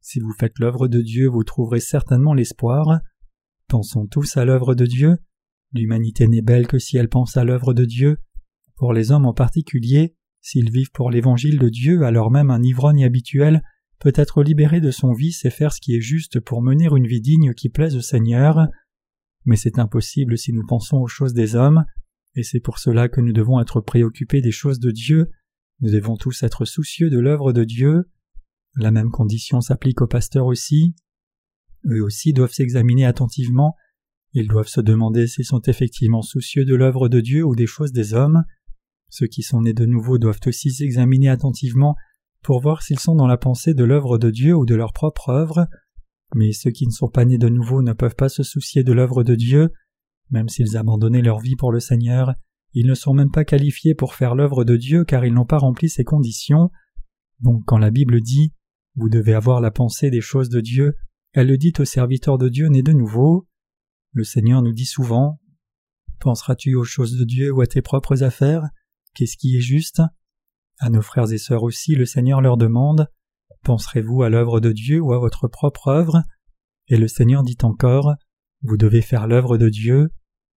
Si 0.02 0.20
vous 0.20 0.34
faites 0.40 0.60
l'œuvre 0.60 0.88
de 0.88 1.02
Dieu, 1.02 1.28
vous 1.28 1.44
trouverez 1.44 1.80
certainement 1.80 2.34
l'espoir. 2.34 3.00
Pensons 3.68 4.06
tous 4.06 4.38
à 4.38 4.46
l'œuvre 4.46 4.76
de 4.76 4.86
Dieu. 4.86 5.18
L'humanité 5.74 6.28
n'est 6.28 6.44
belle 6.44 6.68
que 6.68 6.78
si 6.78 6.98
elle 6.98 7.10
pense 7.10 7.38
à 7.38 7.44
l'œuvre 7.44 7.74
de 7.74 7.86
Dieu. 7.86 8.18
Pour 8.76 8.94
les 8.94 9.12
hommes 9.12 9.26
en 9.26 9.34
particulier, 9.34 10.16
s'ils 10.42 10.70
vivent 10.70 10.92
pour 10.92 11.10
l'évangile 11.10 11.58
de 11.58 11.70
Dieu, 11.70 12.04
alors 12.04 12.30
même 12.30 12.52
un 12.52 12.62
ivrogne 12.62 13.04
habituel 13.04 13.64
peut 14.00 14.14
être 14.16 14.44
libéré 14.44 14.82
de 14.82 14.92
son 14.92 15.14
vice 15.14 15.46
et 15.46 15.50
faire 15.50 15.74
ce 15.74 15.82
qui 15.82 15.96
est 15.96 16.02
juste 16.02 16.40
pour 16.40 16.62
mener 16.62 16.88
une 16.96 17.08
vie 17.08 17.22
digne 17.22 17.54
qui 17.54 17.70
plaise 17.70 17.96
au 17.96 18.02
Seigneur. 18.02 18.68
Mais 19.46 19.56
c'est 19.56 19.80
impossible 19.80 20.38
si 20.38 20.54
nous 20.54 20.66
pensons 20.66 20.98
aux 20.98 21.08
choses 21.08 21.34
des 21.34 21.56
hommes 21.56 21.86
et 22.36 22.44
c'est 22.44 22.60
pour 22.60 22.80
cela 22.80 23.08
que 23.08 23.22
nous 23.22 23.34
devons 23.34 23.62
être 23.62 23.80
préoccupés 23.80 24.42
des 24.42 24.52
choses 24.52 24.80
de 24.80 24.92
Dieu, 24.92 25.32
nous 25.82 25.92
devons 25.92 26.18
tous 26.18 26.44
être 26.44 26.66
soucieux 26.66 27.10
de 27.10 27.20
l'œuvre 27.20 27.54
de 27.54 27.64
Dieu. 27.64 28.10
La 28.76 28.92
même 28.92 29.10
condition 29.10 29.62
s'applique 29.62 30.02
aux 30.02 30.08
pasteurs 30.08 30.46
aussi. 30.46 30.96
Eux 31.86 32.04
aussi 32.04 32.34
doivent 32.34 32.52
s'examiner 32.52 33.06
attentivement, 33.06 33.76
ils 34.34 34.48
doivent 34.48 34.68
se 34.68 34.82
demander 34.82 35.28
s'ils 35.28 35.46
sont 35.46 35.62
effectivement 35.62 36.22
soucieux 36.22 36.66
de 36.66 36.76
l'œuvre 36.76 37.08
de 37.08 37.22
Dieu 37.22 37.46
ou 37.46 37.56
des 37.56 37.68
choses 37.68 37.94
des 37.94 38.14
hommes. 38.14 38.44
Ceux 39.10 39.28
qui 39.28 39.44
sont 39.44 39.62
nés 39.62 39.74
de 39.74 39.86
nouveau 39.86 40.18
doivent 40.18 40.42
aussi 40.46 40.72
s'examiner 40.72 41.30
attentivement 41.30 41.96
pour 42.46 42.62
voir 42.62 42.84
s'ils 42.84 43.00
sont 43.00 43.16
dans 43.16 43.26
la 43.26 43.38
pensée 43.38 43.74
de 43.74 43.84
l'œuvre 43.84 44.20
de 44.20 44.30
Dieu 44.30 44.56
ou 44.56 44.66
de 44.66 44.76
leur 44.76 44.94
propre 44.94 45.30
œuvre. 45.30 45.68
Mais 46.36 46.54
ceux 46.54 46.70
qui 46.70 46.86
ne 46.86 46.92
sont 46.92 47.10
pas 47.10 47.26
nés 47.26 47.40
de 47.40 47.50
nouveau 47.50 47.82
ne 47.82 47.94
peuvent 47.94 48.16
pas 48.16 48.30
se 48.30 48.44
soucier 48.44 48.84
de 48.84 48.94
l'œuvre 48.94 49.24
de 49.24 49.34
Dieu, 49.34 49.72
même 50.30 50.48
s'ils 50.48 50.78
abandonnaient 50.78 51.24
leur 51.24 51.40
vie 51.40 51.56
pour 51.56 51.72
le 51.72 51.80
Seigneur, 51.80 52.34
ils 52.74 52.86
ne 52.86 52.94
sont 52.94 53.14
même 53.14 53.32
pas 53.32 53.46
qualifiés 53.46 53.96
pour 53.96 54.14
faire 54.14 54.36
l'œuvre 54.36 54.64
de 54.64 54.78
Dieu 54.78 55.06
car 55.06 55.26
ils 55.26 55.34
n'ont 55.34 55.46
pas 55.46 55.58
rempli 55.58 55.90
ces 55.90 56.04
conditions. 56.04 56.70
Donc 57.40 57.64
quand 57.66 57.80
la 57.80 57.90
Bible 57.90 58.22
dit 58.22 58.54
Vous 58.96 59.10
devez 59.10 59.34
avoir 59.34 59.60
la 59.60 59.72
pensée 59.72 60.12
des 60.12 60.22
choses 60.22 60.50
de 60.50 60.62
Dieu, 60.62 60.94
elle 61.34 61.48
le 61.48 61.58
dit 61.58 61.74
aux 61.80 61.86
serviteurs 61.86 62.38
de 62.38 62.48
Dieu 62.48 62.68
nés 62.68 62.84
de 62.84 62.94
nouveau. 62.94 63.48
Le 64.12 64.24
Seigneur 64.24 64.62
nous 64.62 64.74
dit 64.74 64.86
souvent 64.86 65.40
Penseras-tu 66.20 66.76
aux 66.76 66.84
choses 66.84 67.18
de 67.18 67.24
Dieu 67.24 67.52
ou 67.52 67.62
à 67.62 67.68
tes 67.68 67.82
propres 67.82 68.22
affaires? 68.22 68.70
Qu'est-ce 69.16 69.38
qui 69.38 69.58
est 69.58 69.62
juste? 69.62 70.02
À 70.80 70.90
nos 70.90 71.02
frères 71.02 71.32
et 71.32 71.38
sœurs 71.38 71.64
aussi, 71.64 71.96
le 71.96 72.06
Seigneur 72.06 72.42
leur 72.42 72.58
demande 72.58 73.08
Penserez-vous 73.64 74.24
à 74.24 74.30
l'œuvre 74.30 74.60
de 74.60 74.72
Dieu 74.72 75.00
ou 75.02 75.14
à 75.14 75.20
votre 75.20 75.48
propre 75.48 75.88
œuvre? 75.88 76.22
Et 76.88 76.98
le 76.98 77.08
Seigneur 77.08 77.44
dit 77.44 77.58
encore 77.64 78.16
vous 78.66 78.78
devez 78.78 79.02
faire 79.02 79.28
l'œuvre 79.28 79.58
de 79.58 79.70
Dieu. 79.70 80.10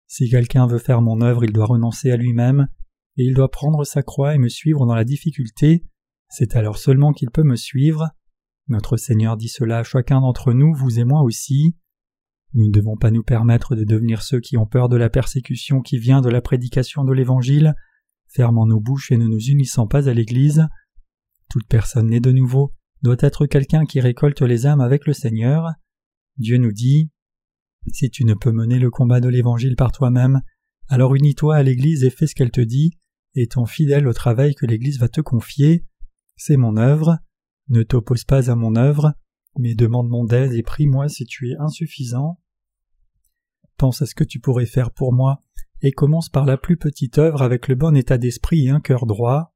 Si 0.06 0.30
quelqu'un 0.30 0.68
veut 0.68 0.78
faire 0.78 1.02
mon 1.02 1.20
œuvre, 1.22 1.44
il 1.44 1.52
doit 1.52 1.66
renoncer 1.66 2.12
à 2.12 2.16
lui-même, 2.16 2.68
et 3.16 3.24
il 3.24 3.34
doit 3.34 3.50
prendre 3.50 3.82
sa 3.84 4.02
croix 4.02 4.34
et 4.34 4.38
me 4.38 4.48
suivre 4.48 4.86
dans 4.86 4.94
la 4.94 5.04
difficulté. 5.04 5.84
C'est 6.28 6.54
alors 6.54 6.78
seulement 6.78 7.12
qu'il 7.12 7.30
peut 7.30 7.42
me 7.42 7.56
suivre. 7.56 8.10
Notre 8.68 8.96
Seigneur 8.96 9.36
dit 9.36 9.48
cela 9.48 9.78
à 9.78 9.82
chacun 9.82 10.20
d'entre 10.20 10.52
nous, 10.52 10.72
vous 10.72 11.00
et 11.00 11.04
moi 11.04 11.22
aussi. 11.22 11.76
Nous 12.54 12.66
ne 12.66 12.72
devons 12.72 12.96
pas 12.96 13.10
nous 13.10 13.24
permettre 13.24 13.74
de 13.74 13.82
devenir 13.82 14.22
ceux 14.22 14.40
qui 14.40 14.56
ont 14.56 14.66
peur 14.66 14.88
de 14.88 14.96
la 14.96 15.10
persécution 15.10 15.80
qui 15.80 15.98
vient 15.98 16.20
de 16.20 16.30
la 16.30 16.40
prédication 16.40 17.02
de 17.02 17.12
l'Évangile, 17.12 17.74
fermant 18.36 18.66
nos 18.66 18.80
bouches 18.80 19.10
et 19.10 19.16
ne 19.16 19.26
nous 19.26 19.40
unissant 19.40 19.86
pas 19.86 20.08
à 20.08 20.12
l'Église. 20.14 20.68
Toute 21.50 21.66
personne 21.66 22.08
née 22.08 22.20
de 22.20 22.32
nouveau 22.32 22.72
doit 23.02 23.16
être 23.20 23.46
quelqu'un 23.46 23.86
qui 23.86 24.00
récolte 24.00 24.42
les 24.42 24.66
âmes 24.66 24.80
avec 24.80 25.06
le 25.06 25.14
Seigneur. 25.14 25.72
Dieu 26.36 26.58
nous 26.58 26.72
dit 26.72 27.10
si 27.92 28.10
tu 28.10 28.24
ne 28.24 28.34
peux 28.34 28.52
mener 28.52 28.78
le 28.78 28.90
combat 28.90 29.20
de 29.20 29.28
l'Évangile 29.28 29.76
par 29.76 29.92
toi-même, 29.92 30.42
alors 30.88 31.14
unis-toi 31.14 31.56
à 31.56 31.62
l'Église 31.62 32.04
et 32.04 32.10
fais 32.10 32.26
ce 32.26 32.34
qu'elle 32.34 32.50
te 32.50 32.60
dit, 32.60 32.98
étant 33.34 33.64
fidèle 33.64 34.06
au 34.06 34.12
travail 34.12 34.54
que 34.54 34.66
l'Église 34.66 34.98
va 34.98 35.08
te 35.08 35.20
confier. 35.20 35.84
C'est 36.36 36.56
mon 36.56 36.76
œuvre. 36.76 37.18
Ne 37.68 37.82
t'oppose 37.82 38.24
pas 38.24 38.50
à 38.50 38.54
mon 38.54 38.76
œuvre, 38.76 39.14
mais 39.58 39.74
demande 39.74 40.08
mon 40.08 40.26
aide 40.28 40.52
et 40.52 40.62
prie-moi 40.62 41.08
si 41.08 41.24
tu 41.24 41.50
es 41.50 41.56
insuffisant. 41.58 42.38
Pense 43.76 44.02
à 44.02 44.06
ce 44.06 44.14
que 44.14 44.24
tu 44.24 44.40
pourrais 44.40 44.66
faire 44.66 44.90
pour 44.90 45.12
moi, 45.12 45.42
et 45.82 45.92
commence 45.92 46.28
par 46.28 46.44
la 46.44 46.56
plus 46.56 46.76
petite 46.76 47.18
œuvre 47.18 47.42
avec 47.42 47.68
le 47.68 47.74
bon 47.74 47.94
état 47.96 48.18
d'esprit 48.18 48.66
et 48.66 48.70
un 48.70 48.80
cœur 48.80 49.06
droit. 49.06 49.54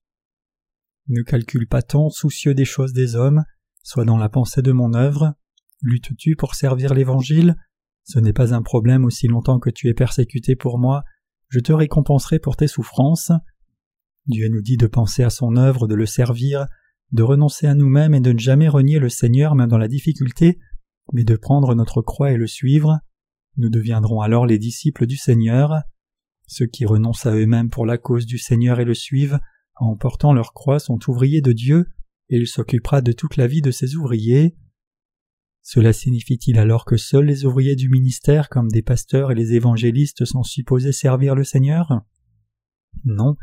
Ne 1.09 1.23
calcule 1.23 1.67
pas 1.67 1.83
tant, 1.83 2.11
soucieux 2.11 2.55
des 2.55 2.65
choses 2.65 2.93
des 2.93 3.17
hommes, 3.17 3.45
sois 3.83 4.05
dans 4.05 4.19
la 4.19 4.29
pensée 4.29 4.63
de 4.63 4.73
mon 4.73 4.95
œuvre. 4.95 5.35
Luttes-tu 5.83 6.37
pour 6.37 6.55
servir 6.55 6.93
l'Évangile? 6.93 7.57
Ce 8.05 8.19
n'est 8.19 8.33
pas 8.33 8.55
un 8.55 8.63
problème 8.63 9.05
aussi 9.05 9.27
longtemps 9.29 9.59
que 9.59 9.71
tu 9.71 9.89
es 9.89 9.95
persécuté 9.95 10.57
pour 10.57 10.79
moi, 10.79 11.05
je 11.51 11.59
te 11.59 11.73
récompenserai 11.73 12.39
pour 12.39 12.57
tes 12.57 12.69
souffrances. 12.69 13.33
Dieu 14.27 14.49
nous 14.49 14.63
dit 14.63 14.77
de 14.77 14.87
penser 14.87 15.25
à 15.25 15.31
son 15.31 15.57
œuvre, 15.57 15.89
de 15.89 15.97
le 15.97 16.07
servir, 16.07 16.67
de 17.11 17.25
renoncer 17.25 17.67
à 17.67 17.75
nous-mêmes 17.75 18.15
et 18.15 18.21
de 18.21 18.33
ne 18.33 18.39
jamais 18.39 18.69
renier 18.69 19.01
le 19.01 19.09
Seigneur 19.09 19.57
même 19.57 19.69
dans 19.69 19.79
la 19.79 19.89
difficulté, 19.89 20.61
mais 21.13 21.25
de 21.25 21.35
prendre 21.35 21.75
notre 21.75 22.03
croix 22.03 22.31
et 22.31 22.37
le 22.37 22.47
suivre. 22.47 23.01
Nous 23.57 23.71
deviendrons 23.71 24.21
alors 24.21 24.47
les 24.47 24.59
disciples 24.59 25.07
du 25.07 25.17
Seigneur. 25.17 25.83
Ceux 26.47 26.67
qui 26.67 26.87
renoncent 26.87 27.27
à 27.27 27.35
eux-mêmes 27.35 27.71
pour 27.71 27.87
la 27.87 27.99
cause 27.99 28.27
du 28.27 28.39
Seigneur 28.39 28.81
et 28.81 28.85
le 28.85 28.95
suivent, 28.95 29.39
en 29.77 29.97
portant 29.97 30.33
leur 30.33 30.53
croix, 30.53 30.79
sont 30.79 30.99
ouvriers 31.09 31.41
de 31.41 31.53
Dieu, 31.53 31.87
et 32.29 32.37
il 32.37 32.47
s'occupera 32.47 33.01
de 33.01 33.13
toute 33.13 33.37
la 33.37 33.47
vie 33.47 33.63
de 33.63 33.71
ses 33.71 33.97
ouvriers. 33.97 34.57
Cela 35.63 35.93
signifie-t-il 35.93 36.59
alors 36.59 36.85
que 36.85 36.97
seuls 36.97 37.27
les 37.27 37.45
ouvriers 37.45 37.77
du 37.77 37.89
ministère 37.89 38.49
comme 38.49 38.69
des 38.69 38.83
pasteurs 38.83 39.31
et 39.31 39.35
les 39.35 39.55
évangélistes 39.55 40.25
sont 40.25 40.43
supposés 40.43 40.93
servir 40.93 41.35
le 41.35 41.45
Seigneur? 41.45 42.03
Non, 43.05 43.37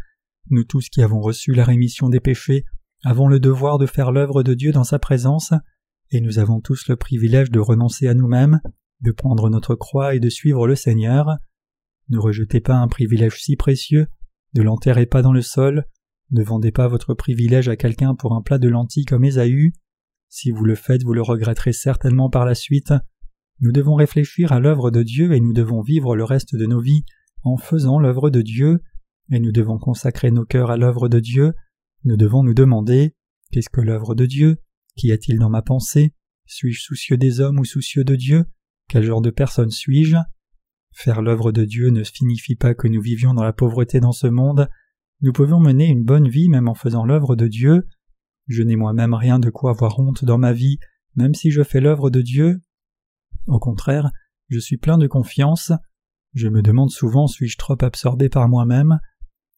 nous 0.50 0.64
tous 0.64 0.90
qui 0.90 1.02
avons 1.02 1.22
reçu 1.22 1.54
la 1.54 1.64
rémission 1.64 2.10
des 2.10 2.20
péchés 2.20 2.66
avons 3.04 3.28
le 3.28 3.40
devoir 3.40 3.78
de 3.78 3.86
faire 3.86 4.12
l'œuvre 4.12 4.44
de 4.44 4.54
Dieu 4.54 4.72
dans 4.72 4.84
sa 4.84 5.00
présence, 5.00 5.54
et 6.10 6.22
nous 6.22 6.40
avons 6.40 6.62
tous 6.62 6.88
le 6.88 6.96
privilège 6.96 7.52
de 7.52 7.60
renoncer 7.60 8.08
à 8.08 8.14
nous-mêmes, 8.14 8.60
de 9.02 9.12
prendre 9.12 9.50
notre 9.50 9.76
croix 9.76 10.16
et 10.16 10.20
de 10.20 10.30
suivre 10.30 10.68
le 10.68 10.76
Seigneur. 10.76 11.38
Ne 12.10 12.18
rejetez 12.18 12.62
pas 12.62 12.76
un 12.76 12.88
privilège 12.88 13.42
si 13.42 13.56
précieux, 13.56 14.08
ne 14.56 14.64
l'enterrez 14.64 15.06
pas 15.06 15.22
dans 15.22 15.34
le 15.34 15.42
sol, 15.42 15.86
ne 16.32 16.44
vendez 16.44 16.72
pas 16.72 16.88
votre 16.88 17.14
privilège 17.14 17.70
à 17.70 17.76
quelqu'un 17.76 18.16
pour 18.16 18.34
un 18.34 18.42
plat 18.42 18.58
de 18.58 18.68
lentilles 18.68 19.06
comme 19.06 19.24
Ésaü. 19.24 19.74
Si 20.30 20.52
vous 20.52 20.66
le 20.66 20.76
faites, 20.76 21.04
vous 21.04 21.14
le 21.14 21.22
regretterez 21.22 21.74
certainement 21.74 22.30
par 22.30 22.46
la 22.46 22.56
suite. 22.56 22.94
Nous 23.60 23.72
devons 23.72 23.96
réfléchir 23.96 24.52
à 24.52 24.60
l'œuvre 24.60 24.92
de 24.92 25.04
Dieu 25.04 25.34
et 25.34 25.40
nous 25.40 25.54
devons 25.54 25.82
vivre 25.82 26.16
le 26.16 26.24
reste 26.24 26.56
de 26.56 26.66
nos 26.66 26.82
vies 26.82 27.06
en 27.44 27.58
faisant 27.58 28.00
l'œuvre 28.00 28.30
de 28.30 28.42
Dieu, 28.42 28.82
et 29.32 29.40
nous 29.40 29.52
devons 29.52 29.78
consacrer 29.78 30.32
nos 30.32 30.46
cœurs 30.46 30.72
à 30.72 30.78
l'œuvre 30.78 31.08
de 31.08 31.20
Dieu. 31.20 31.54
Nous 32.04 32.18
devons 32.18 32.44
nous 32.44 32.54
demander 32.54 33.16
Qu'est-ce 33.52 33.70
que 33.70 33.82
l'œuvre 33.82 34.16
de 34.16 34.26
Dieu? 34.26 34.58
Qu'y 34.98 35.12
a-t-il 35.12 35.40
dans 35.40 35.50
ma 35.50 35.62
pensée? 35.62 36.14
Suis-je 36.46 36.82
soucieux 36.82 37.18
des 37.18 37.40
hommes 37.40 37.60
ou 37.60 37.66
soucieux 37.66 38.04
de 38.04 38.16
Dieu? 38.16 38.46
Quel 38.90 39.04
genre 39.04 39.22
de 39.22 39.30
personne 39.30 39.72
suis-je? 39.72 40.18
Faire 40.94 41.22
l'œuvre 41.22 41.52
de 41.52 41.66
Dieu 41.66 41.90
ne 41.90 42.04
signifie 42.04 42.56
pas 42.56 42.74
que 42.74 42.88
nous 42.88 43.02
vivions 43.02 43.34
dans 43.34 43.44
la 43.44 43.54
pauvreté 43.54 44.00
dans 44.00 44.12
ce 44.12 44.28
monde, 44.28 44.70
nous 45.22 45.34
pouvons 45.34 45.60
mener 45.60 45.88
une 45.88 46.04
bonne 46.04 46.30
vie 46.30 46.48
même 46.48 46.68
en 46.68 46.76
faisant 46.76 47.04
l'œuvre 47.04 47.36
de 47.36 47.48
Dieu. 47.48 47.88
Je 48.48 48.64
n'ai 48.64 48.76
moi-même 48.76 49.14
rien 49.14 49.40
de 49.40 49.50
quoi 49.50 49.72
avoir 49.72 50.00
honte 50.00 50.24
dans 50.24 50.38
ma 50.38 50.54
vie, 50.54 50.78
même 51.16 51.34
si 51.34 51.52
je 51.52 51.64
fais 51.64 51.82
l'œuvre 51.82 52.10
de 52.10 52.22
Dieu. 52.22 52.62
Au 53.48 53.60
contraire, 53.60 54.12
je 54.50 54.60
suis 54.60 54.78
plein 54.78 54.98
de 54.98 55.08
confiance. 55.08 55.72
Je 56.34 56.48
me 56.48 56.62
demande 56.62 56.92
souvent 56.92 57.28
suis-je 57.28 57.58
trop 57.58 57.78
absorbé 57.82 58.30
par 58.30 58.48
moi-même? 58.48 59.00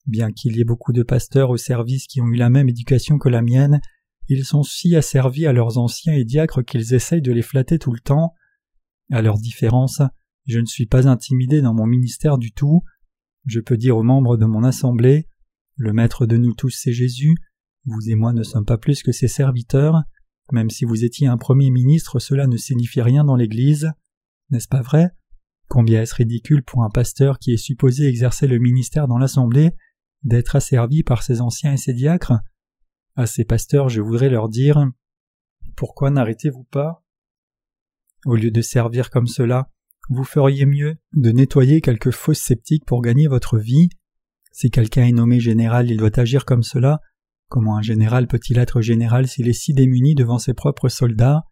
Bien 0.07 0.31
qu'il 0.31 0.55
y 0.55 0.61
ait 0.61 0.65
beaucoup 0.65 0.93
de 0.93 1.03
pasteurs 1.03 1.49
au 1.49 1.57
service 1.57 2.07
qui 2.07 2.21
ont 2.21 2.27
eu 2.27 2.35
la 2.35 2.49
même 2.49 2.69
éducation 2.69 3.19
que 3.19 3.29
la 3.29 3.41
mienne, 3.41 3.79
ils 4.27 4.45
sont 4.45 4.63
si 4.63 4.95
asservis 4.95 5.45
à 5.45 5.53
leurs 5.53 5.77
anciens 5.77 6.13
et 6.13 6.23
diacres 6.23 6.63
qu'ils 6.63 6.93
essayent 6.93 7.21
de 7.21 7.31
les 7.31 7.41
flatter 7.41 7.79
tout 7.79 7.91
le 7.91 7.99
temps. 7.99 8.33
À 9.11 9.21
leur 9.21 9.37
différence, 9.37 10.01
je 10.45 10.59
ne 10.59 10.65
suis 10.65 10.85
pas 10.85 11.07
intimidé 11.07 11.61
dans 11.61 11.73
mon 11.73 11.85
ministère 11.85 12.37
du 12.37 12.51
tout. 12.51 12.83
Je 13.45 13.59
peux 13.59 13.77
dire 13.77 13.97
aux 13.97 14.03
membres 14.03 14.37
de 14.37 14.45
mon 14.45 14.63
assemblée 14.63 15.27
Le 15.75 15.93
maître 15.93 16.25
de 16.25 16.37
nous 16.37 16.53
tous, 16.53 16.69
c'est 16.69 16.93
Jésus. 16.93 17.35
Vous 17.85 18.09
et 18.09 18.15
moi 18.15 18.33
ne 18.33 18.43
sommes 18.43 18.65
pas 18.65 18.77
plus 18.77 19.01
que 19.01 19.11
ses 19.11 19.27
serviteurs. 19.27 20.03
Même 20.51 20.69
si 20.69 20.85
vous 20.85 21.03
étiez 21.03 21.27
un 21.27 21.37
premier 21.37 21.71
ministre, 21.71 22.19
cela 22.19 22.47
ne 22.47 22.57
signifie 22.57 23.01
rien 23.01 23.23
dans 23.23 23.35
l'Église. 23.35 23.91
N'est-ce 24.49 24.67
pas 24.67 24.81
vrai? 24.81 25.11
Combien 25.67 26.01
est-ce 26.01 26.15
ridicule 26.15 26.63
pour 26.63 26.83
un 26.83 26.89
pasteur 26.89 27.37
qui 27.39 27.53
est 27.53 27.57
supposé 27.57 28.07
exercer 28.07 28.47
le 28.47 28.57
ministère 28.57 29.07
dans 29.07 29.19
l'Assemblée 29.19 29.71
d'être 30.23 30.55
asservi 30.55 31.03
par 31.03 31.23
ses 31.23 31.41
anciens 31.41 31.73
et 31.73 31.77
ses 31.77 31.93
diacres? 31.93 32.33
À 33.15 33.25
ces 33.27 33.45
pasteurs, 33.45 33.89
je 33.89 34.01
voudrais 34.01 34.29
leur 34.29 34.49
dire 34.49 34.83
Pourquoi 35.75 36.09
n'arrêtez-vous 36.09 36.63
pas 36.63 37.03
Au 38.25 38.35
lieu 38.35 38.51
de 38.51 38.61
servir 38.61 39.09
comme 39.09 39.27
cela, 39.27 39.69
vous 40.09 40.23
feriez 40.23 40.65
mieux 40.65 40.97
de 41.13 41.31
nettoyer 41.31 41.81
quelques 41.81 42.11
fausses 42.11 42.41
sceptiques 42.41 42.85
pour 42.85 43.01
gagner 43.01 43.27
votre 43.27 43.57
vie. 43.57 43.89
Si 44.51 44.71
quelqu'un 44.71 45.05
est 45.05 45.11
nommé 45.11 45.39
général, 45.39 45.89
il 45.89 45.97
doit 45.97 46.19
agir 46.19 46.45
comme 46.45 46.63
cela. 46.63 46.99
Comment 47.47 47.77
un 47.77 47.81
général 47.81 48.27
peut-il 48.27 48.57
être 48.57 48.81
général 48.81 49.27
s'il 49.27 49.47
est 49.47 49.53
si 49.53 49.73
démuni 49.73 50.15
devant 50.15 50.39
ses 50.39 50.53
propres 50.53 50.89
soldats? 50.89 51.43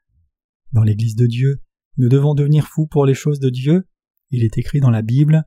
Dans 0.72 0.84
l'Église 0.84 1.16
de 1.16 1.26
Dieu, 1.26 1.62
nous 1.98 2.10
devons 2.10 2.34
devenir 2.34 2.68
fous 2.68 2.88
pour 2.88 3.06
les 3.06 3.14
choses 3.14 3.40
de 3.40 3.50
Dieu. 3.50 3.88
Il 4.32 4.44
est 4.44 4.58
écrit 4.58 4.80
dans 4.80 4.92
la 4.92 5.02
Bible 5.02 5.44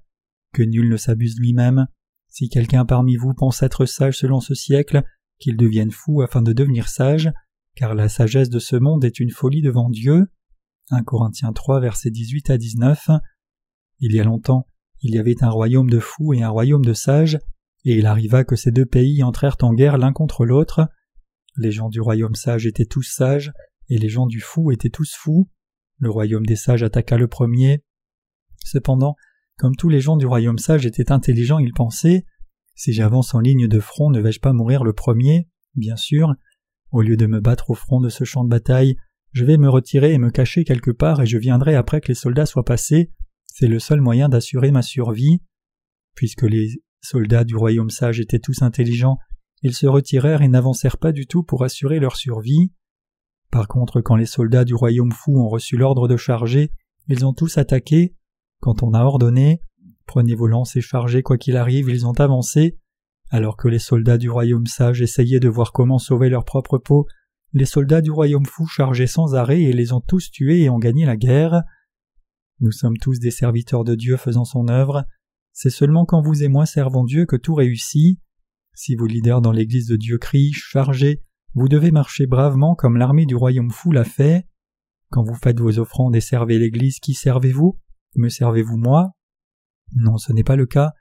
que 0.52 0.62
nul 0.62 0.88
ne 0.88 0.96
s'abuse 0.96 1.38
lui-même. 1.38 1.86
Si 2.28 2.48
quelqu'un 2.48 2.84
parmi 2.84 3.16
vous 3.16 3.34
pense 3.34 3.62
être 3.62 3.86
sage 3.86 4.18
selon 4.18 4.40
ce 4.40 4.54
siècle, 4.54 5.02
qu'il 5.38 5.56
devienne 5.56 5.90
fou 5.90 6.22
afin 6.22 6.42
de 6.42 6.52
devenir 6.52 6.88
sage, 6.88 7.30
car 7.74 7.94
la 7.94 8.08
sagesse 8.08 8.50
de 8.50 8.58
ce 8.58 8.76
monde 8.76 9.04
est 9.04 9.20
une 9.20 9.30
folie 9.30 9.62
devant 9.62 9.90
Dieu. 9.90 10.26
1 10.90 11.02
Corinthiens 11.04 11.52
3 11.52 11.80
versets 11.80 12.10
18 12.10 12.50
à 12.50 12.58
19. 12.58 13.10
Il 14.00 14.12
y 14.12 14.20
a 14.20 14.24
longtemps, 14.24 14.66
il 15.02 15.14
y 15.14 15.18
avait 15.18 15.42
un 15.42 15.50
royaume 15.50 15.88
de 15.88 16.00
fous 16.00 16.34
et 16.34 16.42
un 16.42 16.48
royaume 16.48 16.84
de 16.84 16.94
sages, 16.94 17.38
et 17.84 17.96
il 17.96 18.06
arriva 18.06 18.44
que 18.44 18.56
ces 18.56 18.70
deux 18.70 18.86
pays 18.86 19.22
entrèrent 19.22 19.56
en 19.62 19.72
guerre 19.72 19.98
l'un 19.98 20.12
contre 20.12 20.44
l'autre. 20.44 20.88
Les 21.56 21.70
gens 21.70 21.88
du 21.88 22.00
royaume 22.00 22.34
sage 22.34 22.66
étaient 22.66 22.86
tous 22.86 23.02
sages, 23.02 23.52
et 23.88 23.98
les 23.98 24.08
gens 24.08 24.26
du 24.26 24.40
fou 24.40 24.72
étaient 24.72 24.90
tous 24.90 25.14
fous. 25.14 25.48
Le 25.98 26.10
royaume 26.10 26.46
des 26.46 26.56
sages 26.56 26.82
attaqua 26.82 27.16
le 27.16 27.28
premier. 27.28 27.84
Cependant, 28.64 29.16
comme 29.56 29.76
tous 29.76 29.88
les 29.88 30.00
gens 30.00 30.16
du 30.16 30.26
royaume 30.26 30.58
sage 30.58 30.86
étaient 30.86 31.12
intelligents, 31.12 31.58
ils 31.58 31.72
pensaient 31.72 32.24
Si 32.74 32.92
j'avance 32.92 33.34
en 33.34 33.40
ligne 33.40 33.68
de 33.68 33.80
front, 33.80 34.10
ne 34.10 34.20
vais-je 34.20 34.40
pas 34.40 34.52
mourir 34.52 34.84
le 34.84 34.92
premier? 34.92 35.48
Bien 35.74 35.96
sûr. 35.96 36.34
Au 36.90 37.02
lieu 37.02 37.16
de 37.16 37.26
me 37.26 37.40
battre 37.40 37.70
au 37.70 37.74
front 37.74 38.00
de 38.00 38.08
ce 38.08 38.24
champ 38.24 38.44
de 38.44 38.48
bataille, 38.48 38.96
je 39.32 39.44
vais 39.44 39.56
me 39.56 39.68
retirer 39.68 40.12
et 40.12 40.18
me 40.18 40.30
cacher 40.30 40.64
quelque 40.64 40.90
part 40.90 41.20
et 41.20 41.26
je 41.26 41.38
viendrai 41.38 41.74
après 41.74 42.00
que 42.00 42.08
les 42.08 42.14
soldats 42.14 42.46
soient 42.46 42.64
passés. 42.64 43.12
C'est 43.46 43.68
le 43.68 43.78
seul 43.78 44.00
moyen 44.00 44.28
d'assurer 44.28 44.70
ma 44.70 44.82
survie. 44.82 45.42
Puisque 46.14 46.42
les 46.42 46.82
soldats 47.00 47.44
du 47.44 47.56
royaume 47.56 47.90
sage 47.90 48.20
étaient 48.20 48.38
tous 48.38 48.62
intelligents, 48.62 49.18
ils 49.62 49.74
se 49.74 49.86
retirèrent 49.86 50.42
et 50.42 50.48
n'avancèrent 50.48 50.98
pas 50.98 51.12
du 51.12 51.26
tout 51.26 51.42
pour 51.42 51.62
assurer 51.62 52.00
leur 52.00 52.16
survie. 52.16 52.72
Par 53.50 53.68
contre, 53.68 54.00
quand 54.00 54.16
les 54.16 54.26
soldats 54.26 54.64
du 54.64 54.74
royaume 54.74 55.12
fou 55.12 55.40
ont 55.40 55.48
reçu 55.48 55.76
l'ordre 55.76 56.08
de 56.08 56.16
charger, 56.16 56.72
ils 57.08 57.24
ont 57.24 57.32
tous 57.32 57.58
attaqué. 57.58 58.14
Quand 58.60 58.82
on 58.82 58.94
a 58.94 59.02
ordonné 59.02 59.60
Prenez 60.10 60.34
vos 60.34 60.48
lances 60.48 60.74
et 60.74 60.80
chargez 60.80 61.22
quoi 61.22 61.38
qu'il 61.38 61.56
arrive, 61.56 61.88
ils 61.88 62.04
ont 62.04 62.18
avancé. 62.18 62.76
Alors 63.30 63.56
que 63.56 63.68
les 63.68 63.78
soldats 63.78 64.18
du 64.18 64.28
royaume 64.28 64.66
sage 64.66 65.00
essayaient 65.02 65.38
de 65.38 65.48
voir 65.48 65.70
comment 65.70 66.00
sauver 66.00 66.28
leur 66.28 66.44
propre 66.44 66.78
peau, 66.78 67.06
les 67.52 67.64
soldats 67.64 68.00
du 68.00 68.10
royaume 68.10 68.46
fou 68.46 68.66
chargeaient 68.66 69.06
sans 69.06 69.34
arrêt 69.34 69.62
et 69.62 69.72
les 69.72 69.92
ont 69.92 70.00
tous 70.00 70.30
tués 70.30 70.62
et 70.62 70.70
ont 70.70 70.78
gagné 70.78 71.04
la 71.04 71.16
guerre. 71.16 71.62
Nous 72.60 72.72
sommes 72.72 72.98
tous 72.98 73.18
des 73.18 73.30
serviteurs 73.30 73.84
de 73.84 73.94
Dieu 73.94 74.16
faisant 74.16 74.44
son 74.44 74.68
œuvre. 74.68 75.04
C'est 75.52 75.70
seulement 75.70 76.04
quand 76.04 76.22
vous 76.22 76.42
et 76.42 76.48
moi 76.48 76.66
servons 76.66 77.04
Dieu 77.04 77.26
que 77.26 77.36
tout 77.36 77.54
réussit. 77.54 78.20
Si 78.74 78.94
vos 78.94 79.06
leaders 79.06 79.40
dans 79.40 79.52
l'Église 79.52 79.86
de 79.88 79.96
Dieu 79.96 80.18
crient 80.18 80.52
Chargez, 80.52 81.22
vous 81.54 81.68
devez 81.68 81.90
marcher 81.90 82.26
bravement 82.26 82.76
comme 82.76 82.96
l'armée 82.96 83.26
du 83.26 83.34
royaume 83.34 83.70
fou 83.70 83.90
l'a 83.90 84.04
fait. 84.04 84.46
Quand 85.10 85.24
vous 85.24 85.34
faites 85.34 85.58
vos 85.58 85.80
offrandes 85.80 86.14
et 86.14 86.20
servez 86.20 86.58
l'Église, 86.58 87.00
qui 87.00 87.14
servez-vous? 87.14 87.78
Me 88.14 88.28
servez-vous 88.28 88.76
moi? 88.76 89.10
Non, 89.96 90.18
ce 90.18 90.32
n'est 90.32 90.44
pas 90.44 90.54
le 90.54 90.66
cas. 90.66 90.92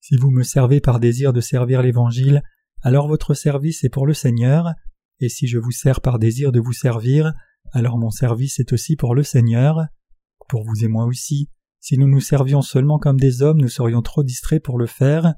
Si 0.00 0.16
vous 0.16 0.30
me 0.30 0.42
servez 0.42 0.80
par 0.80 1.00
désir 1.00 1.34
de 1.34 1.42
servir 1.42 1.82
l'Évangile, 1.82 2.42
alors 2.80 3.08
votre 3.08 3.34
service 3.34 3.84
est 3.84 3.90
pour 3.90 4.06
le 4.06 4.14
Seigneur, 4.14 4.72
et 5.20 5.28
si 5.28 5.46
je 5.46 5.58
vous 5.58 5.70
sers 5.70 6.00
par 6.00 6.18
désir 6.18 6.52
de 6.52 6.60
vous 6.60 6.72
servir, 6.72 7.32
alors 7.72 7.98
mon 7.98 8.10
service 8.10 8.58
est 8.60 8.72
aussi 8.72 8.96
pour 8.96 9.14
le 9.14 9.22
Seigneur. 9.22 9.86
Pour 10.48 10.64
vous 10.64 10.84
et 10.84 10.88
moi 10.88 11.04
aussi, 11.04 11.50
si 11.80 11.98
nous 11.98 12.08
nous 12.08 12.20
servions 12.20 12.62
seulement 12.62 12.98
comme 12.98 13.20
des 13.20 13.42
hommes, 13.42 13.60
nous 13.60 13.68
serions 13.68 14.02
trop 14.02 14.22
distraits 14.22 14.62
pour 14.62 14.78
le 14.78 14.86
faire. 14.86 15.34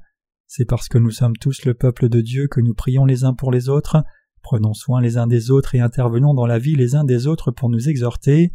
C'est 0.47 0.65
parce 0.65 0.87
que 0.87 0.97
nous 0.97 1.11
sommes 1.11 1.35
tous 1.37 1.65
le 1.65 1.73
peuple 1.73 2.09
de 2.09 2.21
Dieu 2.21 2.47
que 2.47 2.61
nous 2.61 2.73
prions 2.73 3.05
les 3.05 3.23
uns 3.23 3.33
pour 3.33 3.51
les 3.51 3.69
autres, 3.69 4.03
Prenons 4.41 4.73
soin 4.73 5.01
les 5.01 5.17
uns 5.17 5.27
des 5.27 5.51
autres 5.51 5.75
et 5.75 5.79
intervenons 5.79 6.33
dans 6.33 6.45
la 6.45 6.59
vie 6.59 6.75
les 6.75 6.95
uns 6.95 7.03
des 7.03 7.27
autres 7.27 7.51
pour 7.51 7.69
nous 7.69 7.89
exhorter. 7.89 8.51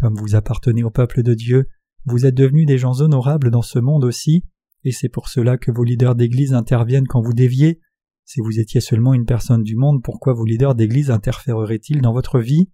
Comme 0.00 0.16
vous 0.16 0.34
appartenez 0.34 0.82
au 0.82 0.90
peuple 0.90 1.22
de 1.22 1.34
Dieu, 1.34 1.68
vous 2.04 2.26
êtes 2.26 2.34
devenus 2.34 2.66
des 2.66 2.78
gens 2.78 3.00
honorables 3.00 3.50
dans 3.50 3.62
ce 3.62 3.78
monde 3.78 4.04
aussi, 4.04 4.44
et 4.82 4.92
c'est 4.92 5.08
pour 5.08 5.28
cela 5.28 5.56
que 5.56 5.70
vos 5.70 5.84
leaders 5.84 6.14
d'Église 6.14 6.52
interviennent 6.52 7.06
quand 7.06 7.22
vous 7.22 7.32
déviez. 7.32 7.80
Si 8.24 8.40
vous 8.40 8.58
étiez 8.58 8.80
seulement 8.80 9.14
une 9.14 9.26
personne 9.26 9.62
du 9.62 9.76
monde, 9.76 10.02
pourquoi 10.02 10.32
vos 10.32 10.44
leaders 10.44 10.74
d'Église 10.74 11.10
interféreraient-ils 11.10 12.00
dans 12.00 12.12
votre 12.12 12.40
vie? 12.40 12.70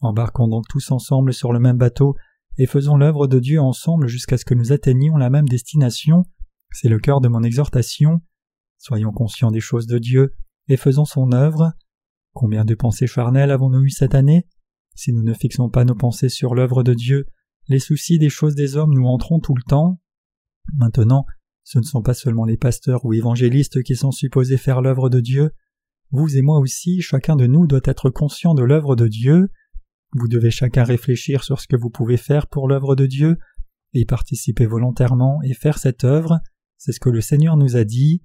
Embarquons 0.00 0.48
donc 0.48 0.64
tous 0.68 0.90
ensemble 0.90 1.34
sur 1.34 1.52
le 1.52 1.60
même 1.60 1.76
bateau 1.76 2.14
et 2.56 2.66
faisons 2.66 2.96
l'œuvre 2.96 3.26
de 3.26 3.38
Dieu 3.38 3.60
ensemble 3.60 4.08
jusqu'à 4.08 4.38
ce 4.38 4.44
que 4.44 4.54
nous 4.54 4.72
atteignions 4.72 5.16
la 5.16 5.30
même 5.30 5.48
destination. 5.48 6.24
C'est 6.72 6.88
le 6.88 6.98
cœur 6.98 7.20
de 7.20 7.28
mon 7.28 7.42
exhortation. 7.42 8.20
Soyons 8.78 9.12
conscients 9.12 9.50
des 9.50 9.60
choses 9.60 9.86
de 9.86 9.98
Dieu 9.98 10.34
et 10.68 10.76
faisons 10.76 11.04
son 11.04 11.32
œuvre. 11.32 11.72
Combien 12.32 12.64
de 12.64 12.74
pensées 12.74 13.06
charnelles 13.06 13.50
avons-nous 13.50 13.84
eues 13.84 13.90
cette 13.90 14.14
année? 14.14 14.46
Si 14.94 15.12
nous 15.12 15.22
ne 15.22 15.34
fixons 15.34 15.70
pas 15.70 15.84
nos 15.84 15.94
pensées 15.94 16.28
sur 16.28 16.54
l'œuvre 16.54 16.82
de 16.82 16.94
Dieu, 16.94 17.26
les 17.68 17.78
soucis 17.78 18.18
des 18.18 18.30
choses 18.30 18.54
des 18.54 18.76
hommes 18.76 18.94
nous 18.94 19.06
entreront 19.06 19.40
tout 19.40 19.54
le 19.54 19.62
temps. 19.62 20.00
Maintenant, 20.74 21.24
ce 21.68 21.78
ne 21.78 21.84
sont 21.84 22.00
pas 22.00 22.14
seulement 22.14 22.46
les 22.46 22.56
pasteurs 22.56 23.04
ou 23.04 23.12
évangélistes 23.12 23.82
qui 23.82 23.94
sont 23.94 24.10
supposés 24.10 24.56
faire 24.56 24.80
l'œuvre 24.80 25.10
de 25.10 25.20
Dieu. 25.20 25.50
Vous 26.10 26.34
et 26.34 26.40
moi 26.40 26.60
aussi, 26.60 27.02
chacun 27.02 27.36
de 27.36 27.46
nous 27.46 27.66
doit 27.66 27.82
être 27.84 28.08
conscient 28.08 28.54
de 28.54 28.62
l'œuvre 28.62 28.96
de 28.96 29.06
Dieu. 29.06 29.50
Vous 30.14 30.28
devez 30.28 30.50
chacun 30.50 30.82
réfléchir 30.82 31.44
sur 31.44 31.60
ce 31.60 31.68
que 31.68 31.76
vous 31.76 31.90
pouvez 31.90 32.16
faire 32.16 32.46
pour 32.46 32.68
l'œuvre 32.68 32.96
de 32.96 33.04
Dieu, 33.04 33.36
et 33.92 34.06
participer 34.06 34.64
volontairement 34.64 35.42
et 35.42 35.52
faire 35.52 35.76
cette 35.76 36.04
œuvre. 36.04 36.40
C'est 36.78 36.92
ce 36.92 37.00
que 37.00 37.10
le 37.10 37.20
Seigneur 37.20 37.58
nous 37.58 37.76
a 37.76 37.84
dit. 37.84 38.22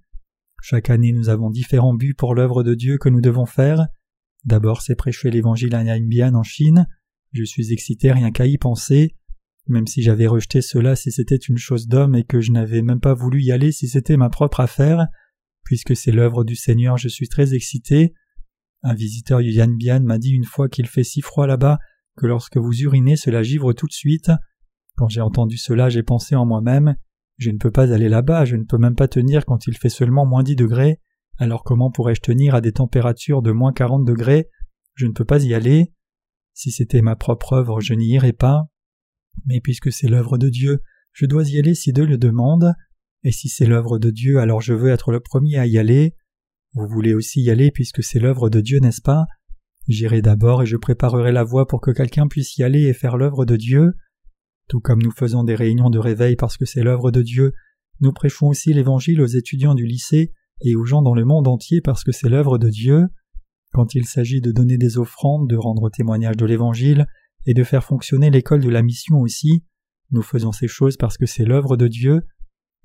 Chaque 0.61 0.89
année 0.89 1.11
nous 1.11 1.27
avons 1.27 1.49
différents 1.49 1.93
buts 1.93 2.13
pour 2.13 2.35
l'œuvre 2.35 2.63
de 2.63 2.75
Dieu 2.75 2.97
que 2.97 3.09
nous 3.09 3.19
devons 3.19 3.45
faire. 3.45 3.87
D'abord 4.45 4.81
c'est 4.81 4.95
prêcher 4.95 5.31
l'évangile 5.31 5.75
à 5.75 5.83
Namibian 5.83 6.33
en 6.33 6.43
Chine. 6.43 6.87
Je 7.33 7.43
suis 7.43 7.73
excité 7.73 8.13
rien 8.13 8.31
qu'à 8.31 8.45
y 8.45 8.57
penser. 8.57 9.17
Même 9.67 9.87
si 9.87 10.01
j'avais 10.01 10.27
rejeté 10.27 10.61
cela 10.61 10.95
si 10.95 11.11
c'était 11.11 11.35
une 11.35 11.57
chose 11.57 11.87
d'homme 11.87 12.15
et 12.15 12.23
que 12.23 12.41
je 12.41 12.51
n'avais 12.51 12.81
même 12.81 12.99
pas 12.99 13.13
voulu 13.13 13.41
y 13.41 13.51
aller 13.51 13.71
si 13.71 13.87
c'était 13.87 14.17
ma 14.17 14.29
propre 14.29 14.59
affaire, 14.59 15.07
puisque 15.63 15.95
c'est 15.95 16.11
l'œuvre 16.11 16.43
du 16.43 16.55
Seigneur, 16.55 16.97
je 16.97 17.07
suis 17.07 17.29
très 17.29 17.53
excité. 17.53 18.13
Un 18.81 18.93
visiteur 18.93 19.39
Bian 19.39 20.01
m'a 20.01 20.17
dit 20.17 20.31
une 20.31 20.43
fois 20.43 20.67
qu'il 20.67 20.87
fait 20.87 21.05
si 21.05 21.21
froid 21.21 21.47
là-bas 21.47 21.79
que 22.17 22.27
lorsque 22.27 22.57
vous 22.57 22.81
urinez 22.81 23.15
cela 23.15 23.41
givre 23.41 23.73
tout 23.73 23.87
de 23.87 23.93
suite. 23.93 24.31
Quand 24.95 25.07
j'ai 25.07 25.21
entendu 25.21 25.57
cela, 25.57 25.89
j'ai 25.89 26.03
pensé 26.03 26.35
en 26.35 26.45
moi-même 26.45 26.95
je 27.37 27.51
ne 27.51 27.57
peux 27.57 27.71
pas 27.71 27.91
aller 27.93 28.09
là-bas, 28.09 28.45
je 28.45 28.55
ne 28.55 28.63
peux 28.63 28.77
même 28.77 28.95
pas 28.95 29.07
tenir 29.07 29.45
quand 29.45 29.67
il 29.67 29.77
fait 29.77 29.89
seulement 29.89 30.25
moins 30.25 30.43
dix 30.43 30.55
degrés, 30.55 30.99
alors 31.37 31.63
comment 31.63 31.91
pourrais-je 31.91 32.21
tenir 32.21 32.55
à 32.55 32.61
des 32.61 32.71
températures 32.71 33.41
de 33.41 33.51
moins 33.51 33.73
quarante 33.73 34.05
degrés? 34.05 34.49
Je 34.95 35.07
ne 35.07 35.11
peux 35.11 35.25
pas 35.25 35.43
y 35.43 35.53
aller. 35.53 35.91
Si 36.53 36.71
c'était 36.71 37.01
ma 37.01 37.15
propre 37.15 37.53
œuvre, 37.53 37.81
je 37.81 37.95
n'y 37.95 38.09
irais 38.09 38.33
pas. 38.33 38.67
Mais 39.45 39.59
puisque 39.61 39.91
c'est 39.91 40.07
l'œuvre 40.07 40.37
de 40.37 40.49
Dieu, 40.49 40.81
je 41.11 41.25
dois 41.25 41.47
y 41.49 41.59
aller 41.59 41.75
si 41.75 41.93
Dieu 41.93 42.05
le 42.05 42.17
demande. 42.17 42.73
Et 43.23 43.31
si 43.31 43.47
c'est 43.49 43.65
l'œuvre 43.65 43.99
de 43.99 44.09
Dieu, 44.09 44.39
alors 44.39 44.61
je 44.61 44.73
veux 44.73 44.89
être 44.89 45.11
le 45.11 45.19
premier 45.19 45.57
à 45.57 45.65
y 45.65 45.77
aller. 45.77 46.15
Vous 46.73 46.87
voulez 46.87 47.13
aussi 47.13 47.41
y 47.41 47.51
aller 47.51 47.71
puisque 47.71 48.03
c'est 48.03 48.19
l'œuvre 48.19 48.49
de 48.49 48.59
Dieu, 48.59 48.79
n'est-ce 48.79 49.01
pas? 49.01 49.25
J'irai 49.87 50.21
d'abord 50.21 50.63
et 50.63 50.65
je 50.65 50.77
préparerai 50.77 51.31
la 51.31 51.43
voie 51.43 51.67
pour 51.67 51.81
que 51.81 51.91
quelqu'un 51.91 52.27
puisse 52.27 52.57
y 52.57 52.63
aller 52.63 52.83
et 52.83 52.93
faire 52.93 53.17
l'œuvre 53.17 53.45
de 53.45 53.55
Dieu. 53.55 53.93
Tout 54.67 54.79
comme 54.79 55.01
nous 55.01 55.11
faisons 55.11 55.43
des 55.43 55.55
réunions 55.55 55.89
de 55.89 55.99
réveil 55.99 56.35
parce 56.35 56.57
que 56.57 56.65
c'est 56.65 56.83
l'œuvre 56.83 57.11
de 57.11 57.21
Dieu, 57.21 57.53
nous 57.99 58.11
prêchons 58.11 58.47
aussi 58.47 58.73
l'Évangile 58.73 59.21
aux 59.21 59.27
étudiants 59.27 59.75
du 59.75 59.85
lycée 59.85 60.33
et 60.61 60.75
aux 60.75 60.85
gens 60.85 61.01
dans 61.01 61.13
le 61.13 61.25
monde 61.25 61.47
entier 61.47 61.81
parce 61.81 62.03
que 62.03 62.11
c'est 62.11 62.29
l'œuvre 62.29 62.57
de 62.57 62.69
Dieu. 62.69 63.07
Quand 63.71 63.95
il 63.95 64.05
s'agit 64.05 64.41
de 64.41 64.51
donner 64.51 64.77
des 64.77 64.97
offrandes, 64.97 65.49
de 65.49 65.55
rendre 65.55 65.89
témoignage 65.89 66.37
de 66.37 66.45
l'Évangile 66.45 67.07
et 67.45 67.53
de 67.53 67.63
faire 67.63 67.83
fonctionner 67.83 68.29
l'école 68.29 68.61
de 68.61 68.69
la 68.69 68.81
mission 68.81 69.19
aussi, 69.19 69.63
nous 70.11 70.21
faisons 70.21 70.51
ces 70.51 70.67
choses 70.67 70.97
parce 70.97 71.17
que 71.17 71.25
c'est 71.25 71.45
l'œuvre 71.45 71.77
de 71.77 71.87
Dieu. 71.87 72.21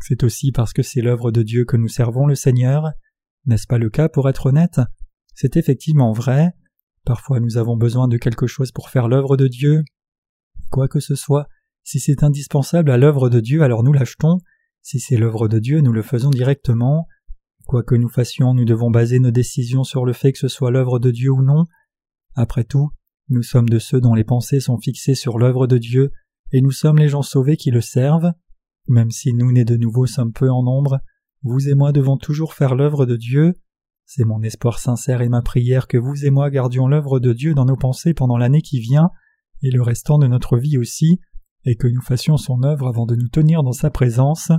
C'est 0.01 0.23
aussi 0.23 0.53
parce 0.53 0.73
que 0.73 0.83
c'est 0.83 1.03
l'œuvre 1.03 1.31
de 1.31 1.43
Dieu 1.43 1.65
que 1.65 1.77
nous 1.77 1.89
servons 1.89 2.27
le 2.27 2.35
Seigneur. 2.35 2.93
N'est-ce 3.47 3.67
pas 3.67 3.79
le 3.79 3.91
cas 3.91 4.09
pour 4.09 4.29
être 4.29 4.47
honnête? 4.47 4.81
C'est 5.35 5.57
effectivement 5.57 6.13
vrai. 6.13 6.53
Parfois 7.05 7.41
nous 7.41 7.57
avons 7.57 7.77
besoin 7.77 8.09
de 8.09 8.17
quelque 8.17 8.47
chose 8.47 8.73
pour 8.73 8.91
faire 8.91 9.09
l'œuvre 9.09 9.37
de 9.37 9.49
Dieu. 9.49 9.85
Quoi 10.71 10.89
que 10.89 11.01
ce 11.01 11.15
soit, 11.15 11.49
si 11.85 12.01
c'est 12.01 12.23
indispensable 12.23 12.91
à 12.91 12.99
l'œuvre 12.99 13.31
de 13.31 13.41
Dieu, 13.41 13.63
alors 13.63 13.83
nous 13.83 13.93
l'achetons. 13.93 14.39
Si 14.83 15.01
c'est 15.01 15.17
l'œuvre 15.17 15.49
de 15.49 15.59
Dieu, 15.59 15.81
nous 15.81 15.93
le 15.93 16.03
faisons 16.03 16.31
directement. 16.31 17.07
Quoi 17.67 17.83
que 17.83 17.95
nous 17.95 18.09
fassions, 18.09 18.55
nous 18.55 18.65
devons 18.65 18.91
baser 18.91 19.19
nos 19.19 19.31
décisions 19.31 19.85
sur 19.85 20.05
le 20.05 20.13
fait 20.13 20.33
que 20.33 20.39
ce 20.39 20.49
soit 20.49 20.71
l'œuvre 20.71 20.99
de 20.99 21.11
Dieu 21.11 21.31
ou 21.31 21.43
non. 21.43 21.67
Après 22.35 22.65
tout, 22.65 22.91
nous 23.31 23.43
sommes 23.43 23.69
de 23.69 23.79
ceux 23.79 24.01
dont 24.01 24.15
les 24.15 24.25
pensées 24.25 24.61
sont 24.61 24.79
fixées 24.79 25.15
sur 25.15 25.39
l'œuvre 25.39 25.67
de 25.67 25.79
Dieu, 25.79 26.13
et 26.53 26.61
nous 26.61 26.71
sommes 26.71 26.99
les 26.99 27.09
gens 27.09 27.23
sauvés 27.23 27.57
qui 27.57 27.71
le 27.71 27.81
servent. 27.81 28.33
Même 28.89 29.11
si 29.11 29.35
nous 29.35 29.53
nés 29.53 29.65
de 29.65 29.77
nouveau 29.77 30.07
sommes 30.07 30.33
peu 30.33 30.51
en 30.51 30.63
nombre, 30.63 31.01
vous 31.43 31.69
et 31.69 31.75
moi 31.75 31.93
devons 31.93 32.17
toujours 32.17 32.55
faire 32.55 32.75
l'œuvre 32.75 33.05
de 33.05 33.17
Dieu. 33.17 33.55
C'est 34.07 34.25
mon 34.25 34.43
espoir 34.43 34.79
sincère 34.79 35.21
et 35.21 35.29
ma 35.29 35.43
prière 35.43 35.87
que 35.87 35.99
vous 35.99 36.25
et 36.25 36.31
moi 36.31 36.51
gardions 36.51 36.89
l'œuvre 36.89 37.21
de 37.21 37.35
Dieu 37.35 37.53
dans 37.53 37.67
nos 37.67 37.77
pensées 37.77 38.15
pendant 38.15 38.39
l'année 38.39 38.63
qui 38.63 38.81
vient, 38.81 39.11
et 39.63 39.71
le 39.71 39.83
restant 39.83 40.19
de 40.19 40.27
notre 40.27 40.57
vie 40.57 40.79
aussi, 40.79 41.21
et 41.65 41.77
que 41.77 41.87
nous 41.87 42.01
fassions 42.01 42.39
son 42.39 42.63
œuvre 42.63 42.89
avant 42.89 43.05
de 43.05 43.15
nous 43.15 43.29
tenir 43.29 43.63
dans 43.63 43.73
sa 43.73 43.91
présence. 43.91 44.51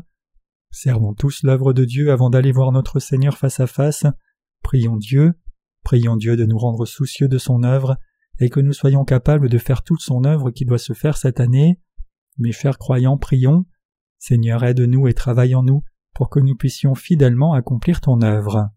Servons 0.69 1.15
tous 1.15 1.41
l'œuvre 1.41 1.73
de 1.73 1.85
Dieu 1.85 2.11
avant 2.11 2.29
d'aller 2.29 2.51
voir 2.51 2.71
notre 2.71 2.99
Seigneur 2.99 3.37
face 3.37 3.59
à 3.59 3.65
face. 3.65 4.05
Prions 4.61 4.97
Dieu, 4.97 5.33
prions 5.83 6.15
Dieu 6.15 6.37
de 6.37 6.45
nous 6.45 6.57
rendre 6.59 6.85
soucieux 6.85 7.27
de 7.27 7.39
son 7.39 7.63
œuvre, 7.63 7.97
et 8.39 8.49
que 8.49 8.59
nous 8.59 8.73
soyons 8.73 9.05
capables 9.05 9.49
de 9.49 9.57
faire 9.57 9.83
toute 9.83 10.01
son 10.01 10.23
œuvre 10.23 10.51
qui 10.51 10.65
doit 10.65 10.77
se 10.77 10.93
faire 10.93 11.17
cette 11.17 11.39
année. 11.39 11.79
Mes 12.37 12.51
chers 12.51 12.77
croyants, 12.77 13.17
prions. 13.17 13.65
Seigneur, 14.17 14.63
aide-nous 14.63 15.07
et 15.07 15.13
travaille 15.13 15.55
en 15.55 15.63
nous 15.63 15.83
pour 16.13 16.29
que 16.29 16.39
nous 16.39 16.55
puissions 16.55 16.95
fidèlement 16.95 17.53
accomplir 17.53 18.01
ton 18.01 18.21
œuvre. 18.21 18.69